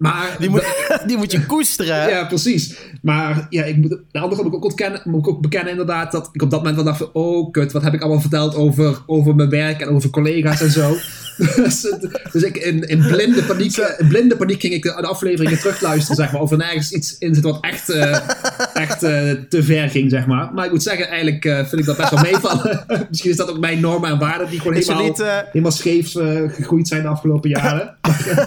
Maar, 0.02 0.36
die, 0.38 0.50
moet, 0.50 0.64
die 1.06 1.16
moet 1.16 1.32
je 1.32 1.46
koesteren. 1.46 2.08
Ja, 2.08 2.24
precies. 2.24 2.76
Maar 3.02 3.46
ja, 3.50 3.64
ik 3.64 3.76
moet, 3.76 3.98
de 4.10 4.18
andere 4.18 4.42
moet 4.42 4.52
ik 4.52 4.58
ook, 4.58 4.64
ontkennen, 4.64 5.00
moet 5.04 5.20
ik 5.20 5.28
ook 5.28 5.40
bekennen 5.40 5.70
inderdaad 5.70 6.12
dat 6.12 6.28
ik 6.32 6.42
op 6.42 6.50
dat 6.50 6.58
moment 6.58 6.76
wel 6.76 6.84
dacht 6.84 6.98
van, 6.98 7.10
oh 7.12 7.50
kut, 7.50 7.72
wat 7.72 7.82
heb 7.82 7.94
ik 7.94 8.00
allemaal 8.00 8.20
verteld 8.20 8.54
over, 8.54 9.02
over 9.06 9.34
mijn 9.34 9.48
werk 9.48 9.80
en 9.80 9.88
over 9.88 10.10
collega's 10.10 10.60
en 10.60 10.70
zo. 10.70 10.96
dus, 11.56 11.94
dus 12.32 12.42
ik 12.42 12.56
in, 12.56 12.88
in, 12.88 13.06
blinde 13.06 13.42
paniek, 13.42 13.76
in 13.76 14.08
blinde 14.08 14.36
paniek 14.36 14.60
ging 14.60 14.74
ik 14.74 14.82
de, 14.82 14.96
de 15.00 15.06
afleveringen 15.06 15.58
terugluisteren, 15.58 16.16
zeg 16.16 16.32
maar, 16.32 16.40
of 16.40 16.50
er 16.50 16.56
nergens 16.56 16.92
iets 16.92 17.18
in 17.18 17.34
zit 17.34 17.44
wat 17.44 17.58
echt, 17.60 17.90
uh, 17.90 18.18
echt 18.74 19.02
uh, 19.02 19.30
te 19.48 19.62
ver 19.62 19.90
ging, 19.90 20.10
zeg 20.10 20.26
maar. 20.26 20.52
Maar 20.54 20.64
ik 20.64 20.70
moet 20.70 20.82
zeggen, 20.82 21.08
eigenlijk 21.08 21.44
uh, 21.44 21.56
vind 21.56 21.80
ik 21.80 21.84
dat 21.84 21.96
best 21.96 22.10
wel 22.10 22.22
meevallen. 22.22 22.84
Misschien 23.08 23.30
is 23.30 23.36
dat 23.36 23.50
ook 23.50 23.58
mijn 23.58 23.80
normen 23.80 24.10
en 24.10 24.18
waarden 24.18 24.50
die 24.50 24.60
gewoon 24.60 24.76
helemaal, 24.76 25.02
niet, 25.02 25.22
helemaal 25.46 25.72
scheef 25.72 26.12
gegroeid 26.46 26.88
zijn 26.88 27.02
de 27.02 27.08
afgelopen 27.08 27.31
jaren. 27.40 27.96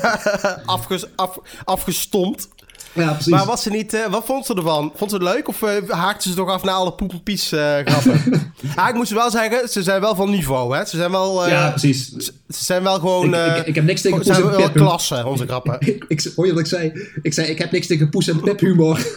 Afges, 0.66 1.06
af, 1.16 1.38
afgestompt. 1.64 2.48
Ja, 2.94 3.12
precies. 3.12 3.32
Maar 3.32 3.46
was 3.46 3.64
ze 3.64 3.70
niet, 3.70 3.94
uh, 3.94 4.06
wat 4.06 4.26
vond 4.26 4.46
ze 4.46 4.56
ervan? 4.56 4.92
Vond 4.96 5.12
ze 5.12 5.18
het 5.18 5.26
leuk 5.26 5.48
of 5.48 5.62
uh, 5.62 5.70
haakte 5.90 6.30
ze 6.30 6.36
toch 6.36 6.50
af 6.50 6.64
naar 6.64 6.74
alle 6.74 6.94
poep 6.94 7.12
en 7.12 7.24
pies 7.24 7.54
uh, 7.54 7.76
grappen? 7.86 8.22
ah, 8.76 8.90
ik 8.90 8.96
moest 8.96 9.12
wel 9.12 9.32
zeggen, 9.32 9.70
ze 9.70 9.84
zijn 9.84 10.02
wel 10.02 10.16
van 10.16 10.30
niveau, 10.30 10.78
hè? 10.78 10.86
Ze 10.86 10.98
zijn 10.98 11.12
wel... 11.12 11.48
ja, 11.48 11.70
precies. 11.70 12.10
Ze, 12.10 12.34
ze, 12.50 12.64
zijn 12.64 12.84
wel 12.84 13.00
gewoon... 13.00 13.34
Ik, 13.34 13.58
ik, 13.58 13.66
ik, 13.66 13.76
heb 13.76 13.84
niks 13.84 14.02
tegen 14.02 14.18
poes 14.18 14.28
en 14.40 14.56
pip. 14.56 14.74
klasse, 14.74 15.26
onze 15.26 15.48
grappen. 15.48 15.78
ik, 15.80 16.06
ik, 16.08 16.32
hoor 16.36 16.46
je 16.46 16.54
wat 16.54 16.62
ik 16.62 16.68
zei? 16.68 17.10
Ik 17.22 17.34
zei, 17.34 17.48
ik 17.48 17.58
heb 17.58 17.72
niks 17.72 17.88
tegen 17.88 18.10
poes 18.10 18.28
en 18.28 18.42
pip 18.42 18.60
humor. 18.60 19.08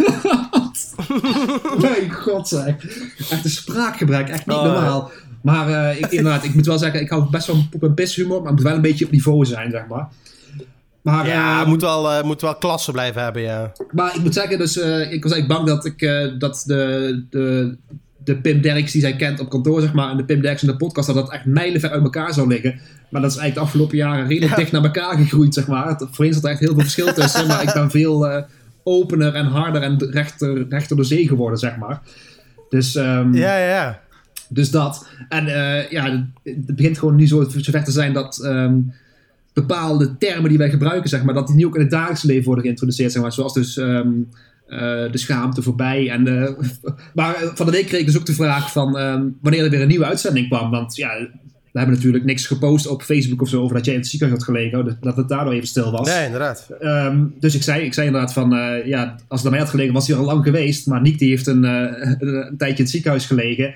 Mijn 1.80 2.12
god, 2.12 2.48
zeg. 2.48 2.74
Echt 3.30 3.44
een 3.44 3.50
spraakgebruik, 3.50 4.28
echt 4.28 4.46
niet 4.46 4.56
oh, 4.56 4.62
normaal. 4.62 5.10
Maar 5.42 5.96
ik, 5.98 6.06
inderdaad, 6.10 6.44
ik 6.44 6.54
moet 6.54 6.66
wel 6.66 6.78
zeggen, 6.78 7.00
ik 7.00 7.10
hou 7.10 7.30
best 7.30 7.46
wel 7.46 7.56
van 7.56 7.68
poep 7.68 7.82
en 7.82 7.94
pis 7.94 8.16
humor, 8.16 8.38
maar 8.38 8.46
het 8.46 8.54
moet 8.54 8.62
wel 8.62 8.74
een 8.74 8.80
beetje 8.80 9.04
op 9.04 9.10
niveau 9.10 9.44
zijn, 9.44 9.70
zeg 9.70 9.86
maar. 9.86 10.08
Maar, 11.02 11.26
ja, 11.26 11.60
uh, 11.60 11.66
moet, 11.66 11.80
wel, 11.80 12.12
uh, 12.12 12.22
moet 12.22 12.40
wel 12.40 12.54
klasse 12.54 12.92
blijven 12.92 13.22
hebben, 13.22 13.42
ja. 13.42 13.72
Maar 13.90 14.14
ik 14.16 14.22
moet 14.22 14.34
zeggen, 14.34 14.58
dus, 14.58 14.76
uh, 14.76 15.12
ik 15.12 15.22
was 15.22 15.32
eigenlijk 15.32 15.46
bang 15.46 15.66
dat, 15.66 15.84
ik, 15.84 16.00
dat 16.38 16.62
de, 16.66 17.24
de, 17.30 17.76
de 18.24 18.36
Pim 18.36 18.60
Derks 18.60 18.92
die 18.92 19.00
zij 19.00 19.16
kent 19.16 19.40
op 19.40 19.48
kantoor, 19.48 19.80
zeg 19.80 19.92
maar, 19.92 20.10
en 20.10 20.16
de 20.16 20.24
Pim 20.24 20.40
Derks 20.40 20.62
in 20.62 20.68
de 20.68 20.76
podcast, 20.76 21.06
dat 21.06 21.16
dat 21.16 21.32
echt 21.32 21.44
mijlenver 21.44 21.90
uit 21.90 22.02
elkaar 22.02 22.34
zou 22.34 22.48
liggen. 22.48 22.80
Maar 23.10 23.20
dat 23.20 23.30
is 23.30 23.36
eigenlijk 23.36 23.54
de 23.54 23.60
afgelopen 23.60 23.96
jaren 23.96 24.26
redelijk 24.26 24.50
ja. 24.50 24.56
dicht 24.56 24.72
naar 24.72 24.84
elkaar 24.84 25.16
gegroeid, 25.16 25.54
zeg 25.54 25.66
maar. 25.66 26.00
Voorheen 26.10 26.34
zat 26.34 26.44
er 26.44 26.50
echt 26.50 26.60
heel 26.60 26.72
veel 26.72 26.80
verschil 26.80 27.12
tussen, 27.12 27.46
maar 27.46 27.62
ik 27.62 27.72
ben 27.72 27.90
veel 27.90 28.44
opener 28.82 29.34
en 29.34 29.46
harder 29.46 29.82
en 29.82 30.10
rechter, 30.10 30.66
rechter 30.68 30.96
door 30.96 31.04
zee 31.04 31.28
geworden, 31.28 31.58
zeg 31.58 31.76
maar. 31.76 32.00
Dus, 32.68 32.94
um, 32.94 33.34
ja, 33.34 33.58
ja, 33.58 33.68
ja. 33.68 34.00
Dus 34.48 34.70
dat. 34.70 35.08
En 35.28 35.46
ja, 35.90 36.26
het 36.42 36.76
begint 36.76 36.98
gewoon 36.98 37.16
nu 37.16 37.26
zo 37.26 37.48
zover 37.48 37.84
te 37.84 37.90
zijn 37.90 38.12
dat... 38.12 38.44
Um, 38.44 38.92
bepaalde 39.60 40.16
termen 40.18 40.48
die 40.48 40.58
wij 40.58 40.70
gebruiken, 40.70 41.08
zeg 41.08 41.22
maar, 41.22 41.34
dat 41.34 41.46
die 41.46 41.56
nu 41.56 41.66
ook 41.66 41.74
in 41.74 41.80
het 41.80 41.90
dagelijks 41.90 42.22
leven 42.22 42.44
worden 42.44 42.64
geïntroduceerd, 42.64 43.12
zeg 43.12 43.22
maar, 43.22 43.32
zoals 43.32 43.54
dus 43.54 43.76
um, 43.76 44.28
uh, 44.68 44.78
de 44.78 45.18
schaamte 45.18 45.62
voorbij. 45.62 46.10
En 46.10 46.22
maar 47.14 47.36
van 47.54 47.66
de 47.66 47.72
week 47.72 47.86
kreeg 47.86 48.00
ik 48.00 48.06
dus 48.06 48.18
ook 48.18 48.26
de 48.26 48.34
vraag 48.34 48.72
van 48.72 48.98
um, 48.98 49.36
wanneer 49.40 49.64
er 49.64 49.70
weer 49.70 49.80
een 49.80 49.88
nieuwe 49.88 50.04
uitzending 50.04 50.48
kwam, 50.48 50.70
want 50.70 50.96
ja, 50.96 51.08
we 51.72 51.78
hebben 51.78 51.94
natuurlijk 51.94 52.24
niks 52.24 52.46
gepost 52.46 52.86
op 52.86 53.02
Facebook 53.02 53.42
of 53.42 53.48
zo 53.48 53.62
over 53.62 53.76
dat 53.76 53.84
jij 53.84 53.94
in 53.94 54.00
het 54.00 54.08
ziekenhuis 54.08 54.44
had 54.44 54.54
gelegen, 54.54 54.98
dat 55.00 55.16
het 55.16 55.28
daardoor 55.28 55.52
even 55.52 55.68
stil 55.68 55.90
was. 55.90 56.08
Nee, 56.08 56.24
inderdaad. 56.24 56.68
Um, 56.80 57.34
dus 57.40 57.54
ik 57.54 57.62
zei, 57.62 57.84
ik 57.84 57.94
zei 57.94 58.06
inderdaad 58.06 58.32
van, 58.32 58.54
uh, 58.54 58.86
ja, 58.86 59.16
als 59.28 59.40
het 59.40 59.44
aan 59.44 59.50
mij 59.50 59.60
had 59.60 59.70
gelegen, 59.70 59.94
was 59.94 60.08
hij 60.08 60.16
al 60.16 60.24
lang 60.24 60.44
geweest, 60.44 60.86
maar 60.86 61.00
Nick 61.00 61.18
die 61.18 61.28
heeft 61.28 61.46
een, 61.46 61.62
een, 61.62 62.16
een 62.20 62.56
tijdje 62.56 62.76
in 62.76 62.82
het 62.82 62.90
ziekenhuis 62.90 63.26
gelegen. 63.26 63.74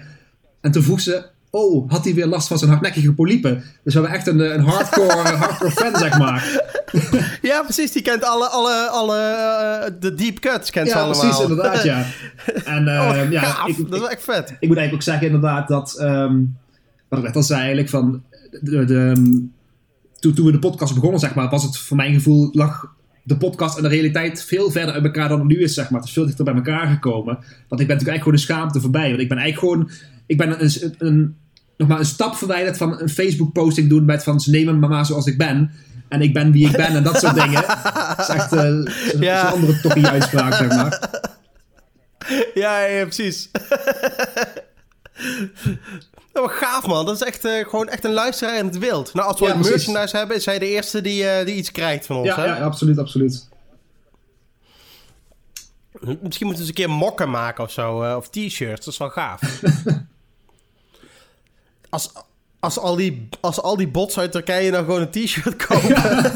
En 0.62 0.72
toen 0.72 0.82
vroeg 0.82 1.00
ze, 1.00 1.24
oh, 1.50 1.90
had 1.90 2.04
hij 2.04 2.14
weer 2.14 2.26
last 2.26 2.48
van 2.48 2.58
zijn 2.58 2.70
hardnekkige 2.70 3.12
polypen. 3.12 3.62
Dus 3.84 3.94
we 3.94 4.00
hebben 4.00 4.18
echt 4.18 4.26
een, 4.26 4.38
een 4.38 4.64
hardcore, 4.64 5.28
hardcore 5.42 5.70
fan, 5.70 5.96
zeg 5.96 6.18
maar. 6.18 6.50
Ja, 7.42 7.62
precies. 7.62 7.92
Die 7.92 8.02
kent 8.02 8.24
alle, 8.24 8.46
alle, 8.48 8.88
alle 8.88 9.16
uh, 9.16 10.00
de 10.00 10.14
deep 10.14 10.38
cuts 10.38 10.70
kent 10.70 10.86
ja, 10.86 10.92
ze 10.92 10.98
allemaal. 10.98 11.20
precies, 11.20 11.40
inderdaad, 11.40 11.82
ja. 11.82 12.04
En, 12.74 12.82
uh, 12.88 13.22
oh, 13.24 13.30
ja, 13.30 13.66
ik, 13.66 13.90
dat 13.90 14.02
is 14.02 14.08
echt 14.08 14.22
vet. 14.22 14.50
Ik, 14.50 14.56
ik, 14.60 14.68
moet 14.68 14.76
eigenlijk 14.76 14.94
ook 14.94 15.02
zeggen 15.02 15.26
inderdaad 15.26 15.68
dat, 15.68 15.98
um, 16.00 16.56
wat 17.08 17.18
ik 17.18 17.24
net 17.24 17.36
al 17.36 17.42
zei 17.42 17.60
eigenlijk, 17.60 17.88
van 17.88 18.22
de, 18.60 18.84
de, 18.84 19.12
toen, 20.18 20.34
toen 20.34 20.46
we 20.46 20.52
de 20.52 20.58
podcast 20.58 20.94
begonnen, 20.94 21.20
zeg 21.20 21.34
maar, 21.34 21.48
was 21.48 21.62
het 21.62 21.78
voor 21.78 21.96
mijn 21.96 22.14
gevoel, 22.14 22.48
lag 22.52 22.94
de 23.22 23.36
podcast 23.36 23.76
en 23.76 23.82
de 23.82 23.88
realiteit 23.88 24.44
veel 24.44 24.70
verder 24.70 24.94
uit 24.94 25.04
elkaar 25.04 25.28
dan 25.28 25.38
het 25.38 25.48
nu 25.48 25.62
is, 25.62 25.74
zeg 25.74 25.90
maar. 25.90 26.00
Het 26.00 26.08
is 26.08 26.14
veel 26.14 26.26
dichter 26.26 26.44
bij 26.44 26.54
elkaar 26.54 26.86
gekomen. 26.86 27.34
Want 27.68 27.80
ik 27.80 27.86
ben 27.86 27.96
natuurlijk 27.96 28.08
eigenlijk 28.08 28.22
gewoon 28.22 28.34
de 28.34 28.42
schaamte 28.42 28.80
voorbij. 28.80 29.08
Want 29.08 29.20
ik 29.20 29.28
ben 29.28 29.38
eigenlijk 29.38 29.72
gewoon, 29.72 29.90
ik 30.26 30.36
ben 30.36 30.62
een, 30.62 30.94
een, 30.98 31.36
nog 31.76 31.88
maar 31.88 31.98
een 31.98 32.04
stap 32.04 32.34
verwijderd 32.36 32.76
van 32.76 33.00
een 33.00 33.08
Facebook-posting 33.08 33.88
doen 33.88 34.04
met 34.04 34.22
van 34.22 34.40
ze 34.40 34.50
nemen 34.50 34.78
me 34.78 34.88
maar 34.88 35.06
zoals 35.06 35.26
ik 35.26 35.38
ben. 35.38 35.70
En 36.08 36.22
ik 36.22 36.32
ben 36.32 36.52
wie 36.52 36.66
ik 36.66 36.76
ben 36.76 36.86
en 36.86 37.02
dat 37.02 37.18
soort 37.18 37.34
dingen. 37.34 37.62
Dat 38.16 38.28
is 38.28 38.34
echt 38.34 38.52
uh, 38.52 38.84
ja. 39.20 39.46
een 39.46 39.52
andere 39.52 39.80
toppie 39.80 40.06
uitspraak, 40.06 40.54
zeg 40.54 40.68
maar. 40.68 41.10
Ja, 42.54 42.84
ja, 42.84 43.04
precies. 43.04 43.50
Nou, 46.32 46.48
gaaf 46.48 46.86
man, 46.86 47.06
dat 47.06 47.14
is 47.14 47.22
echt 47.22 47.44
uh, 47.44 47.68
gewoon 47.68 47.88
echt 47.88 48.04
een 48.04 48.12
luisteraar 48.12 48.58
in 48.58 48.64
het 48.64 48.78
wild. 48.78 49.14
Nou, 49.14 49.28
als 49.28 49.40
we 49.40 49.46
ja, 49.46 49.54
merchandise 49.54 50.16
hebben, 50.16 50.36
is 50.36 50.46
hij 50.46 50.58
de 50.58 50.68
eerste 50.68 51.00
die, 51.00 51.22
uh, 51.22 51.44
die 51.44 51.54
iets 51.54 51.70
krijgt 51.70 52.06
van 52.06 52.16
ons. 52.16 52.26
Ja, 52.26 52.36
hè? 52.36 52.44
ja 52.44 52.58
absoluut, 52.58 52.98
absoluut. 52.98 53.48
Misschien 56.00 56.22
moeten 56.22 56.48
we 56.48 56.58
eens 56.58 56.68
een 56.68 56.74
keer 56.74 56.90
mokken 56.90 57.30
maken 57.30 57.64
of 57.64 57.70
zo, 57.70 58.04
uh, 58.04 58.16
of 58.16 58.28
t-shirts, 58.28 58.84
dat 58.84 58.92
is 58.92 58.98
wel 58.98 59.10
gaaf. 59.10 59.40
als, 61.92 62.12
als, 62.60 62.78
al 62.78 62.96
die, 62.96 63.28
als 63.40 63.60
al 63.60 63.76
die 63.76 63.88
bots 63.88 64.18
uit 64.18 64.32
Turkije 64.32 64.70
dan 64.70 64.84
gewoon 64.84 65.00
een 65.00 65.10
t-shirt 65.10 65.56
kopen. 65.66 65.88
Ja. 65.88 66.32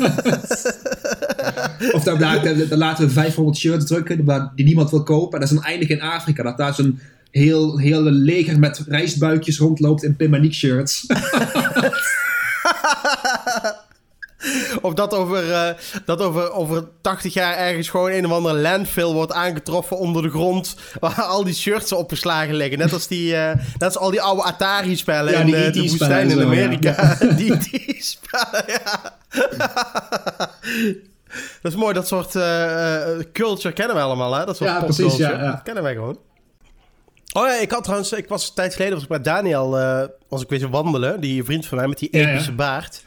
of 1.93 2.03
dan, 2.03 2.19
dan, 2.19 2.43
dan, 2.69 2.79
laten 2.79 3.07
we 3.07 3.13
500 3.13 3.57
shirts 3.57 3.87
drukken 3.87 4.25
die 4.55 4.65
niemand 4.65 4.91
wil 4.91 5.03
kopen. 5.03 5.33
En 5.33 5.41
dat 5.41 5.49
is 5.49 5.55
dan 5.55 5.65
eindig 5.65 5.89
in 5.89 6.01
Afrika. 6.01 6.43
Dat 6.43 6.57
daar 6.57 6.75
zo'n 6.75 7.01
heel, 7.31 7.79
heel 7.79 8.03
leger 8.03 8.59
met 8.59 8.85
rijstbuikjes 8.87 9.59
rondloopt 9.59 10.03
in 10.03 10.17
Pimanique 10.17 10.55
shirts. 10.55 11.07
Of 14.81 14.95
dat 14.95 15.15
over, 15.15 15.49
uh, 15.49 15.69
dat 16.05 16.21
over, 16.21 16.53
over 16.53 16.89
80 17.01 17.35
jaar 17.35 17.57
ergens 17.57 17.89
gewoon 17.89 18.11
een 18.11 18.27
of 18.27 18.33
andere 18.33 18.59
landfill 18.59 19.13
wordt 19.13 19.33
aangetroffen 19.33 19.99
onder 19.99 20.23
de 20.23 20.31
grond. 20.31 20.77
Waar 21.01 21.23
al 21.23 21.45
die 21.45 21.55
shirts 21.55 21.93
opgeslagen 21.93 22.55
liggen. 22.55 22.79
Net 22.79 22.93
als, 22.93 23.07
die, 23.07 23.33
uh, 23.33 23.55
net 23.55 23.83
als 23.83 23.99
al 23.99 24.11
die 24.11 24.23
oude 24.23 24.43
Atari-spellen 24.43 25.33
ja, 25.33 25.39
in 25.39 25.47
die, 25.47 25.55
uh, 25.55 25.73
de 25.73 25.81
woestijn 25.81 26.31
in 26.31 26.43
Amerika. 26.43 26.95
Ja. 27.27 27.33
die, 27.33 27.57
die 27.57 27.97
spellen, 27.99 28.65
ja. 28.67 29.15
dat 31.63 31.73
is 31.73 31.75
mooi, 31.75 31.95
dat 31.95 32.09
soort 32.09 32.33
culture 33.33 33.75
kennen 33.75 33.97
we 33.97 34.03
allemaal, 34.03 34.35
hè? 34.35 34.45
Dat 34.45 34.57
soort 34.57 34.71
ja, 34.71 34.81
precies, 34.81 35.17
ja, 35.17 35.31
ja. 35.31 35.51
Dat 35.51 35.63
kennen 35.63 35.83
wij 35.83 35.95
gewoon. 35.95 36.19
Oh 37.33 37.47
ja, 37.47 37.55
ik 37.55 37.71
had 37.71 37.83
trouwens, 37.83 38.13
ik 38.13 38.29
was 38.29 38.49
een 38.49 38.55
tijd 38.55 38.75
geleden 38.75 38.95
was 38.95 39.03
ik 39.03 39.09
met 39.09 39.25
Daniel, 39.25 39.79
als 40.29 40.43
ik 40.43 40.49
weer 40.49 40.71
wandelen, 40.71 41.21
die 41.21 41.45
vriend 41.45 41.67
van 41.67 41.79
mij 41.79 41.87
met 41.87 41.99
die 41.99 42.11
epische 42.11 42.53
baard. 42.53 43.03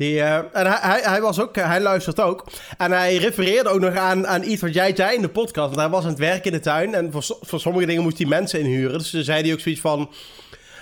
Die, 0.00 0.14
uh, 0.14 0.36
en 0.36 0.66
hij, 0.66 1.00
hij, 1.02 1.20
was 1.20 1.40
ook, 1.40 1.56
hij 1.56 1.80
luistert 1.80 2.20
ook. 2.20 2.44
En 2.78 2.92
hij 2.92 3.16
refereerde 3.16 3.68
ook 3.68 3.80
nog 3.80 3.94
aan, 3.94 4.26
aan 4.26 4.42
iets 4.42 4.62
wat 4.62 4.74
jij 4.74 4.96
zei 4.96 5.14
in 5.14 5.22
de 5.22 5.28
podcast. 5.28 5.66
Want 5.66 5.80
hij 5.80 5.88
was 5.88 6.02
aan 6.02 6.10
het 6.10 6.18
werk 6.18 6.44
in 6.44 6.52
de 6.52 6.60
tuin 6.60 6.94
en 6.94 7.12
voor, 7.12 7.36
voor 7.40 7.60
sommige 7.60 7.86
dingen 7.86 8.02
moest 8.02 8.18
hij 8.18 8.26
mensen 8.26 8.60
inhuren. 8.60 8.98
Dus 8.98 9.10
toen 9.10 9.22
zei 9.22 9.42
hij 9.42 9.52
ook 9.52 9.60
zoiets 9.60 9.80
van 9.80 10.10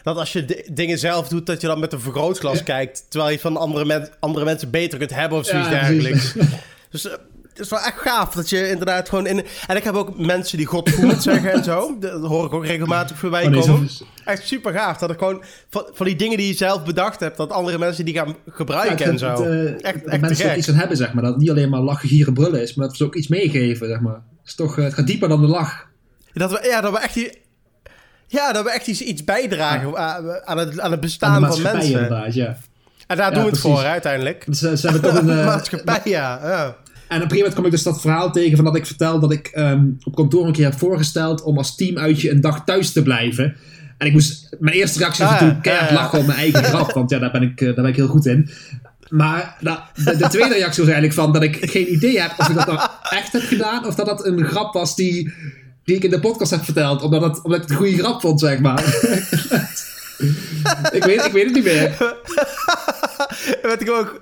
dat 0.03 0.17
als 0.17 0.33
je 0.33 0.67
dingen 0.73 0.99
zelf 0.99 1.29
doet, 1.29 1.47
dat 1.47 1.61
je 1.61 1.67
dan 1.67 1.81
met 1.81 1.93
een 1.93 2.01
vergrootglas 2.01 2.63
kijkt. 2.63 3.07
Terwijl 3.09 3.33
je 3.33 3.39
van 3.39 3.57
andere, 3.57 3.85
men 3.85 4.09
andere 4.21 4.45
mensen 4.45 4.71
beter 4.71 4.99
kunt 4.99 5.15
hebben 5.15 5.39
of 5.39 5.47
zoiets 5.47 5.69
ja, 5.69 5.81
dergelijks. 5.81 6.35
dus 6.91 7.07
uh, 7.07 7.13
het 7.59 7.67
is 7.67 7.73
wel 7.73 7.87
echt 7.87 7.99
gaaf 7.99 8.35
dat 8.35 8.49
je 8.49 8.69
inderdaad 8.69 9.09
gewoon 9.09 9.27
in... 9.27 9.45
En 9.67 9.77
ik 9.77 9.85
heb 9.85 9.95
ook 9.95 10.19
mensen 10.19 10.57
die 10.57 10.67
God 10.67 10.91
voelt 10.91 11.23
zeggen 11.31 11.53
en 11.53 11.65
zo. 11.65 11.97
Dat 11.99 12.25
hoor 12.25 12.47
ik 12.47 12.53
ook 12.53 12.65
regelmatig 12.65 13.19
voorbij 13.19 13.45
oh, 13.45 13.51
nee, 13.51 13.61
komen. 13.61 13.89
Echt 14.25 14.47
super 14.47 14.73
gaaf. 14.73 14.99
Dat 14.99 15.11
er 15.11 15.17
gewoon 15.19 15.43
van, 15.71 15.87
van, 15.93 16.07
die 16.07 16.17
dingen 16.17 16.37
die 16.37 16.47
je 16.47 16.55
zelf 16.55 16.85
bedacht 16.85 17.21
hebt... 17.21 17.37
dat 17.37 17.51
andere 17.51 17.79
mensen 17.79 18.05
die 18.05 18.15
gaan 18.15 18.37
gebruiken 18.51 19.07
ja, 19.07 19.13
en 19.13 19.19
zo. 19.19 19.31
Het, 19.31 19.41
uh, 19.41 19.85
echt, 19.85 20.05
echt 20.05 20.21
mensen 20.21 20.51
er 20.51 20.57
iets 20.57 20.69
aan 20.69 20.75
hebben, 20.75 20.97
zeg 20.97 21.13
maar. 21.13 21.23
Dat 21.23 21.33
het 21.33 21.41
niet 21.41 21.51
alleen 21.51 21.71
maar 21.71 21.81
lachen, 21.81 22.09
gieren, 22.09 22.35
brullen 22.35 22.63
is... 22.63 22.75
maar 22.75 22.87
dat 22.87 22.97
ze 22.97 23.05
ook 23.05 23.15
iets 23.15 23.29
meegeven, 23.29 23.87
zeg 23.87 24.01
maar. 24.01 24.15
Het, 24.15 24.23
is 24.45 24.55
toch, 24.55 24.79
uh, 24.79 24.85
het 24.85 24.95
gaat 24.95 25.07
dieper 25.07 25.29
dan 25.29 25.41
de 25.41 25.47
lach. 25.47 25.87
Dat 26.33 26.51
we, 26.51 26.67
ja, 26.71 26.81
dat 26.81 26.93
we 26.93 26.99
echt... 26.99 27.15
Die, 27.15 27.39
ja, 28.27 28.53
dat 28.53 28.65
we 28.65 28.71
echt 28.71 28.87
iets, 28.87 29.01
iets 29.01 29.25
bijdragen 29.25 29.91
ja. 29.91 30.43
aan, 30.45 30.59
het, 30.59 30.81
aan 30.81 30.91
het 30.91 31.01
bestaan 31.01 31.45
aan 31.45 31.53
van 31.53 31.63
mensen. 31.63 31.93
inderdaad, 31.93 32.35
ja. 32.35 32.57
En 33.07 33.17
daar 33.17 33.29
ja, 33.29 33.35
doen 33.35 33.45
we 33.45 33.51
het 33.51 33.59
voor, 33.59 33.83
uiteindelijk. 33.83 34.47
Ze, 34.51 34.77
ze 34.77 34.89
hebben 34.89 35.11
toch 35.11 35.21
een... 35.23 35.45
Maatschappij, 35.45 36.01
ja. 36.05 36.41
ja. 36.43 36.77
En 37.09 37.17
op 37.17 37.23
een 37.23 37.31
gegeven 37.31 37.37
moment 37.37 37.53
kwam 37.53 37.65
ik 37.65 37.71
dus 37.71 37.83
dat 37.83 38.01
verhaal 38.01 38.33
tegen 38.33 38.57
van 38.57 38.65
dat 38.65 38.77
ik 38.77 38.87
vertel 38.87 39.21
dat 39.21 39.33
ik 39.33 39.53
um, 39.55 39.99
op 40.05 40.15
kantoor 40.15 40.47
een 40.47 40.53
keer 40.53 40.65
heb 40.65 40.79
voorgesteld 40.79 41.43
om 41.43 41.59
als 41.59 41.77
teamuitje 41.77 42.31
een 42.31 42.41
dag 42.41 42.65
thuis 42.65 42.93
te 42.93 43.03
blijven. 43.03 43.57
En 43.99 44.07
ik 44.07 44.13
moest, 44.13 44.57
mijn 44.59 44.77
eerste 44.77 44.99
reactie 44.99 45.25
was 45.25 45.33
ah, 45.33 45.41
natuurlijk 45.41 45.63
keihard 45.63 45.93
lachen 45.93 46.19
op 46.19 46.27
mijn 46.27 46.39
eigen 46.39 46.65
grap, 46.65 46.93
want 46.99 47.11
ja, 47.11 47.19
daar 47.19 47.31
ben 47.31 47.43
ik, 47.43 47.59
daar 47.59 47.75
ben 47.75 47.87
ik 47.87 47.97
heel 47.97 48.09
goed 48.09 48.27
in. 48.27 48.51
Maar 49.09 49.57
nou, 49.61 49.79
de, 49.95 50.17
de, 50.17 50.29
tweede 50.29 50.55
reactie 50.55 50.85
was 50.85 50.93
eigenlijk 50.93 51.13
van 51.13 51.33
dat 51.33 51.43
ik 51.43 51.71
geen 51.71 51.93
idee 51.93 52.21
heb 52.21 52.35
of 52.39 52.49
ik 52.49 52.55
dat 52.55 52.67
nou 52.67 52.89
echt 53.11 53.33
heb 53.33 53.43
gedaan 53.43 53.87
of 53.87 53.95
dat 53.95 54.07
dat 54.07 54.27
een 54.27 54.45
grap 54.45 54.73
was 54.73 54.97
die, 54.97 55.33
die 55.85 55.97
ik 55.97 56.05
in 56.05 56.11
de 56.11 56.21
podcast 56.21 56.51
heb 56.51 56.65
verteld, 56.65 57.03
omdat, 57.03 57.23
het, 57.23 57.43
omdat 57.43 57.63
ik 57.63 57.63
het 57.63 57.71
een 57.71 57.77
goede 57.77 57.99
grap 57.99 58.21
vond, 58.21 58.41
zeg 58.41 58.59
maar. 58.59 58.85
ik, 60.93 61.05
weet, 61.05 61.25
ik 61.25 61.33
weet 61.33 61.45
het 61.45 61.55
niet 61.55 61.65
meer. 61.65 61.97
Weet 63.63 63.81
ik 63.81 63.91
ook. 63.91 64.19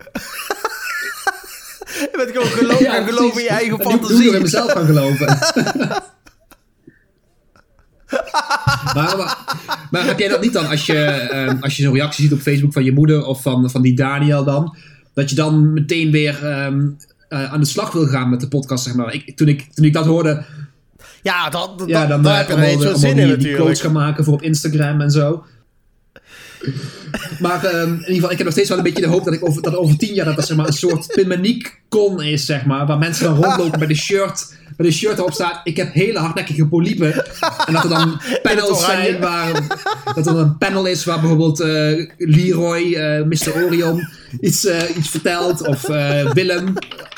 Je 1.99 2.13
bent 2.17 2.31
gewoon 2.31 2.47
geloof, 2.47 2.81
ja, 2.81 2.93
gaan 2.93 3.07
geloven 3.07 3.39
in 3.39 3.45
je 3.45 3.49
eigen 3.49 3.81
fantasie. 3.81 4.29
Ik 4.29 4.35
in 4.35 4.43
mezelf 4.43 4.73
gaan 4.73 4.87
geloven. 4.87 5.27
maar, 8.95 9.17
maar, 9.17 9.39
maar, 9.91 10.07
heb 10.07 10.19
jij 10.19 10.29
dat 10.29 10.41
niet 10.41 10.53
dan 10.53 10.67
als 10.67 10.87
je, 10.87 11.31
um, 11.49 11.63
als 11.63 11.77
je 11.77 11.83
zo'n 11.83 11.95
reactie 11.95 12.25
ziet 12.25 12.33
op 12.33 12.41
Facebook 12.41 12.73
van 12.73 12.85
je 12.85 12.93
moeder 12.93 13.25
of 13.25 13.43
van, 13.43 13.71
van 13.71 13.83
die 13.83 13.95
Daniel 13.95 14.45
dan? 14.45 14.77
Dat 15.15 15.31
je 15.31 15.37
dan 15.37 15.73
meteen 15.73 16.11
weer 16.11 16.65
um, 16.65 16.97
uh, 17.29 17.53
aan 17.53 17.61
de 17.61 17.67
slag 17.67 17.93
wil 17.93 18.07
gaan 18.07 18.31
met 18.31 18.41
de 18.41 18.49
podcast, 18.49 18.85
zeg 18.85 18.95
maar. 18.95 19.15
Ik, 19.15 19.37
toen, 19.37 19.49
ik, 19.49 19.67
toen 19.75 19.85
ik 19.85 19.93
dat 19.93 20.07
hoorde... 20.07 20.45
Ja, 21.23 21.51
dat, 21.51 21.79
dat, 21.79 21.89
ja, 21.89 22.07
dan, 22.07 22.23
daar 22.23 22.37
heb 22.37 22.49
je 22.49 22.55
allemaal 22.55 22.97
zin 22.97 23.17
die, 23.17 23.33
in 23.33 23.39
die 23.39 23.55
quotes 23.55 23.81
gaan 23.81 23.93
maken 23.93 24.25
voor 24.25 24.35
op 24.35 24.43
Instagram 24.43 25.01
en 25.01 25.11
zo. 25.11 25.45
Maar 27.41 27.75
um, 27.75 27.93
in 27.93 27.99
ieder 27.99 28.15
geval, 28.15 28.31
ik 28.31 28.37
heb 28.37 28.47
nog 28.47 28.53
steeds 28.53 28.69
wel 28.69 28.79
een 28.79 28.85
beetje 28.85 29.03
de 29.03 29.09
hoop 29.09 29.25
dat 29.25 29.35
ik 29.35 29.49
over, 29.49 29.63
dat 29.63 29.77
over 29.77 29.97
tien 29.97 30.15
jaar 30.15 30.25
dat 30.25 30.37
dat 30.37 30.47
zeg 30.47 30.57
maar, 30.57 30.67
een 30.67 30.73
soort 30.73 31.07
Pimaniek 31.07 31.81
con 31.89 32.23
is, 32.23 32.47
zeg 32.47 32.65
maar. 32.65 32.87
Waar 32.87 32.99
mensen 32.99 33.25
dan 33.25 33.45
rondlopen 33.45 33.79
met 33.79 33.89
een 33.89 33.97
shirt, 33.97 34.55
met 34.77 34.87
een 34.87 34.93
shirt 34.93 35.19
erop 35.19 35.33
staat, 35.33 35.61
ik 35.65 35.77
heb 35.77 35.93
hele 35.93 36.19
hardnekkige 36.19 36.67
polypen. 36.67 37.25
En 37.67 37.73
dat 37.73 37.83
er 37.83 37.89
dan 37.89 38.21
panels 38.43 38.85
zijn 38.85 39.21
waar, 39.21 39.63
dat 40.15 40.27
er 40.27 40.37
een 40.37 40.59
panel 40.59 40.87
is 40.87 41.05
waar 41.05 41.21
bijvoorbeeld 41.21 41.61
uh, 41.61 42.09
Leroy, 42.17 42.83
uh, 42.83 43.23
Mr. 43.23 43.65
Orion, 43.65 44.09
iets, 44.41 44.65
uh, 44.65 44.97
iets 44.97 45.09
vertelt. 45.09 45.67
Of 45.67 45.87
Willem, 46.33 46.75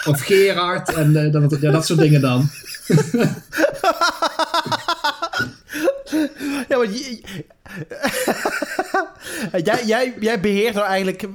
of 0.06 0.20
Gerard. 0.20 0.94
En 0.94 1.32
dat, 1.32 1.56
ja, 1.60 1.70
dat 1.70 1.86
soort 1.86 1.98
dingen 1.98 2.20
dan. 2.20 2.50
ja, 6.68 6.76
maar 6.76 6.86
jij, 9.64 9.84
jij, 9.86 10.14
jij 10.20 10.40
beheert 10.40 10.74
nou 10.74 10.86
eigenlijk, 10.86 11.28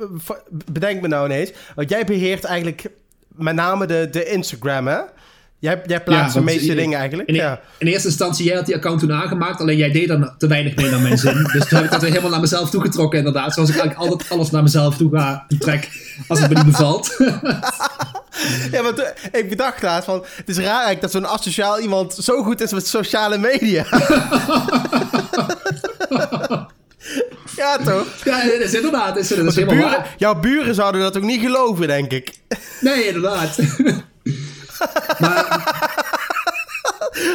bedenk 0.71 1.01
me 1.01 1.07
nou 1.07 1.25
ineens, 1.25 1.51
want 1.75 1.89
jij 1.89 2.05
beheert 2.05 2.43
eigenlijk 2.43 2.85
met 3.35 3.55
name 3.55 3.85
de, 3.85 4.07
de 4.11 4.25
Instagram, 4.25 4.87
hè? 4.87 4.99
Jij, 5.63 5.81
jij 5.85 6.03
plaatst 6.03 6.33
ja, 6.33 6.39
de 6.39 6.45
meeste 6.45 6.75
dingen 6.75 6.99
eigenlijk. 6.99 7.29
In, 7.29 7.35
ja. 7.35 7.59
in, 7.77 7.87
eerste 7.87 8.07
instantie, 8.07 8.45
jij 8.45 8.55
had 8.55 8.65
die 8.65 8.75
account 8.75 8.99
toen 8.99 9.13
aangemaakt, 9.13 9.59
alleen 9.59 9.77
jij 9.77 9.91
deed 9.91 10.07
dan 10.07 10.33
te 10.37 10.47
weinig 10.47 10.75
mee 10.75 10.89
naar 10.89 10.99
mijn 10.99 11.17
zin. 11.17 11.43
dus 11.53 11.67
toen 11.67 11.77
heb 11.77 11.83
ik 11.83 11.91
dat 11.91 12.01
weer 12.01 12.09
helemaal 12.09 12.31
naar 12.31 12.39
mezelf 12.39 12.69
toegetrokken, 12.69 13.17
inderdaad. 13.17 13.53
Zoals 13.53 13.69
ik 13.69 13.75
eigenlijk 13.75 14.09
altijd 14.09 14.31
alles 14.31 14.51
naar 14.51 14.63
mezelf 14.63 14.97
toe 14.97 15.17
ga 15.17 15.45
trek 15.59 15.89
als 16.27 16.39
het 16.39 16.49
me 16.49 16.55
niet 16.55 16.65
bevalt. 16.65 17.15
ja, 18.71 18.83
want 18.83 18.99
uh, 18.99 19.05
ik 19.31 19.49
bedacht 19.49 19.81
laatst 19.81 20.05
van, 20.05 20.25
het 20.35 20.49
is 20.49 20.57
raar 20.57 20.67
eigenlijk 20.85 21.01
dat 21.01 21.11
zo'n 21.11 21.27
asociaal 21.27 21.79
iemand 21.79 22.13
zo 22.13 22.43
goed 22.43 22.61
is 22.61 22.73
met 22.73 22.87
sociale 22.87 23.37
media. 23.37 23.85
Ja, 27.63 27.77
toch? 27.77 28.07
Ja, 28.23 28.43
dat 28.43 28.59
is 28.59 28.73
inderdaad. 28.73 29.17
Is, 29.17 29.27
dat 29.27 29.37
is 29.37 29.55
helemaal 29.55 29.75
buren, 29.75 29.91
waar. 29.91 30.15
Jouw 30.17 30.39
buren 30.39 30.75
zouden 30.75 31.01
dat 31.01 31.17
ook 31.17 31.23
niet 31.23 31.41
geloven, 31.41 31.87
denk 31.87 32.11
ik. 32.11 32.33
Nee, 32.79 33.07
inderdaad. 33.07 33.57
maar... 35.21 35.81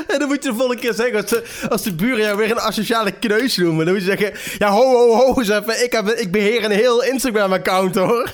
En 0.08 0.18
dan 0.18 0.28
moet 0.28 0.42
je 0.42 0.50
de 0.50 0.56
volgende 0.56 0.82
keer 0.82 0.94
zeggen, 0.94 1.16
als 1.16 1.30
de, 1.30 1.44
als 1.68 1.82
de 1.82 1.94
buren 1.94 2.24
jou 2.24 2.36
weer 2.36 2.50
een 2.50 2.60
asociale 2.60 3.12
kneus 3.12 3.56
noemen, 3.56 3.84
dan 3.84 3.94
moet 3.94 4.04
je 4.04 4.16
zeggen, 4.16 4.32
ja, 4.58 4.70
ho, 4.70 4.82
ho, 4.82 5.14
ho, 5.14 5.38
eens 5.38 5.48
even, 5.48 5.84
ik, 5.84 5.92
heb, 5.92 6.08
ik 6.08 6.30
beheer 6.30 6.64
een 6.64 6.70
heel 6.70 7.02
Instagram-account, 7.02 7.94
hoor. 7.94 8.32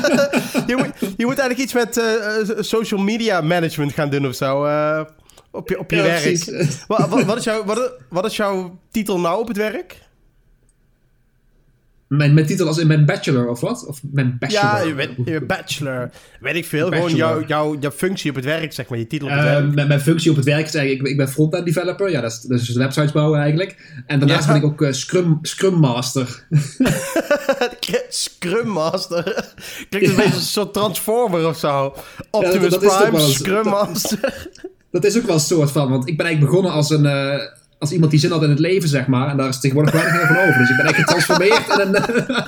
je, 0.70 0.74
moet, 0.76 1.14
je 1.16 1.26
moet 1.26 1.38
eigenlijk 1.38 1.58
iets 1.58 1.72
met 1.72 1.96
uh, 1.96 2.58
social 2.58 3.00
media 3.00 3.40
management 3.40 3.92
gaan 3.92 4.10
doen 4.10 4.26
of 4.26 4.34
zo, 4.34 4.66
uh, 4.66 5.00
op 5.50 5.68
je, 5.68 5.78
op 5.78 5.90
je 5.90 5.96
ja, 5.96 6.02
werk. 6.02 6.44
Wat, 6.86 7.08
wat, 7.08 7.24
wat, 7.24 7.36
is 7.36 7.44
jouw, 7.44 7.64
wat, 7.64 7.92
wat 8.08 8.24
is 8.24 8.36
jouw 8.36 8.78
titel 8.90 9.20
nou 9.20 9.40
op 9.40 9.48
het 9.48 9.56
werk? 9.56 9.96
Mijn, 12.16 12.34
mijn 12.34 12.46
titel 12.46 12.66
als 12.66 12.78
in 12.78 12.86
mijn 12.86 13.04
bachelor 13.04 13.48
of 13.48 13.60
wat? 13.60 13.86
Of 13.86 14.00
mijn 14.10 14.36
bachelor? 14.38 14.64
Ja, 14.64 14.80
je, 14.80 14.94
bent, 14.94 15.10
je 15.24 15.40
bachelor. 15.40 16.10
Weet 16.40 16.54
ik 16.54 16.64
veel. 16.64 16.88
Gewoon 16.88 17.14
jouw, 17.14 17.44
jouw, 17.46 17.76
jouw 17.80 17.90
functie 17.90 18.30
op 18.30 18.36
het 18.36 18.44
werk, 18.44 18.72
zeg 18.72 18.88
maar. 18.88 18.98
Je 18.98 19.06
titel 19.06 19.28
op 19.28 19.34
het 19.34 19.44
uh, 19.44 19.50
werk. 19.50 19.74
Mijn, 19.74 19.88
mijn, 19.88 20.00
functie 20.00 20.30
op 20.30 20.36
het 20.36 20.44
werk 20.44 20.66
is 20.66 20.74
eigenlijk... 20.74 21.06
Ik, 21.06 21.10
ik 21.12 21.16
ben 21.16 21.28
front-end 21.28 21.66
developer. 21.66 22.10
Ja, 22.10 22.20
dat 22.20 22.30
is, 22.30 22.40
dat 22.40 22.60
is 22.60 22.66
dus 22.66 22.76
websites 22.76 23.12
bouwen 23.12 23.40
eigenlijk. 23.40 24.02
En 24.06 24.18
daarnaast 24.18 24.46
ja. 24.46 24.52
ben 24.52 24.62
ik 24.62 24.64
ook 24.64 24.80
uh, 24.80 24.92
Scrum, 24.92 25.38
Scrum 25.42 25.74
Master. 25.74 26.46
Scrum 28.08 28.68
Master? 28.68 29.54
Klinkt 29.88 30.08
een 30.08 30.16
beetje 30.16 30.34
een 30.34 30.40
soort 30.40 30.74
Transformer 30.74 31.46
of 31.46 31.58
zo. 31.58 31.94
Optimus 32.30 32.54
ja, 32.54 32.68
dat, 32.68 32.82
dat 32.82 33.10
Prime, 33.10 33.20
Scrum 33.20 33.68
Master. 33.68 34.48
Dat 34.90 35.04
is 35.04 35.16
ook 35.16 35.26
wel 35.26 35.34
een 35.34 35.40
soort 35.40 35.70
van. 35.70 35.90
Want 35.90 36.08
ik 36.08 36.16
ben 36.16 36.26
eigenlijk 36.26 36.54
begonnen 36.54 36.76
als 36.78 36.90
een... 36.90 37.04
Uh, 37.04 37.34
als 37.82 37.92
iemand 37.92 38.10
die 38.10 38.20
zin 38.20 38.30
had 38.30 38.42
in 38.42 38.50
het 38.50 38.58
leven, 38.58 38.88
zeg 38.88 39.06
maar. 39.06 39.28
En 39.28 39.36
daar 39.36 39.48
is 39.48 39.60
tegenwoordig 39.60 39.94
weinig 39.94 40.14
meer 40.14 40.26
van 40.26 40.36
over. 40.36 40.58
Dus 40.58 40.70
ik 40.70 40.76
ben 40.76 40.86
echt 40.86 40.96
getransformeerd 40.96 41.68
in 41.68 41.94
een... 41.94 42.02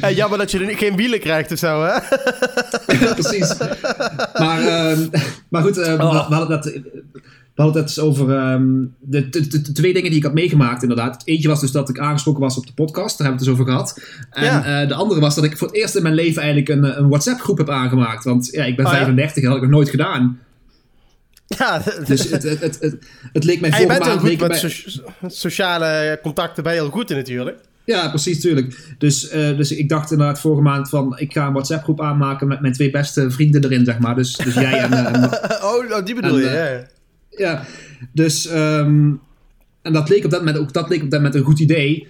Ja, 0.00 0.10
jammer 0.10 0.38
dat 0.38 0.50
je 0.50 0.66
er 0.66 0.76
geen 0.76 0.96
wielen 0.96 1.20
krijgt 1.20 1.52
of 1.52 1.58
zo, 1.58 1.82
hè? 1.82 1.92
ja, 3.06 3.14
precies. 3.14 3.54
Maar, 4.38 4.62
uh, 4.62 4.98
maar 5.48 5.62
goed, 5.62 5.78
uh, 5.78 5.92
oh. 5.92 6.28
we, 6.28 6.34
hadden 6.34 6.48
dat, 6.48 6.64
we 7.54 7.62
hadden 7.62 7.82
het 7.82 7.98
over 7.98 8.30
um, 8.30 8.94
de, 9.00 9.28
de, 9.28 9.48
de, 9.48 9.60
de, 9.62 9.72
twee 9.72 9.92
dingen 9.92 10.08
die 10.08 10.18
ik 10.18 10.24
had 10.24 10.34
meegemaakt, 10.34 10.82
inderdaad. 10.82 11.22
Eentje 11.24 11.48
was 11.48 11.60
dus 11.60 11.70
dat 11.70 11.88
ik 11.88 11.98
aangesproken 11.98 12.40
was 12.40 12.56
op 12.56 12.66
de 12.66 12.72
podcast, 12.72 13.18
daar 13.18 13.26
hebben 13.26 13.46
we 13.46 13.50
het 13.50 13.58
dus 13.58 13.66
over 13.66 13.92
gehad. 13.92 14.00
En 14.30 14.44
ja. 14.44 14.82
uh, 14.82 14.88
de 14.88 14.94
andere 14.94 15.20
was 15.20 15.34
dat 15.34 15.44
ik 15.44 15.56
voor 15.56 15.68
het 15.68 15.76
eerst 15.76 15.96
in 15.96 16.02
mijn 16.02 16.14
leven 16.14 16.42
eigenlijk 16.42 16.70
een, 16.70 16.98
een 16.98 17.08
WhatsApp-groep 17.08 17.58
heb 17.58 17.70
aangemaakt. 17.70 18.24
Want 18.24 18.48
ja, 18.50 18.64
ik 18.64 18.76
ben 18.76 18.86
oh, 18.86 18.92
35 18.92 19.36
en 19.36 19.42
dat 19.42 19.52
had 19.52 19.62
ik 19.62 19.68
nog 19.68 19.78
nooit 19.78 19.90
gedaan. 19.90 20.38
Ja, 21.48 21.82
dus 22.06 22.30
het, 22.30 22.42
het, 22.42 22.60
het, 22.60 22.78
het, 22.80 22.96
het 23.32 23.44
leek 23.44 23.60
mij 23.60 23.70
vorige 23.70 23.98
maand... 23.98 24.20
Goed 24.20 24.48
met 24.48 24.56
so 24.56 24.68
sociale 25.26 26.18
contacten 26.22 26.64
je 26.64 26.70
heel 26.70 26.90
goed 26.90 27.10
in 27.10 27.16
natuurlijk. 27.16 27.58
Ja, 27.84 28.08
precies, 28.08 28.40
tuurlijk. 28.40 28.94
Dus, 28.98 29.34
uh, 29.34 29.56
dus 29.56 29.72
ik 29.72 29.88
dacht 29.88 30.10
inderdaad 30.10 30.40
vorige 30.40 30.62
maand 30.62 30.88
van... 30.88 31.18
ik 31.18 31.32
ga 31.32 31.46
een 31.46 31.52
WhatsApp-groep 31.52 32.00
aanmaken 32.00 32.48
met 32.48 32.60
mijn 32.60 32.72
twee 32.72 32.90
beste 32.90 33.30
vrienden 33.30 33.64
erin, 33.64 33.84
zeg 33.84 33.98
maar. 33.98 34.14
Dus, 34.14 34.36
dus 34.36 34.54
jij 34.54 34.80
en... 34.80 34.92
Uh, 34.92 35.64
oh, 35.72 36.04
die 36.04 36.14
bedoel 36.14 36.38
en, 36.38 36.42
je, 36.42 36.86
uh, 37.30 37.38
ja. 37.38 37.64
dus... 38.12 38.50
Um, 38.50 39.20
en 39.82 39.92
dat 39.92 40.08
leek 40.08 40.24
op 40.24 40.30
dat 40.30 40.40
moment 40.40 40.58
ook 40.58 40.72
dat 40.72 40.88
leek 40.88 41.02
op 41.02 41.10
dat 41.10 41.20
moment 41.20 41.38
een 41.38 41.44
goed 41.44 41.60
idee... 41.60 42.08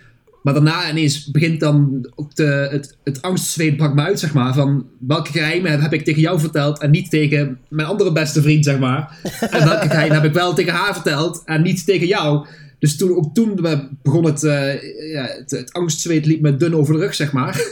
Maar 0.49 0.62
daarna 0.62 0.90
ineens 0.90 1.30
begint 1.30 1.61
dan 1.61 2.09
ook 2.14 2.34
de, 2.34 2.68
het, 2.70 2.96
het 3.05 3.22
angstzweet 3.22 3.76
brak 3.76 3.94
me 3.94 4.03
uit, 4.03 4.18
zeg 4.18 4.34
maar. 4.34 4.55
Van 4.55 4.86
welke 4.99 5.32
geheimen 5.32 5.80
heb 5.80 5.92
ik 5.92 6.05
tegen 6.05 6.20
jou 6.20 6.40
verteld 6.40 6.80
en 6.80 6.90
niet 6.90 7.11
tegen 7.11 7.59
mijn 7.68 7.88
andere 7.88 8.12
beste 8.12 8.42
vriend, 8.42 8.64
zeg 8.64 8.78
maar. 8.78 9.18
En 9.51 9.64
welke 9.64 9.88
geheimen 9.90 10.16
heb 10.16 10.24
ik 10.24 10.32
wel 10.32 10.55
tegen 10.55 10.72
haar 10.72 10.94
verteld 10.94 11.42
en 11.44 11.62
niet 11.62 11.84
tegen 11.84 12.07
jou. 12.07 12.46
Dus 12.78 12.96
toen, 12.96 13.16
ook 13.16 13.34
toen 13.34 13.61
begon 14.03 14.24
het, 14.24 14.42
uh, 14.42 14.82
ja, 15.12 15.24
het, 15.24 15.51
het, 15.51 15.72
angstzweet 15.72 16.26
liep 16.26 16.40
me 16.40 16.57
dun 16.57 16.74
over 16.74 16.94
de 16.94 17.01
rug, 17.01 17.14
zeg 17.14 17.32
maar. 17.32 17.55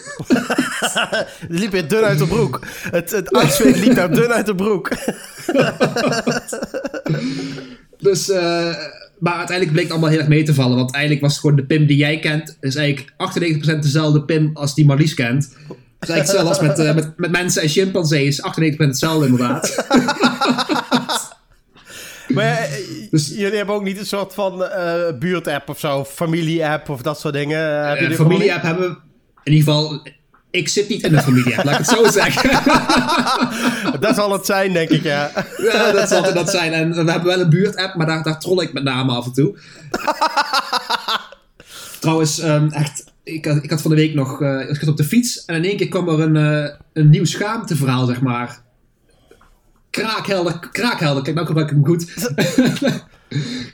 het 1.39 1.47
liep 1.49 1.71
weer 1.71 1.89
dun 1.89 2.03
uit 2.03 2.19
de 2.19 2.27
broek. 2.27 2.61
Het, 2.91 3.11
het 3.11 3.33
angstzweet 3.33 3.79
liep 3.79 3.95
daar 3.95 4.13
dun 4.13 4.33
uit 4.33 4.47
de 4.47 4.55
broek. 4.55 4.89
dus, 8.09 8.29
uh, 8.29 8.75
maar 9.19 9.35
uiteindelijk 9.35 9.73
bleek 9.73 9.83
het 9.83 9.93
allemaal 9.93 10.11
heel 10.11 10.19
erg 10.19 10.29
mee 10.29 10.43
te 10.43 10.55
vallen. 10.55 10.77
Want 10.77 10.93
eigenlijk 10.93 11.25
was 11.25 11.33
het 11.33 11.41
gewoon 11.41 11.57
de 11.57 11.65
Pim 11.65 11.87
die 11.87 11.97
jij 11.97 12.19
kent, 12.19 12.57
is 12.61 12.75
eigenlijk 12.75 13.13
98% 13.79 13.79
dezelfde 13.79 14.23
Pim 14.23 14.51
als 14.55 14.75
die 14.75 14.87
Marlies 14.87 15.15
kent. 15.15 15.49
Dus 15.99 16.09
eigenlijk 16.09 16.19
hetzelfde 16.19 16.49
als 16.49 16.61
met, 16.61 16.79
uh, 16.79 16.95
met, 16.95 17.19
met 17.19 17.31
mensen 17.31 17.63
en 17.63 17.69
chimpansees, 17.69 18.43
98% 18.43 18.77
hetzelfde 18.77 19.27
inderdaad. 19.27 19.75
Maar 22.29 22.69
dus, 23.11 23.29
jullie 23.29 23.57
hebben 23.57 23.75
ook 23.75 23.83
niet 23.83 23.99
een 23.99 24.07
soort 24.07 24.35
van 24.35 24.63
uh, 24.63 25.19
buurt-app 25.19 25.69
of 25.69 25.79
zo, 25.79 26.05
familie-app 26.05 26.89
of 26.89 27.03
dat 27.03 27.21
soort 27.21 27.35
dingen? 27.35 27.99
Uh, 28.03 28.11
familie-app 28.11 28.63
hebben 28.63 28.89
we 28.89 28.97
in 29.45 29.53
ieder 29.53 29.73
geval. 29.73 30.03
Ik 30.57 30.69
zit 30.69 30.89
niet 30.89 31.03
in 31.03 31.13
de 31.13 31.21
familie-app, 31.21 31.65
laat 31.65 31.81
ik 31.81 31.87
het 31.87 31.97
zo 31.97 32.11
zeggen. 32.11 32.51
dat 34.07 34.15
zal 34.15 34.33
het 34.33 34.47
zijn, 34.47 34.73
denk 34.73 34.89
ik, 34.91 35.03
ja. 35.03 35.31
ja, 35.57 35.93
dat 35.93 36.09
zal 36.09 36.23
het 36.23 36.35
dat 36.35 36.51
zijn. 36.51 36.73
En 36.73 36.91
we 37.05 37.11
hebben 37.11 37.25
wel 37.25 37.41
een 37.41 37.51
buurt-app, 37.51 37.95
maar 37.95 38.07
daar, 38.07 38.23
daar 38.23 38.41
troll 38.41 38.63
ik 38.63 38.73
met 38.73 38.83
name 38.83 39.13
af 39.13 39.27
en 39.27 39.33
toe. 39.33 39.59
Trouwens, 42.01 42.43
um, 42.43 42.71
echt, 42.71 43.05
ik, 43.23 43.47
ik 43.47 43.71
had 43.71 43.83
van 43.83 43.91
de 43.91 43.97
week 43.97 44.15
nog, 44.15 44.41
uh, 44.41 44.71
ik 44.71 44.77
zat 44.77 44.89
op 44.89 44.97
de 44.97 45.05
fiets 45.05 45.45
en 45.45 45.55
in 45.57 45.65
één 45.65 45.77
keer 45.77 45.89
kwam 45.89 46.09
er 46.09 46.21
een, 46.21 46.35
uh, 46.35 46.71
een 46.93 47.11
nieuw 47.11 47.25
schaamteverhaal, 47.25 48.07
zeg 48.07 48.21
maar 48.21 48.65
kraakhelder, 49.91 50.69
kraakhelder. 50.73 51.23
Kijk, 51.23 51.35
nou 51.35 51.47
gebruik 51.47 51.71
ik 51.71 51.77
hem 51.77 51.87
goed. 51.87 52.05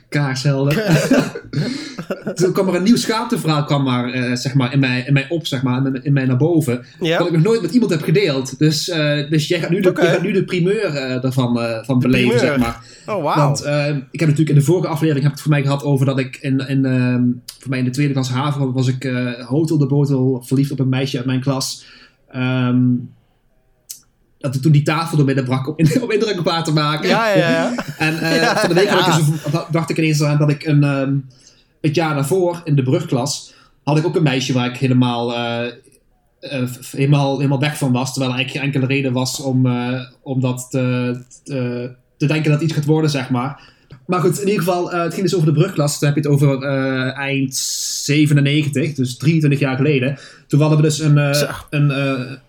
Kaarshelder. 0.09 0.73
Toen 2.35 2.53
kwam 2.53 2.67
er 2.67 2.75
een 2.75 2.83
nieuw 2.83 2.95
schaamteverhaal 2.95 3.63
kwam 3.63 3.83
maar, 3.83 4.15
uh, 4.15 4.35
zeg 4.35 4.53
maar, 4.53 4.73
in, 4.73 4.79
mij, 4.79 5.03
in 5.07 5.13
mij 5.13 5.25
op, 5.29 5.47
zeg 5.47 5.63
maar, 5.63 5.85
in, 5.85 6.03
in 6.03 6.13
mij 6.13 6.25
naar 6.25 6.37
boven. 6.37 6.85
Ja. 6.99 7.17
Dat 7.17 7.27
ik 7.27 7.33
nog 7.33 7.43
nooit 7.43 7.61
met 7.61 7.71
iemand 7.71 7.91
heb 7.91 8.01
gedeeld. 8.01 8.59
Dus, 8.59 8.89
uh, 8.89 9.29
dus 9.29 9.47
jij, 9.47 9.59
gaat 9.59 9.69
nu 9.69 9.81
de, 9.81 9.89
okay. 9.89 10.11
gaat 10.11 10.21
nu 10.21 10.31
de 10.31 10.43
primeur 10.43 10.93
uh, 10.93 11.23
ervan 11.23 11.59
van 11.85 11.99
beleven, 11.99 12.29
primeur. 12.29 12.39
zeg 12.39 12.57
maar. 12.57 12.83
Oh, 13.05 13.21
wow. 13.21 13.35
Want 13.35 13.59
ik 14.11 14.19
heb 14.19 14.29
natuurlijk 14.29 14.49
in 14.49 14.55
de 14.55 14.61
vorige 14.61 14.87
aflevering 14.87 15.23
heb 15.23 15.33
het 15.33 15.41
voor 15.41 15.51
mij 15.51 15.61
gehad 15.61 15.83
over 15.83 16.05
dat 16.05 16.19
ik 16.19 16.37
in, 16.41 16.59
in, 16.67 16.83
voor 17.59 17.69
mij 17.69 17.79
in 17.79 17.85
de 17.85 17.91
tweede 17.91 18.13
klas 18.13 18.29
haven 18.29 18.73
was 18.73 18.87
ik 18.87 19.11
hotel 19.47 19.77
de 19.77 19.87
botel 19.87 20.43
verliefd 20.45 20.71
op 20.71 20.79
een 20.79 20.89
meisje 20.89 21.17
uit 21.17 21.25
mijn 21.25 21.41
klas. 21.41 21.85
Um, 22.35 23.09
dat 24.51 24.61
toen 24.61 24.71
die 24.71 24.83
tafel 24.83 25.17
door 25.17 25.25
midden 25.25 25.45
brak 25.45 25.67
om, 25.67 25.75
om 26.01 26.11
indruk 26.11 26.39
op 26.39 26.49
haar 26.49 26.63
te 26.63 26.73
maken. 26.73 27.09
Ja, 27.09 27.27
ja, 27.27 27.49
ja. 27.49 27.75
en 27.97 28.13
uh, 28.13 28.35
ja, 28.35 28.57
van 28.57 28.69
de 28.69 28.75
week 28.75 28.89
ja. 28.89 29.17
ik 29.17 29.65
dacht 29.71 29.89
ik 29.89 29.97
ineens 29.97 30.23
aan 30.23 30.37
dat 30.37 30.49
ik 30.49 30.65
een, 30.65 30.83
um, 30.83 31.27
het 31.81 31.95
jaar 31.95 32.15
daarvoor 32.15 32.61
in 32.63 32.75
de 32.75 32.83
brugklas 32.83 33.53
had 33.83 33.97
ik 33.97 34.05
ook 34.05 34.15
een 34.15 34.23
meisje 34.23 34.53
waar 34.53 34.69
ik 34.69 34.77
helemaal, 34.77 35.31
uh, 35.31 35.65
uh, 36.41 36.69
helemaal, 36.91 37.35
helemaal 37.37 37.59
weg 37.59 37.77
van 37.77 37.91
was. 37.91 38.13
Terwijl 38.13 38.31
er 38.31 38.37
eigenlijk 38.37 38.65
geen 38.65 38.73
enkele 38.73 38.95
reden 38.95 39.13
was 39.13 39.39
om, 39.39 39.67
om 40.21 40.39
dat 40.39 40.67
te, 40.69 41.17
te, 41.43 41.91
te 42.17 42.25
denken 42.25 42.51
dat 42.51 42.61
iets 42.61 42.73
gaat 42.73 42.85
worden, 42.85 43.09
zeg 43.09 43.29
maar. 43.29 43.71
Maar 44.05 44.19
goed, 44.19 44.39
in 44.39 44.47
ieder 44.47 44.63
geval, 44.63 44.91
het 44.91 45.13
ging 45.13 45.25
dus 45.25 45.35
over 45.35 45.53
de 45.53 45.59
brugklas. 45.59 45.99
Dan 45.99 46.13
heb 46.13 46.23
je 46.23 46.29
het 46.29 46.39
over 46.39 46.63
eind 47.13 47.55
97, 47.55 48.93
dus 48.93 49.17
23 49.17 49.59
jaar 49.59 49.75
geleden. 49.75 50.17
Toen 50.53 50.61
hadden 50.61 50.81
we 50.81 50.87
dus 50.87 50.99
een, 50.99 51.17
uh, 51.17 51.51
een, 51.69 51.89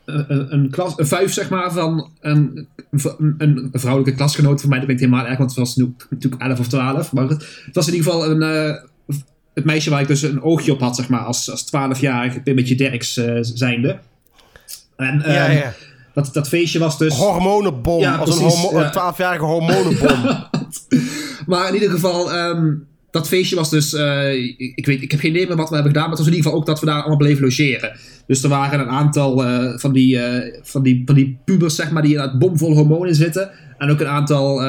een, 0.04 0.52
een, 0.52 0.70
klas, 0.70 0.92
een 0.96 1.06
vijf, 1.06 1.32
zeg 1.32 1.50
maar, 1.50 1.72
van 1.72 2.10
een, 2.20 2.68
een, 2.90 3.34
een, 3.38 3.70
vrouwelijke 3.72 4.16
klasgenoot 4.16 4.60
van 4.60 4.68
mij. 4.70 4.78
Dat 4.78 4.86
ben 4.86 4.96
ik 4.96 5.02
helemaal 5.02 5.26
erg, 5.26 5.38
want 5.38 5.50
het 5.50 5.58
was 5.58 5.76
nu, 5.76 5.94
natuurlijk 6.10 6.42
11 6.42 6.58
of 6.58 6.68
12. 6.68 7.12
Maar 7.12 7.28
het 7.28 7.68
was 7.72 7.86
in 7.86 7.94
ieder 7.94 8.12
geval 8.12 8.30
een, 8.30 8.40
het 9.54 9.64
meisje 9.64 9.90
waar 9.90 10.00
ik 10.00 10.06
dus 10.06 10.22
een 10.22 10.42
oogje 10.42 10.72
op 10.72 10.80
had, 10.80 10.96
zeg 10.96 11.08
maar, 11.08 11.20
als, 11.20 11.50
als 11.50 11.66
12-jarig, 11.66 12.34
een 12.44 12.54
beetje 12.54 12.74
Derks 12.74 13.20
zijnde. 13.40 13.98
En, 14.96 15.22
ja, 15.26 15.50
ja. 15.50 15.72
Dat, 16.14 16.30
dat 16.32 16.48
feestje 16.48 16.78
was 16.78 16.98
dus... 16.98 17.16
Hormonenbom. 17.16 18.00
Ja, 18.00 18.16
als 18.16 18.36
precies, 18.36 18.62
een, 18.62 18.68
homo- 18.70 19.12
12-jarige 19.12 19.44
hormonenbom. 19.44 20.46
maar 21.46 21.68
in 21.68 21.74
ieder 21.74 21.90
geval, 21.90 22.34
um, 22.34 22.86
dat 23.14 23.28
feestje 23.28 23.56
was 23.56 23.70
dus. 23.70 23.92
Uh, 23.92 24.32
ik, 24.58 24.86
weet, 24.86 25.02
ik 25.02 25.10
heb 25.10 25.20
geen 25.20 25.30
idee 25.30 25.46
meer 25.46 25.56
wat 25.56 25.68
we 25.68 25.74
hebben 25.74 25.92
gedaan, 25.92 26.08
maar 26.08 26.18
het 26.18 26.26
was 26.26 26.28
in 26.28 26.34
ieder 26.34 26.44
geval 26.44 26.60
ook 26.60 26.66
dat 26.66 26.80
we 26.80 26.86
daar 26.86 26.98
allemaal 26.98 27.16
bleven 27.16 27.42
logeren. 27.42 27.96
Dus 28.26 28.42
er 28.42 28.48
waren 28.48 28.80
een 28.80 28.88
aantal 28.88 29.44
uh, 29.44 29.78
van, 29.78 29.92
die, 29.92 30.16
uh, 30.16 30.54
van, 30.62 30.82
die, 30.82 31.02
van 31.06 31.14
die 31.14 31.38
pubers, 31.44 31.74
zeg 31.74 31.90
maar, 31.90 32.02
die 32.02 32.14
in 32.14 32.20
het 32.20 32.38
bomvol 32.38 32.74
hormonen 32.74 33.14
zitten. 33.14 33.50
En 33.78 33.90
ook 33.90 34.00
een 34.00 34.06
aantal 34.06 34.60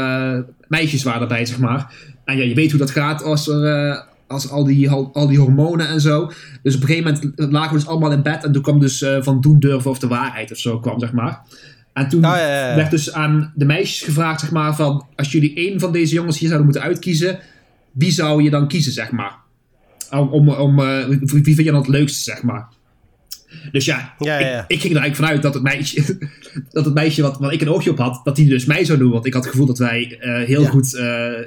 meisjes 0.67 1.03
waren 1.03 1.21
erbij, 1.21 1.45
zeg 1.45 1.57
maar. 1.59 1.93
En 2.25 2.37
ja, 2.37 2.43
je 2.43 2.53
weet 2.53 2.69
hoe 2.69 2.79
dat 2.79 2.91
gaat 2.91 3.23
als 3.23 3.47
er. 3.47 4.03
als 4.27 4.49
al 4.49 4.63
die, 4.63 4.89
al, 4.89 5.09
al, 5.13 5.27
die 5.27 5.39
hormonen 5.39 5.87
en 5.87 6.01
zo. 6.01 6.31
Dus 6.63 6.75
op 6.75 6.81
een 6.81 6.87
gegeven 6.87 7.13
moment 7.13 7.51
lagen 7.51 7.73
we 7.73 7.79
dus 7.79 7.87
allemaal 7.87 8.11
in 8.11 8.23
bed. 8.23 8.43
En 8.43 8.51
toen 8.51 8.61
kwam 8.61 8.79
dus 8.79 9.05
van 9.19 9.41
doen 9.41 9.59
durven 9.59 9.91
of 9.91 9.99
de 9.99 10.07
waarheid 10.07 10.51
of 10.51 10.57
zo 10.57 10.79
kwam, 10.79 10.99
zeg 10.99 11.11
maar. 11.11 11.41
En 11.93 12.09
toen 12.09 12.25
oh, 12.25 12.31
ja, 12.31 12.37
ja, 12.37 12.69
ja. 12.69 12.75
werd 12.75 12.91
dus 12.91 13.13
aan 13.13 13.51
de 13.55 13.65
meisjes 13.65 14.01
gevraagd, 14.01 14.39
zeg 14.39 14.51
maar, 14.51 14.75
van 14.75 15.05
als 15.15 15.31
jullie 15.31 15.55
één 15.55 15.79
van 15.79 15.91
deze 15.91 16.13
jongens 16.13 16.39
hier 16.39 16.49
zouden 16.49 16.71
moeten 16.71 16.89
uitkiezen, 16.89 17.39
wie 17.95 18.11
zou 18.11 18.43
je 18.43 18.49
dan 18.49 18.67
kiezen, 18.67 18.91
zeg 18.91 19.11
maar? 19.11 19.35
Om, 20.11 20.27
om, 20.27 20.49
om 20.49 20.79
uh, 20.79 21.07
wie 21.07 21.55
vind 21.55 21.57
je 21.57 21.63
dan 21.63 21.75
het 21.75 21.87
leukste, 21.87 22.19
zeg 22.19 22.43
maar? 22.43 22.67
Dus 23.71 23.85
ja, 23.85 24.13
ja, 24.19 24.39
ja, 24.39 24.47
ja. 24.47 24.59
Ik, 24.59 24.65
ik, 24.67 24.81
ging 24.81 24.95
er 24.95 25.01
eigenlijk 25.01 25.15
vanuit 25.15 25.41
dat 25.41 25.53
het 25.53 25.63
meisje, 25.63 26.17
dat 26.71 26.85
het 26.85 26.93
meisje 26.93 27.21
wat, 27.21 27.37
wat 27.39 27.53
ik 27.53 27.61
een 27.61 27.69
oogje 27.69 27.89
op 27.89 27.97
had, 27.97 28.21
dat 28.23 28.35
die 28.35 28.49
dus 28.49 28.65
mij 28.65 28.85
zou 28.85 28.99
doen. 28.99 29.11
Want 29.11 29.25
ik 29.25 29.33
had 29.33 29.43
het 29.43 29.51
gevoel 29.51 29.67
dat 29.67 29.77
wij 29.77 30.19
uh, 30.21 30.47
heel 30.47 30.65
goed... 30.65 30.93
Uh, 30.93 31.03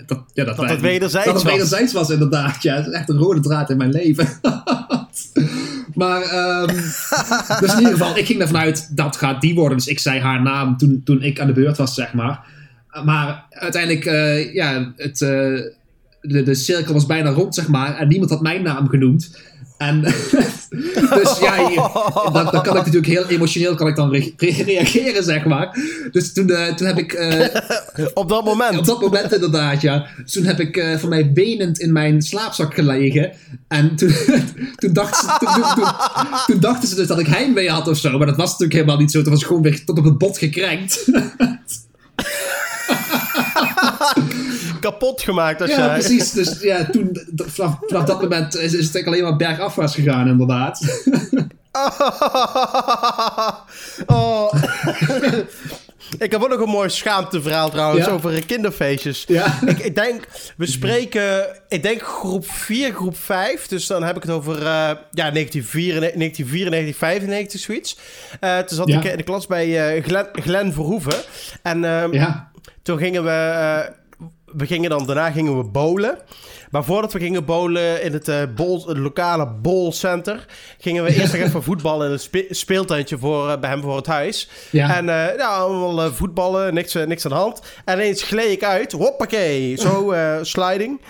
dat, 0.07 0.25
ja, 0.33 0.45
dat, 0.45 0.47
dat 0.47 0.57
wij, 0.57 0.71
het 0.71 0.81
wederzijds 0.81 1.27
dat 1.27 1.35
het 1.35 1.53
wederzijds 1.53 1.93
was. 1.93 2.03
was. 2.03 2.11
inderdaad. 2.11 2.63
Ja, 2.63 2.75
het 2.75 2.87
is 2.87 2.93
echt 2.93 3.09
een 3.09 3.17
rode 3.17 3.41
draad 3.41 3.71
in 3.71 3.77
mijn 3.77 3.91
leven. 3.91 4.29
maar, 5.95 6.23
um, 6.63 6.75
dus 7.61 7.73
in 7.73 7.79
ieder 7.79 7.93
geval, 7.93 8.17
ik 8.17 8.27
ging 8.27 8.41
ervan 8.41 8.61
uit, 8.61 8.97
dat 8.97 9.17
gaat 9.17 9.41
die 9.41 9.55
worden. 9.55 9.79
Dus 9.79 9.87
ik 9.87 9.99
zei 9.99 10.21
haar 10.21 10.43
naam 10.43 10.77
toen, 10.77 11.01
toen 11.05 11.23
ik 11.23 11.41
aan 11.41 11.47
de 11.47 11.53
beurt 11.53 11.77
was, 11.77 11.95
zeg 11.95 12.13
maar. 12.13 12.57
Maar 13.05 13.47
uiteindelijk, 13.51 14.05
uh, 14.05 14.55
ja, 14.55 14.93
het, 14.97 15.21
de, 16.21 16.43
de 16.43 16.55
cirkel 16.55 16.93
was 16.93 17.07
bijna 17.07 17.31
rond, 17.31 17.55
zeg 17.55 17.69
maar. 17.69 17.97
En 17.97 18.09
niemand 18.09 18.31
had 18.31 18.41
mijn 18.41 18.63
naam 18.63 18.89
genoemd. 18.89 19.31
En 19.79 20.01
dus 21.15 21.39
ja, 21.41 21.71
dan, 22.33 22.49
dan, 22.53 22.63
kan 22.63 22.77
ik 22.77 22.85
natuurlijk 22.85 23.07
heel 23.07 23.27
emotioneel 23.27 23.75
kan 23.75 23.87
ik 23.89 23.97
dan 23.97 24.11
re 24.11 24.33
reageren, 24.65 25.25
zeg 25.25 25.45
maar. 25.45 25.79
Dus 26.11 26.33
toen, 26.33 26.51
uh, 26.51 26.75
toen 26.75 26.87
heb 26.87 26.99
ik... 26.99 27.13
Uh, 27.13 27.47
op 28.15 28.29
dat 28.29 28.45
moment? 28.45 28.79
Op 28.79 28.85
dat 28.85 29.01
moment 29.01 29.33
inderdaad, 29.33 29.81
ja. 29.81 30.07
Dus 30.23 30.33
toen 30.33 30.45
heb 30.45 30.61
ik 30.61 30.77
uh, 30.77 30.97
voor 30.97 31.09
mij 31.09 31.33
benend 31.33 31.79
in 31.79 31.93
mijn 31.93 32.23
slaapzak 32.23 32.75
gelegen. 32.75 33.33
En 33.69 33.97
toen, 33.97 34.13
toen, 34.81 34.93
dachten 34.93 35.29
ze, 35.29 35.37
toen, 35.39 35.85
toen, 35.85 35.93
toen, 36.47 36.61
dachten 36.61 36.89
ze 36.89 36.95
dus 36.95 37.07
dat 37.07 37.19
ik 37.19 37.27
heimwee 37.27 37.71
had 37.71 37.89
of 37.89 37.99
zo. 37.99 38.19
Maar 38.19 38.27
dat 38.27 38.37
was 38.37 38.51
natuurlijk 38.51 38.73
helemaal 38.73 38.99
niet 38.99 39.11
zo. 39.11 39.23
Toen 39.23 39.33
was 39.33 39.41
ik 39.41 39.47
gewoon 39.47 39.63
weer 39.63 39.85
tot 39.85 39.99
op 39.99 40.05
het 40.05 40.19
bot 40.19 40.39
gekrenkt 40.39 41.05
kapot 44.81 45.23
gemaakt 45.23 45.61
als 45.61 45.71
ja, 45.71 45.77
jij... 45.77 45.89
precies. 45.99 46.31
Dus 46.31 46.61
ja, 46.61 46.85
toen, 46.91 47.21
vanaf, 47.37 47.77
vanaf 47.81 48.05
dat 48.05 48.21
moment 48.21 48.57
is, 48.57 48.75
is 48.75 48.93
het 48.93 49.07
alleen 49.07 49.23
maar 49.23 49.37
bergafwaarts 49.37 49.95
gegaan, 49.95 50.29
inderdaad. 50.29 50.81
oh. 54.07 54.53
Ik 56.19 56.33
heb 56.33 56.43
ook 56.43 56.49
nog 56.49 56.61
een 56.61 56.69
mooi 56.69 56.89
schaamteverhaal 56.89 57.71
trouwens 57.71 58.07
Ja? 58.07 58.13
over 58.13 58.47
kinderfeestjes. 58.47 59.25
Ja. 59.27 59.59
Ik, 59.67 59.79
ik 59.79 59.95
denk, 59.95 60.27
we 60.57 60.67
spreken, 60.67 61.47
ik 61.69 61.83
denk 61.83 62.03
groep 62.03 62.51
4, 62.51 62.93
groep 62.95 63.17
5. 63.17 63.67
Dus 63.67 63.87
dan 63.87 64.03
heb 64.03 64.17
ik 64.17 64.23
het 64.23 64.31
over 64.31 64.57
eh, 64.59 64.65
ja, 65.11 65.31
1994, 65.31 66.19
1994, 66.19 66.97
95, 66.97 67.61
zoiets. 67.61 67.99
Eh, 68.41 68.59
toen 68.59 68.77
zat 68.77 68.89
Ja. 68.89 68.99
ik 68.99 69.05
in 69.05 69.17
de 69.17 69.23
klas 69.23 69.47
bij 69.47 69.95
eh 69.97 70.05
Glenn, 70.05 70.27
Glenn 70.33 70.73
Verhoeven. 70.73 71.15
En 71.63 71.85
ehm, 71.85 72.13
Ja. 72.13 72.51
toen 72.83 72.99
gingen 72.99 73.25
we, 73.25 73.93
we 74.57 74.67
gingen 74.67 74.91
dan, 74.91 75.07
daarna 75.07 75.31
gingen 75.31 75.57
we 75.59 75.65
bowlen. 75.65 76.19
Maar 76.71 76.85
voordat 76.85 77.13
we 77.13 77.19
gingen 77.19 77.45
bowlen 77.45 78.03
in 78.03 78.13
het, 78.13 78.29
eh, 78.29 78.43
bol, 78.55 78.87
het 78.87 78.97
lokale 78.99 79.49
bowlcenter, 79.63 80.45
gingen 80.79 81.05
we 81.05 81.15
eerst 81.15 81.33
nog 81.33 81.43
even 81.47 81.63
voetballen 81.63 82.07
in 82.07 82.13
een 82.13 82.19
spe- 82.19 82.47
speeltuintje 82.51 83.19
voor, 83.19 83.49
eh, 83.51 83.59
bij 83.61 83.71
hem 83.71 83.83
voor 83.83 83.97
het 83.97 84.07
huis. 84.07 84.49
Ja. 84.71 84.97
En 84.97 85.09
eh, 85.09 85.37
ja, 85.37 85.49
allemaal 85.57 86.03
eh, 86.03 86.13
voetballen, 86.13 86.75
niks, 86.75 86.93
niks 86.95 87.25
aan 87.25 87.31
de 87.31 87.37
hand. 87.37 87.61
En 87.85 87.95
ineens 87.95 88.23
gleed 88.23 88.51
ik 88.51 88.65
uit, 88.65 88.93
hoppakee, 88.93 89.77
zo 89.77 90.15
sliding. 90.43 91.01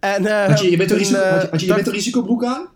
En, 0.00 0.46
Had 0.48 0.60
je 0.60 0.70
je 0.70 0.76
witte 0.76 0.94
toen, 0.94 1.02
risico, 1.02 1.18
had 1.20 1.42
je, 1.42 1.48
had 1.50 1.60
je, 1.60 1.66
je 1.66 1.66
dacht- 1.66 1.78
witte 1.84 1.90
risicobroek 1.98 2.44
aan? 2.44 2.68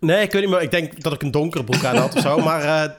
Nee, 0.00 0.22
ik 0.22 0.32
weet 0.32 0.42
niet 0.42 0.50
meer. 0.50 0.62
Ik 0.62 0.70
denk 0.70 1.02
dat 1.02 1.12
ik 1.12 1.22
een 1.22 1.30
donkere 1.30 1.64
broek 1.64 1.84
aan 1.84 1.96
had 1.96 2.14
of 2.14 2.20
zo. 2.20 2.38
Maar 2.48 2.96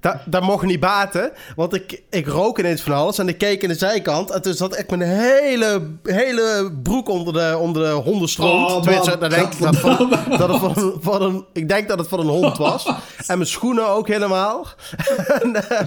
dat, 0.00 0.16
dat 0.26 0.42
mocht 0.42 0.64
niet 0.64 0.80
baten. 0.80 1.32
Want 1.56 1.74
ik, 1.74 2.02
ik 2.10 2.26
rook 2.26 2.58
ineens 2.58 2.80
van 2.82 2.92
alles. 2.92 3.18
En 3.18 3.28
ik 3.28 3.38
keek 3.38 3.62
in 3.62 3.68
de 3.68 3.74
zijkant. 3.74 4.30
En 4.30 4.42
toen 4.42 4.54
zat 4.54 4.78
ik 4.78 4.90
mijn 4.90 5.02
hele, 5.02 5.90
hele 6.02 6.72
broek 6.82 7.08
onder 7.08 7.32
de, 7.32 7.56
onder 7.58 7.82
de 7.82 7.90
hondenstront. 7.90 8.70
Oh, 8.70 8.82
Tenminste, 8.82 9.18
dat 9.18 9.30
denk 9.30 9.52
ik, 9.52 9.60
dat 9.60 9.76
van, 9.76 10.10
dat 10.38 10.48
het 10.48 10.58
van, 10.58 10.72
een- 10.76 10.96
van 11.00 11.22
een, 11.22 11.44
ik 11.52 11.68
denk 11.68 11.88
dat 11.88 11.98
het 11.98 12.08
van 12.08 12.20
een 12.20 12.26
hond 12.26 12.58
was. 12.58 12.84
En 13.26 13.38
mijn 13.38 13.48
schoenen 13.50 13.88
ook 13.88 14.08
helemaal. 14.08 14.66
en, 15.42 15.68
eh, 15.70 15.80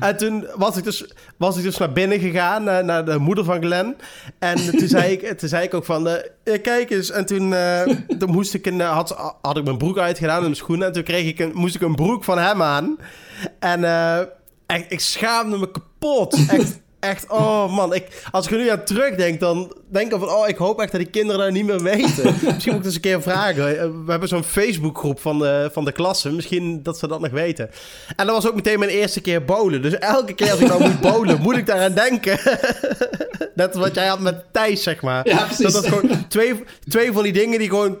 en 0.00 0.16
toen 0.16 0.46
was 0.56 0.76
ik, 0.76 0.84
dus, 0.84 1.04
was 1.36 1.56
ik 1.56 1.62
dus 1.62 1.76
naar 1.76 1.92
binnen 1.92 2.20
gegaan. 2.20 2.64
Naar, 2.64 2.84
naar 2.84 3.04
de 3.04 3.18
moeder 3.18 3.44
van 3.44 3.62
Glenn. 3.62 3.96
En 4.38 4.56
toen 4.78 4.88
zei 4.88 5.12
ik, 5.12 5.38
toen 5.38 5.48
zei 5.48 5.64
ik 5.64 5.74
ook 5.74 5.84
van... 5.84 6.08
eh, 6.44 6.62
kijk 6.62 6.90
eens. 6.90 7.10
En 7.10 7.26
toen, 7.26 7.54
toen 8.18 8.30
moest 8.30 8.54
ik 8.54 8.66
een, 8.66 8.80
eh, 8.80 8.92
had, 8.92 9.34
had 9.42 9.56
ik 9.56 9.64
mijn 9.64 9.78
broek 9.78 9.98
uitgedaan 9.98 10.36
en 10.36 10.42
mijn 10.42 10.56
schoenen. 10.56 10.86
En 10.86 10.92
toen 10.92 11.02
kreeg 11.02 11.26
ik 11.26 11.38
een, 11.38 11.50
moest 11.54 11.74
ik 11.74 11.80
een 11.80 11.94
broek 11.94 12.24
van 12.24 12.38
hem 12.38 12.62
aan. 12.62 12.96
En 13.58 13.84
eh, 13.84 14.18
echt, 14.66 14.84
ik 14.88 15.00
schaamde 15.00 15.58
me 15.58 15.70
kapot. 15.70 16.46
Echt, 16.48 16.80
echt, 17.04 17.26
oh 17.28 17.76
man. 17.76 17.94
Ik, 17.94 18.06
als 18.30 18.46
ik 18.46 18.52
er 18.52 18.58
nu 18.58 18.68
aan 18.70 18.84
terugdenk, 18.84 19.40
dan 19.40 19.76
denk 19.88 20.12
ik 20.12 20.18
van... 20.18 20.28
Oh, 20.28 20.48
ik 20.48 20.56
hoop 20.56 20.80
echt 20.80 20.92
dat 20.92 21.00
die 21.00 21.10
kinderen 21.10 21.40
dat 21.40 21.50
niet 21.52 21.64
meer 21.66 21.82
weten. 21.82 22.24
Misschien 22.42 22.52
moet 22.52 22.66
ik 22.66 22.72
het 22.72 22.84
eens 22.84 22.94
een 22.94 23.00
keer 23.00 23.22
vragen. 23.22 23.78
Eh, 23.78 23.86
We 24.04 24.10
hebben 24.10 24.28
zo'n 24.28 24.44
Facebookgroep 24.44 25.20
van 25.20 25.38
de, 25.38 25.70
van 25.72 25.84
de 25.84 25.92
klasse. 25.92 26.30
Misschien 26.30 26.82
dat 26.82 26.98
ze 26.98 27.08
dat 27.08 27.20
nog 27.20 27.30
weten. 27.30 27.70
En 28.16 28.26
dat 28.26 28.34
was 28.34 28.48
ook 28.48 28.54
meteen 28.54 28.78
mijn 28.78 28.90
eerste 28.90 29.20
keer 29.20 29.44
bowlen. 29.44 29.82
Dus 29.82 29.98
elke 29.98 30.32
keer 30.32 30.50
als 30.50 30.60
ik 30.60 30.68
nou 30.68 30.82
moet 30.82 31.00
bowlen, 31.00 31.40
moet 31.40 31.56
ik 31.56 31.66
daaraan 31.66 31.94
denken. 31.94 32.38
Net 33.54 33.74
wat 33.74 33.94
jij 33.94 34.06
had 34.06 34.20
met 34.20 34.44
Thijs, 34.52 34.82
zeg 34.82 35.02
maar. 35.02 35.28
Ja, 35.28 35.46
dat 35.58 35.86
gewoon 35.86 36.28
twee, 36.28 36.64
twee 36.88 37.12
van 37.12 37.22
die 37.22 37.32
dingen 37.32 37.58
die 37.58 37.68
gewoon 37.68 37.98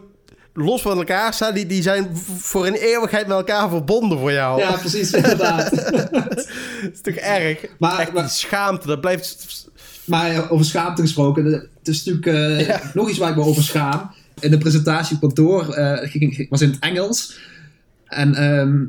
los 0.54 0.82
van 0.82 0.98
elkaar 0.98 1.34
staan... 1.34 1.54
die, 1.54 1.66
die 1.66 1.82
zijn 1.82 2.16
voor 2.38 2.66
een 2.66 2.74
eeuwigheid 2.74 3.26
met 3.26 3.36
elkaar 3.36 3.68
verbonden 3.68 4.18
voor 4.18 4.32
jou. 4.32 4.60
Ja, 4.60 4.72
precies, 4.76 5.12
inderdaad. 5.12 5.70
Dat 6.10 6.46
is 6.92 7.00
toch 7.02 7.14
erg? 7.14 7.64
Maar- 7.78 7.98
Echt, 7.98 8.12
maar- 8.12 8.28
schaamte, 8.28 8.86
dat 8.86 9.00
blijft... 9.00 9.62
Maar 10.04 10.50
over 10.50 10.66
schaamte 10.66 11.02
gesproken, 11.02 11.44
het 11.44 11.88
is 11.88 12.04
natuurlijk 12.04 12.26
eh, 12.60 12.66
Ja. 12.66 12.80
nog 12.94 13.08
iets 13.08 13.18
waar 13.18 13.30
ik 13.30 13.36
me 13.36 13.42
over 13.42 13.62
schaam. 13.62 14.10
In 14.40 14.50
de 14.50 14.58
presentatie 14.58 15.14
op 15.14 15.20
kantoor 15.20 15.72
eh, 15.74 16.46
was 16.50 16.60
in 16.60 16.70
het 16.70 16.78
Engels. 16.80 17.38
En 18.06 18.34
ehm, 18.34 18.84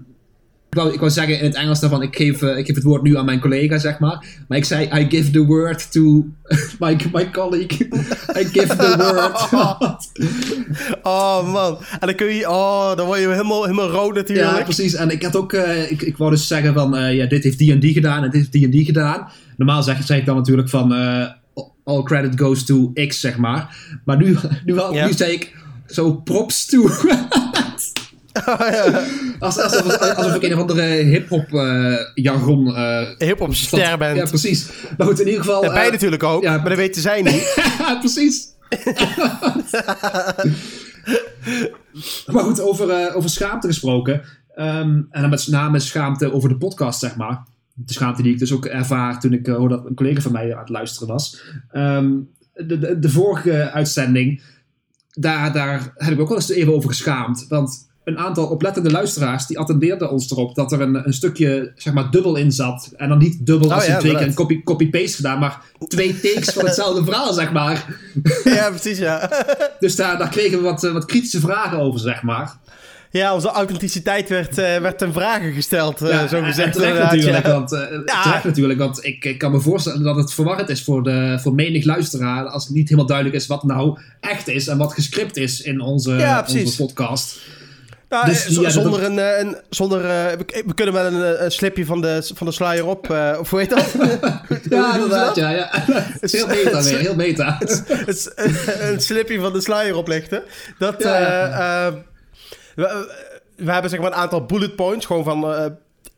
ik, 0.75 0.81
wou, 0.81 0.93
ik 0.93 0.99
wou 0.99 1.11
zeggen 1.11 1.39
in 1.39 1.45
het 1.45 1.55
Engels 1.55 1.79
daarvan, 1.79 2.01
ik 2.01 2.15
geef, 2.15 2.41
eh, 2.41 2.57
ik 2.57 2.65
geef 2.65 2.75
het 2.75 2.83
woord 2.83 3.01
nu 3.01 3.17
aan 3.17 3.25
mijn 3.25 3.39
collega, 3.39 3.77
zeg 3.77 3.99
maar. 3.99 4.25
Maar 4.47 4.57
ik 4.57 4.65
zei, 4.65 4.89
I 4.93 5.05
give 5.09 5.31
the 5.31 5.45
word 5.45 5.91
to 5.91 6.01
my, 6.79 6.97
my 7.13 7.29
colleague. 7.31 7.87
I 8.39 8.43
give 8.45 8.75
the 8.75 8.95
word. 8.97 9.49
Oh 11.03 11.51
man. 11.53 11.77
En 11.99 12.07
dan 12.07 12.15
kun 12.15 12.33
je... 12.35 12.49
Oh, 12.49 12.95
dan 12.95 13.05
word 13.05 13.19
je 13.19 13.27
helemaal, 13.27 13.63
helemaal 13.63 13.89
rood 13.89 14.15
natuurlijk. 14.15 14.57
Ja, 14.57 14.63
precies. 14.63 14.93
En 14.93 15.09
ik 15.09 15.23
had 15.23 15.35
ook, 15.35 15.53
eh, 15.53 15.91
ik, 15.91 16.01
ik 16.01 16.17
wou 16.17 16.31
dus 16.31 16.47
zeggen 16.47 16.73
van, 16.73 16.95
eh, 16.95 17.15
ja, 17.15 17.25
dit 17.25 17.43
heeft 17.43 17.57
die 17.57 17.71
en 17.71 17.79
die 17.79 17.93
gedaan 17.93 18.17
en 18.23 18.29
dit 18.29 18.33
heeft 18.39 18.51
die 18.51 18.65
en 18.65 18.71
die 18.71 18.85
gedaan. 18.85 19.27
Normaal 19.57 19.83
zeg, 19.83 20.03
zeg 20.05 20.17
ik 20.17 20.25
dan 20.25 20.35
natuurlijk 20.35 20.69
van, 20.69 20.91
all 21.83 22.03
credit 22.03 22.39
goes 22.39 22.65
to 22.65 22.91
X, 23.07 23.19
zeg 23.19 23.37
maar. 23.37 23.77
Maar 24.05 24.17
nu, 24.17 24.37
nu, 24.65 24.77
had- 24.79 24.93
Ja. 24.93 25.05
nu 25.05 25.13
zei 25.13 25.31
ik 25.31 25.55
zo 25.87 26.13
props 26.13 26.65
to. 26.65 26.89
Oh, 28.45 28.67
ja. 28.71 29.03
Als, 29.39 29.59
alsof, 29.59 29.97
alsof 29.97 30.35
ik 30.35 30.43
een 30.43 30.53
of 30.53 30.59
andere 30.59 30.81
hip-hop 30.83 31.53
eh, 31.53 31.95
jargon. 32.13 32.75
eh, 32.75 33.07
Hip-hop 33.17 33.55
ster 33.55 33.97
bent. 33.97 34.17
Ja, 34.17 34.25
precies. 34.25 34.69
Maar 34.97 35.07
goed, 35.07 35.19
in 35.19 35.25
ieder 35.25 35.41
geval. 35.43 35.61
Wij 35.61 35.85
eh, 35.85 35.91
natuurlijk 35.91 36.23
ook, 36.23 36.43
ja. 36.43 36.57
maar 36.57 36.69
dat 36.69 36.77
weten 36.77 37.01
zij 37.01 37.21
niet. 37.21 37.55
precies. 37.99 38.47
maar 42.31 42.43
goed, 42.43 42.61
over, 42.61 43.15
over 43.15 43.29
schaamte 43.29 43.67
gesproken. 43.67 44.21
Ehm, 44.55 45.01
en 45.09 45.21
dan 45.21 45.29
met 45.29 45.47
name 45.47 45.79
schaamte 45.79 46.33
over 46.33 46.49
de 46.49 46.57
podcast, 46.57 46.99
zeg 46.99 47.15
maar. 47.15 47.43
De 47.73 47.93
schaamte 47.93 48.21
die 48.21 48.33
ik 48.33 48.39
dus 48.39 48.53
ook 48.53 48.65
ervaar 48.65 49.19
toen 49.19 49.33
ik 49.33 49.47
hoorde 49.47 49.75
dat 49.75 49.85
een 49.85 49.95
collega 49.95 50.21
van 50.21 50.31
mij 50.31 50.53
aan 50.53 50.59
het 50.59 50.69
luisteren 50.69 51.07
was. 51.07 51.41
Ehm, 51.71 52.11
de, 52.53 52.79
de, 52.79 52.99
de 52.99 53.09
vorige 53.09 53.71
uitzending, 53.71 54.41
daar, 55.11 55.53
daar 55.53 55.91
heb 55.95 56.13
ik 56.13 56.19
ook 56.19 56.27
wel 56.27 56.37
eens 56.37 56.49
even 56.49 56.73
over 56.73 56.89
geschaamd. 56.89 57.45
Want 57.49 57.87
een 58.05 58.17
aantal 58.17 58.47
oplettende 58.47 58.91
luisteraars 58.91 59.45
die 59.45 59.59
attendeerden 59.59 60.09
ons 60.11 60.31
erop 60.31 60.55
dat 60.55 60.71
er 60.71 60.81
een, 60.81 61.05
een 61.07 61.13
stukje 61.13 61.71
zeg 61.75 61.93
maar 61.93 62.11
dubbel 62.11 62.35
in 62.35 62.51
zat. 62.51 62.91
En 62.97 63.09
dan 63.09 63.17
niet 63.17 63.45
dubbel 63.45 63.73
als 63.73 63.81
Oh 63.83 63.87
in 63.87 63.93
ja, 63.93 63.99
twee 63.99 64.15
keer 64.15 64.27
een 64.27 64.33
copy- 64.33 64.63
copy-paste 64.63 65.15
gedaan, 65.15 65.39
maar 65.39 65.61
twee 65.87 66.19
takes 66.19 66.53
van 66.53 66.65
hetzelfde 66.65 67.03
verhaal, 67.11 67.33
zeg 67.33 67.51
maar. 67.51 67.85
ja, 68.43 68.69
precies, 68.69 68.97
ja. 68.97 69.29
Dus 69.79 69.95
daar, 69.95 70.17
daar 70.17 70.29
kregen 70.29 70.57
we 70.57 70.63
wat, 70.63 70.83
eh, 70.83 70.91
wat 70.91 71.05
kritische 71.05 71.39
vragen 71.39 71.77
over, 71.79 71.99
zeg 71.99 72.21
maar. 72.23 72.53
Ja, 73.11 73.33
onze 73.33 73.47
authenticiteit 73.49 74.29
werd, 74.29 74.57
eh, 74.57 74.77
werd 74.77 74.97
ten 74.97 75.13
vragen 75.13 75.53
gesteld, 75.53 76.01
eh, 76.01 76.09
Ja, 76.09 76.27
zo 76.27 76.41
gezegd. 76.41 76.73
terecht 76.73 76.99
natuurlijk, 76.99 77.45
ja. 77.45 77.51
want, 77.51 77.69
Ja. 78.05 78.21
terecht 78.23 78.43
natuurlijk, 78.43 78.79
want 78.79 79.05
ik, 79.05 79.25
ik 79.25 79.37
kan 79.37 79.51
me 79.51 79.59
voorstellen 79.59 80.03
dat 80.03 80.15
het 80.15 80.33
verwarrend 80.33 80.69
is 80.69 80.83
voor, 80.83 81.03
de, 81.03 81.37
voor 81.41 81.53
menig 81.53 81.85
luisteraar 81.85 82.45
als 82.45 82.63
het 82.65 82.73
niet 82.73 82.83
helemaal 82.83 83.07
duidelijk 83.07 83.35
is 83.37 83.47
wat 83.47 83.63
nou 83.63 83.99
echt 84.19 84.47
is 84.47 84.67
en 84.67 84.77
wat 84.77 84.93
gescript 84.93 85.37
is 85.37 85.61
in 85.61 85.79
onze, 85.81 86.43
onze 86.47 86.75
podcast. 86.75 87.37
Nou, 88.09 88.25
Dus 88.25 88.43
eh, 88.43 88.49
die- 88.49 88.61
ja, 88.61 88.69
zonder 88.69 89.03
een, 89.03 89.19
eh, 89.19 89.39
een 89.39 89.57
zonder, 89.69 89.99
eh, 90.05 90.37
we, 90.65 90.73
kunnen 90.73 90.93
wel 90.93 91.05
een, 91.05 91.43
een 91.43 91.51
slipje 91.51 91.85
van 91.85 92.01
de, 92.01 92.31
van 92.35 92.47
de 92.47 92.53
sluier 92.53 92.85
op, 92.85 93.09
of 93.39 93.49
hoe 93.49 93.59
heet 93.59 93.69
dat? 93.69 93.85
Ja, 94.69 94.93
inderdaad, 94.93 95.35
ja. 95.35 95.49
ja. 95.49 95.67
Het 95.71 96.23
is 96.23 96.31
heel 96.31 96.47
meta 96.63 96.81
weer, 96.83 96.99
heel 96.99 97.15
meta. 97.15 97.57
Een 98.79 99.01
slipje 99.01 99.39
van 99.39 99.53
de 99.53 99.61
sluier 99.61 99.95
oplichten. 99.95 100.43
Dat, 100.79 101.03
Ja. 101.03 101.15
eh, 101.15 101.85
eh, 101.87 101.93
we, 102.75 103.07
we 103.55 103.71
hebben 103.71 103.89
zeg 103.89 103.99
maar 103.99 104.11
een 104.11 104.17
aantal 104.17 104.45
bullet 104.45 104.75
points, 104.75 105.05
gewoon 105.05 105.23
van... 105.23 105.41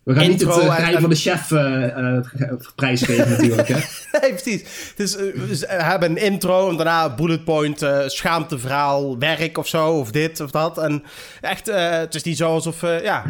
We 0.08 0.14
gaan 0.14 0.30
niet 0.30 0.42
het 0.42 0.58
uh, 0.58 0.94
en- 0.94 1.02
van 1.02 1.10
de 1.10 1.16
chef 1.16 1.52
eh, 1.52 2.58
prijs 2.76 3.02
geven 3.02 3.30
natuurlijk, 3.30 3.68
hè. 3.68 3.80
Nee, 4.20 4.34
precies. 4.34 4.94
Dus 4.96 5.16
we 5.16 5.66
hebben 5.68 6.10
een 6.10 6.18
intro 6.18 6.70
en 6.70 6.76
daarna 6.76 7.16
bullet 7.16 7.44
point, 7.44 7.86
schaamteverhaal, 8.06 9.18
werk 9.18 9.58
of 9.58 9.68
zo, 9.68 9.88
of 9.90 10.12
dit 10.12 10.40
of 10.40 10.52
dat. 10.52 10.78
En 10.78 11.04
echt, 11.42 11.66
het 11.74 12.16
is 12.16 12.24
niet 12.24 12.38
zo 12.38 12.50
alsof, 12.50 12.82
ja, 12.82 13.24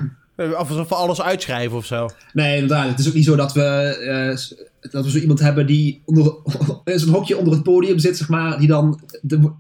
alsof 0.56 0.90
we 0.90 0.96
alles 0.96 1.22
uitschrijven 1.22 1.78
of 1.78 1.86
zo. 1.86 2.10
Nee, 2.34 2.54
inderdaad. 2.54 2.90
Het 2.90 3.00
is 3.00 3.08
ook 3.08 3.14
niet 3.14 3.26
zo 3.26 3.36
dat 3.36 3.54
we, 3.54 4.38
dat 4.92 5.06
we 5.06 5.12
zo 5.12 5.18
iemand 5.18 5.40
hebben 5.40 5.66
die 5.66 6.02
onder, 6.06 6.34
in 6.84 7.00
zo'n 7.00 7.14
hokje 7.14 7.38
onder 7.38 7.54
het 7.54 7.64
podium 7.64 8.00
zit, 8.00 8.18
zeg 8.18 8.30
maar, 8.30 8.60
die 8.60 8.68
dan 8.68 9.02
de, 9.22 9.52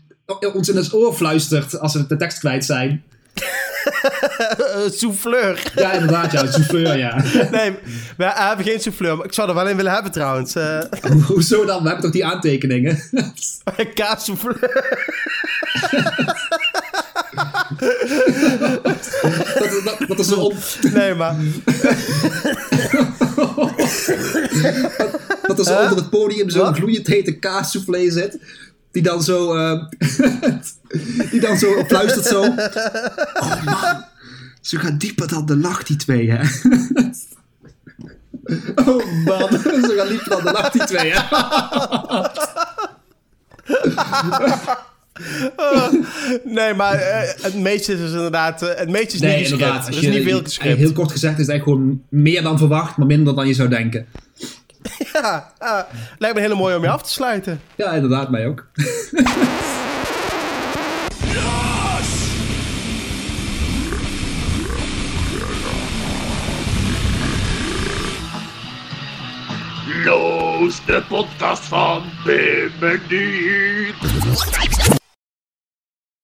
ons 0.53 0.69
in 0.69 0.75
het 0.75 0.93
oor 0.93 1.13
fluistert 1.13 1.79
als 1.79 1.93
we 1.93 2.07
de 2.07 2.17
tekst 2.17 2.39
kwijt 2.39 2.65
zijn. 2.65 3.03
Eh, 4.57 4.91
souffleur. 4.91 5.71
Ja, 5.75 5.91
inderdaad, 5.91 6.31
ja, 6.31 6.41
een 6.41 6.53
souffleur, 6.53 6.97
ja. 6.97 7.15
Nee, 7.51 7.71
we 8.17 8.23
hebben 8.25 8.65
geen 8.65 8.79
souffleur. 8.79 9.15
maar 9.17 9.25
Ik 9.25 9.33
zou 9.33 9.49
er 9.49 9.55
wel 9.55 9.67
in 9.67 9.75
willen 9.75 9.91
hebben 9.91 10.11
trouwens. 10.11 10.55
Eh 10.55 10.79
Hoezo 11.27 11.65
dan? 11.65 11.81
We 11.81 11.85
hebben 11.87 12.03
toch 12.03 12.11
die 12.13 12.25
aantekeningen? 12.25 12.99
Kaassouffleur. 13.93 15.05
dat, 19.59 19.81
dat, 19.83 20.07
dat 20.07 20.19
is 20.19 20.27
zo 20.27 20.35
on, 20.35 20.55
Nee, 20.93 21.13
maar... 21.13 21.35
dat 25.47 25.59
er 25.59 25.65
zo 25.65 25.71
Huh? 25.73 25.81
onder 25.81 25.97
het 25.97 26.09
podium 26.09 26.49
zo'n 26.49 26.75
gloeiend 26.75 27.07
hete 27.07 27.31
kaassoufflé 27.31 28.09
zit. 28.11 28.37
Die 28.97 29.05
dan 29.05 29.23
zo, 29.23 29.53
eh, 29.55 29.83
die 31.31 31.39
dan 31.39 31.57
zo 31.57 31.83
fluistert 31.87 32.25
zo. 32.25 32.41
Oh 33.41 33.63
man, 33.65 34.03
ze 34.61 34.79
gaan 34.79 34.97
dieper 34.97 35.27
dan 35.27 35.45
de 35.45 35.57
lach, 35.57 35.83
die 35.83 35.95
twee, 35.95 36.31
hè. 36.31 36.37
Oh 38.85 39.05
man, 39.25 39.49
ze 39.59 39.93
gaan 39.97 40.07
dieper 40.07 40.29
dan 40.29 40.43
de 40.43 40.51
lach, 40.51 40.69
die 40.71 40.83
twee, 40.85 41.11
hè. 41.13 41.19
Nee, 46.43 46.73
maar 46.73 46.93
eh, 46.93 47.29
het 47.43 47.55
meeste 47.55 47.93
is 47.93 47.99
dus 47.99 48.11
inderdaad... 48.11 48.61
eh, 48.61 48.75
het 48.75 48.89
meeste 48.89 49.15
is 49.15 49.21
niet 49.21 49.31
gescript. 49.31 49.51
inderdaad. 49.51 49.81
Er 49.81 49.87
Als 49.87 49.95
is 49.95 50.01
je- 50.01 50.09
niet 50.09 50.53
veel. 50.57 50.75
Heel 50.75 50.91
kort 50.93 51.11
gezegd 51.11 51.33
is 51.39 51.45
het 51.45 51.49
eigenlijk 51.49 51.79
gewoon 51.79 52.01
meer 52.09 52.41
dan 52.43 52.57
verwacht, 52.57 52.97
maar 52.97 53.07
minder 53.07 53.35
dan 53.35 53.47
je 53.47 53.53
zou 53.53 53.69
denken. 53.69 54.05
Ja, 55.13 55.53
lijkt 56.17 56.35
me 56.35 56.41
heel 56.41 56.55
mooi 56.55 56.75
om 56.75 56.83
je 56.83 56.89
af 56.89 57.01
te 57.03 57.11
sluiten. 57.11 57.61
Ja, 57.75 57.91
inderdaad, 57.91 58.29
mij 58.29 58.47
ook. 58.47 58.65
Los, 70.05 70.85
de 70.85 71.03
podcast 71.07 71.63
van 71.63 72.03
Pim 72.23 72.71
en 72.79 73.01
Diet. 73.07 74.96